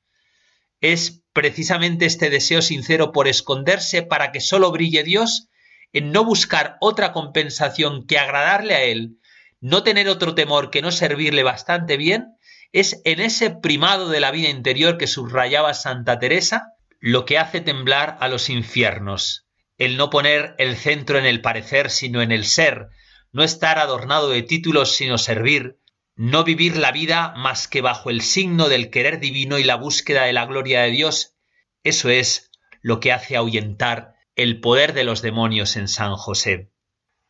Es 0.81 1.23
precisamente 1.35 2.07
este 2.07 2.31
deseo 2.31 2.62
sincero 2.62 3.12
por 3.12 3.29
esconderse 3.29 4.01
para 4.01 4.33
que 4.33 4.41
sólo 4.41 4.73
brille 4.73 5.05
Dios, 5.05 5.51
en 5.93 6.11
no 6.11 6.25
buscar 6.25 6.79
otra 6.81 7.12
compensación 7.12 8.07
que 8.07 8.18
agradarle 8.18 8.75
a 8.75 8.83
Él, 8.85 9.18
no 9.61 9.83
tener 9.83 10.09
otro 10.09 10.35
temor 10.35 10.70
que 10.70 10.81
no 10.81 10.91
servirle 10.91 11.43
bastante 11.43 11.99
bien, 11.99 12.39
es 12.73 13.03
en 13.05 13.20
ese 13.20 13.51
primado 13.51 14.09
de 14.09 14.20
la 14.20 14.31
vida 14.31 14.49
interior 14.49 14.97
que 14.97 15.07
subrayaba 15.07 15.75
Santa 15.75 16.18
Teresa 16.18 16.73
lo 16.99 17.27
que 17.27 17.37
hace 17.37 17.61
temblar 17.61 18.16
a 18.20 18.29
los 18.29 18.49
infiernos, 18.49 19.45
el 19.77 19.99
no 19.99 20.09
poner 20.09 20.55
el 20.57 20.79
centro 20.79 21.18
en 21.18 21.27
el 21.27 21.43
parecer 21.43 21.91
sino 21.91 22.23
en 22.23 22.33
el 22.33 22.47
ser, 22.47 22.89
no 23.33 23.43
estar 23.43 23.78
adornado 23.78 24.28
de 24.28 24.43
títulos 24.43 24.95
sino 24.95 25.18
servir, 25.18 25.80
no 26.14 26.45
vivir 26.45 26.76
la 26.76 26.93
vida 26.93 27.33
más 27.37 27.66
que 27.66 27.80
bajo 27.80 28.11
el 28.11 28.20
signo 28.20 28.68
del 28.68 28.91
querer 28.91 29.20
divino 29.20 29.59
y 29.59 29.64
la 29.64 29.76
búsqueda 29.76 30.24
de 30.24 30.35
la 30.35 30.45
gloria 30.45 30.83
de 30.83 30.91
Dios, 30.91 31.35
eso 31.83 32.11
es 32.11 32.51
lo 32.83 33.01
que 33.01 33.12
hace 33.12 33.37
ahuyentar 33.37 34.14
el 34.37 34.61
poder 34.61 34.93
de 34.93 35.05
los 35.05 35.22
demonios 35.22 35.76
en 35.76 35.89
San 35.89 36.16
José. 36.16 36.70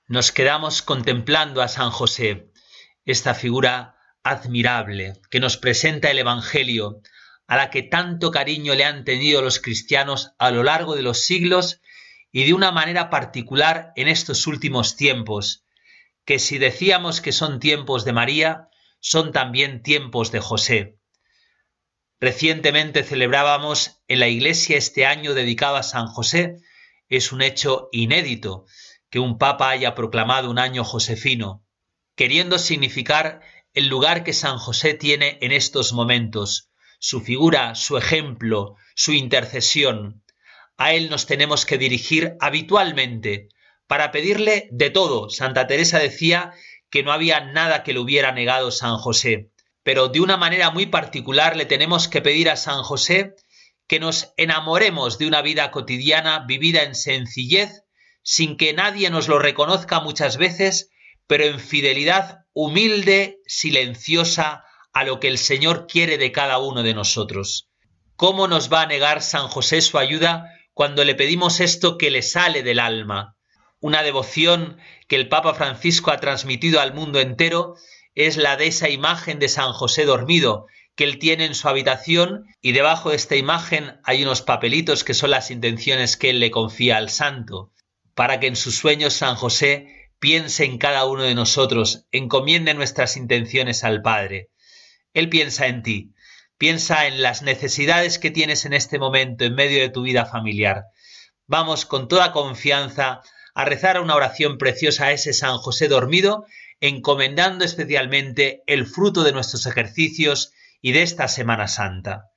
Nos 0.08 0.32
quedamos 0.32 0.82
contemplando 0.82 1.62
a 1.62 1.68
San 1.68 1.90
José, 1.90 2.50
esta 3.04 3.34
figura 3.34 3.96
admirable 4.24 5.14
que 5.30 5.40
nos 5.40 5.56
presenta 5.56 6.10
el 6.10 6.18
Evangelio, 6.18 7.00
a 7.46 7.56
la 7.56 7.70
que 7.70 7.82
tanto 7.82 8.30
cariño 8.30 8.74
le 8.74 8.84
han 8.84 9.04
tenido 9.04 9.42
los 9.42 9.60
cristianos 9.60 10.32
a 10.38 10.50
lo 10.50 10.62
largo 10.62 10.94
de 10.94 11.02
los 11.02 11.24
siglos 11.24 11.80
y 12.30 12.44
de 12.44 12.54
una 12.54 12.72
manera 12.72 13.10
particular 13.10 13.92
en 13.96 14.08
estos 14.08 14.46
últimos 14.46 14.96
tiempos, 14.96 15.64
que 16.24 16.38
si 16.38 16.58
decíamos 16.58 17.20
que 17.20 17.32
son 17.32 17.60
tiempos 17.60 18.04
de 18.04 18.12
María, 18.12 18.68
son 19.00 19.32
también 19.32 19.82
tiempos 19.82 20.30
de 20.30 20.40
José. 20.40 20.98
Recientemente 22.20 23.02
celebrábamos 23.02 24.00
en 24.06 24.20
la 24.20 24.28
iglesia 24.28 24.78
este 24.78 25.06
año 25.06 25.34
dedicado 25.34 25.76
a 25.76 25.82
San 25.82 26.06
José. 26.06 26.58
Es 27.08 27.32
un 27.32 27.42
hecho 27.42 27.88
inédito 27.90 28.64
que 29.10 29.18
un 29.18 29.38
papa 29.38 29.70
haya 29.70 29.96
proclamado 29.96 30.48
un 30.48 30.60
año 30.60 30.84
josefino, 30.84 31.66
queriendo 32.14 32.58
significar 32.58 33.42
el 33.74 33.88
lugar 33.88 34.22
que 34.22 34.32
San 34.32 34.58
José 34.58 34.94
tiene 34.94 35.38
en 35.40 35.50
estos 35.50 35.92
momentos, 35.92 36.70
su 37.00 37.20
figura, 37.20 37.74
su 37.74 37.98
ejemplo, 37.98 38.76
su 38.94 39.12
intercesión. 39.12 40.22
A 40.76 40.94
él 40.94 41.10
nos 41.10 41.26
tenemos 41.26 41.66
que 41.66 41.76
dirigir 41.76 42.36
habitualmente, 42.40 43.48
para 43.92 44.10
pedirle 44.10 44.68
de 44.70 44.88
todo. 44.88 45.28
Santa 45.28 45.66
Teresa 45.66 45.98
decía 45.98 46.54
que 46.88 47.02
no 47.02 47.12
había 47.12 47.40
nada 47.40 47.82
que 47.82 47.92
le 47.92 47.98
hubiera 47.98 48.32
negado 48.32 48.70
San 48.70 48.96
José, 48.96 49.50
pero 49.82 50.08
de 50.08 50.22
una 50.22 50.38
manera 50.38 50.70
muy 50.70 50.86
particular 50.86 51.56
le 51.58 51.66
tenemos 51.66 52.08
que 52.08 52.22
pedir 52.22 52.48
a 52.48 52.56
San 52.56 52.84
José 52.84 53.34
que 53.86 54.00
nos 54.00 54.32
enamoremos 54.38 55.18
de 55.18 55.26
una 55.26 55.42
vida 55.42 55.70
cotidiana 55.70 56.46
vivida 56.48 56.84
en 56.84 56.94
sencillez, 56.94 57.82
sin 58.22 58.56
que 58.56 58.72
nadie 58.72 59.10
nos 59.10 59.28
lo 59.28 59.38
reconozca 59.38 60.00
muchas 60.00 60.38
veces, 60.38 60.88
pero 61.26 61.44
en 61.44 61.60
fidelidad 61.60 62.46
humilde, 62.54 63.40
silenciosa, 63.46 64.64
a 64.94 65.04
lo 65.04 65.20
que 65.20 65.28
el 65.28 65.36
Señor 65.36 65.86
quiere 65.86 66.16
de 66.16 66.32
cada 66.32 66.56
uno 66.60 66.82
de 66.82 66.94
nosotros. 66.94 67.68
¿Cómo 68.16 68.48
nos 68.48 68.72
va 68.72 68.80
a 68.80 68.86
negar 68.86 69.20
San 69.20 69.48
José 69.48 69.82
su 69.82 69.98
ayuda 69.98 70.46
cuando 70.72 71.04
le 71.04 71.14
pedimos 71.14 71.60
esto 71.60 71.98
que 71.98 72.10
le 72.10 72.22
sale 72.22 72.62
del 72.62 72.78
alma? 72.78 73.36
Una 73.82 74.02
devoción 74.04 74.78
que 75.08 75.16
el 75.16 75.28
Papa 75.28 75.52
Francisco 75.54 76.12
ha 76.12 76.18
transmitido 76.18 76.80
al 76.80 76.94
mundo 76.94 77.20
entero 77.20 77.74
es 78.14 78.36
la 78.36 78.56
de 78.56 78.68
esa 78.68 78.88
imagen 78.88 79.40
de 79.40 79.48
San 79.48 79.72
José 79.72 80.04
dormido 80.04 80.66
que 80.94 81.04
él 81.04 81.18
tiene 81.18 81.46
en 81.46 81.54
su 81.54 81.68
habitación 81.68 82.46
y 82.60 82.72
debajo 82.72 83.10
de 83.10 83.16
esta 83.16 83.34
imagen 83.34 84.00
hay 84.04 84.22
unos 84.22 84.40
papelitos 84.40 85.02
que 85.04 85.14
son 85.14 85.30
las 85.30 85.50
intenciones 85.50 86.16
que 86.16 86.30
él 86.30 86.38
le 86.38 86.50
confía 86.52 86.96
al 86.96 87.10
santo, 87.10 87.72
para 88.14 88.38
que 88.38 88.46
en 88.46 88.56
sus 88.56 88.76
sueños 88.76 89.14
San 89.14 89.34
José 89.34 90.10
piense 90.20 90.64
en 90.64 90.78
cada 90.78 91.04
uno 91.04 91.24
de 91.24 91.34
nosotros, 91.34 92.06
encomiende 92.12 92.74
nuestras 92.74 93.16
intenciones 93.16 93.82
al 93.82 94.00
Padre. 94.02 94.50
Él 95.12 95.28
piensa 95.28 95.66
en 95.66 95.82
ti, 95.82 96.12
piensa 96.56 97.08
en 97.08 97.20
las 97.20 97.42
necesidades 97.42 98.20
que 98.20 98.30
tienes 98.30 98.64
en 98.64 98.74
este 98.74 99.00
momento 99.00 99.44
en 99.44 99.56
medio 99.56 99.80
de 99.80 99.88
tu 99.88 100.02
vida 100.02 100.26
familiar. 100.26 100.84
Vamos 101.48 101.84
con 101.84 102.06
toda 102.06 102.30
confianza 102.30 103.22
a 103.54 103.64
rezar 103.64 104.00
una 104.00 104.16
oración 104.16 104.58
preciosa 104.58 105.06
a 105.06 105.12
ese 105.12 105.32
San 105.32 105.58
José 105.58 105.88
dormido, 105.88 106.46
encomendando 106.80 107.64
especialmente 107.64 108.62
el 108.66 108.86
fruto 108.86 109.22
de 109.22 109.32
nuestros 109.32 109.66
ejercicios 109.66 110.52
y 110.80 110.92
de 110.92 111.02
esta 111.02 111.28
Semana 111.28 111.68
Santa. 111.68 112.30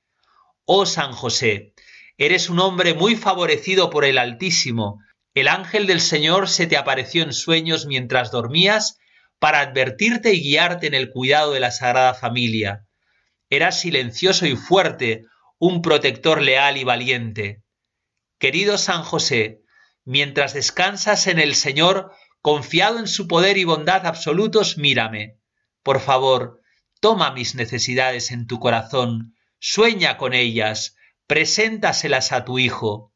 Oh 0.64 0.86
San 0.86 1.12
José, 1.12 1.74
eres 2.18 2.48
un 2.50 2.60
hombre 2.60 2.94
muy 2.94 3.16
favorecido 3.16 3.90
por 3.90 4.04
el 4.04 4.18
Altísimo. 4.18 5.00
El 5.34 5.48
ángel 5.48 5.86
del 5.86 6.00
Señor 6.00 6.48
se 6.48 6.66
te 6.66 6.76
apareció 6.76 7.22
en 7.22 7.32
sueños 7.32 7.86
mientras 7.86 8.30
dormías 8.30 8.98
para 9.38 9.60
advertirte 9.60 10.32
y 10.32 10.40
guiarte 10.40 10.86
en 10.86 10.94
el 10.94 11.10
cuidado 11.10 11.52
de 11.52 11.60
la 11.60 11.70
Sagrada 11.70 12.14
Familia. 12.14 12.86
Eras 13.50 13.80
silencioso 13.80 14.46
y 14.46 14.56
fuerte, 14.56 15.22
un 15.58 15.82
protector 15.82 16.42
leal 16.42 16.76
y 16.76 16.84
valiente. 16.84 17.62
Querido 18.38 18.76
San 18.78 19.02
José, 19.02 19.60
mientras 20.06 20.54
descansas 20.54 21.26
en 21.26 21.38
el 21.38 21.54
Señor, 21.54 22.12
confiado 22.40 22.98
en 22.98 23.08
su 23.08 23.26
poder 23.26 23.58
y 23.58 23.64
bondad 23.64 24.06
absolutos, 24.06 24.78
mírame. 24.78 25.40
Por 25.82 26.00
favor, 26.00 26.62
toma 27.00 27.32
mis 27.32 27.54
necesidades 27.56 28.30
en 28.30 28.46
tu 28.46 28.60
corazón, 28.60 29.34
sueña 29.58 30.16
con 30.16 30.32
ellas, 30.32 30.96
preséntaselas 31.26 32.32
a 32.32 32.44
tu 32.44 32.58
Hijo. 32.58 33.12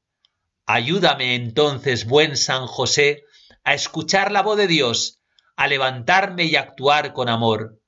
Ayúdame 0.67 1.37
entonces, 1.37 2.07
buen 2.07 2.37
San 2.37 2.67
José, 2.67 3.23
a 3.63 3.73
escuchar 3.73 4.33
la 4.33 4.43
voz 4.43 4.57
de 4.57 4.67
Dios, 4.67 5.23
a 5.57 5.69
levantarme 5.69 6.45
y 6.45 6.57
actuar 6.57 7.13
con 7.13 7.29
amor. 7.29 7.81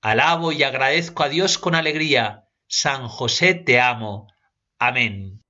Alabo 0.00 0.52
y 0.52 0.62
agradezco 0.62 1.24
a 1.24 1.28
Dios 1.28 1.58
con 1.58 1.74
alegría. 1.74 2.44
San 2.68 3.08
José 3.08 3.54
te 3.54 3.80
amo. 3.80 4.28
Amén. 4.78 5.42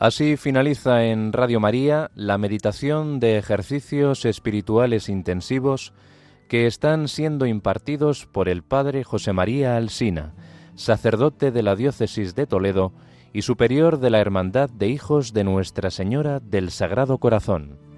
Así 0.00 0.38
finaliza 0.38 1.04
en 1.04 1.30
Radio 1.30 1.60
María 1.60 2.10
la 2.14 2.38
meditación 2.38 3.20
de 3.20 3.36
ejercicios 3.36 4.24
espirituales 4.24 5.10
intensivos 5.10 5.92
que 6.48 6.66
están 6.66 7.06
siendo 7.06 7.44
impartidos 7.44 8.24
por 8.24 8.48
el 8.48 8.62
Padre 8.62 9.04
José 9.04 9.34
María 9.34 9.76
Alsina, 9.76 10.32
sacerdote 10.74 11.50
de 11.50 11.62
la 11.62 11.76
Diócesis 11.76 12.34
de 12.34 12.46
Toledo 12.46 12.94
y 13.34 13.42
superior 13.42 14.00
de 14.00 14.08
la 14.08 14.20
Hermandad 14.20 14.70
de 14.70 14.88
Hijos 14.88 15.34
de 15.34 15.44
Nuestra 15.44 15.90
Señora 15.90 16.40
del 16.40 16.70
Sagrado 16.70 17.18
Corazón. 17.18 17.89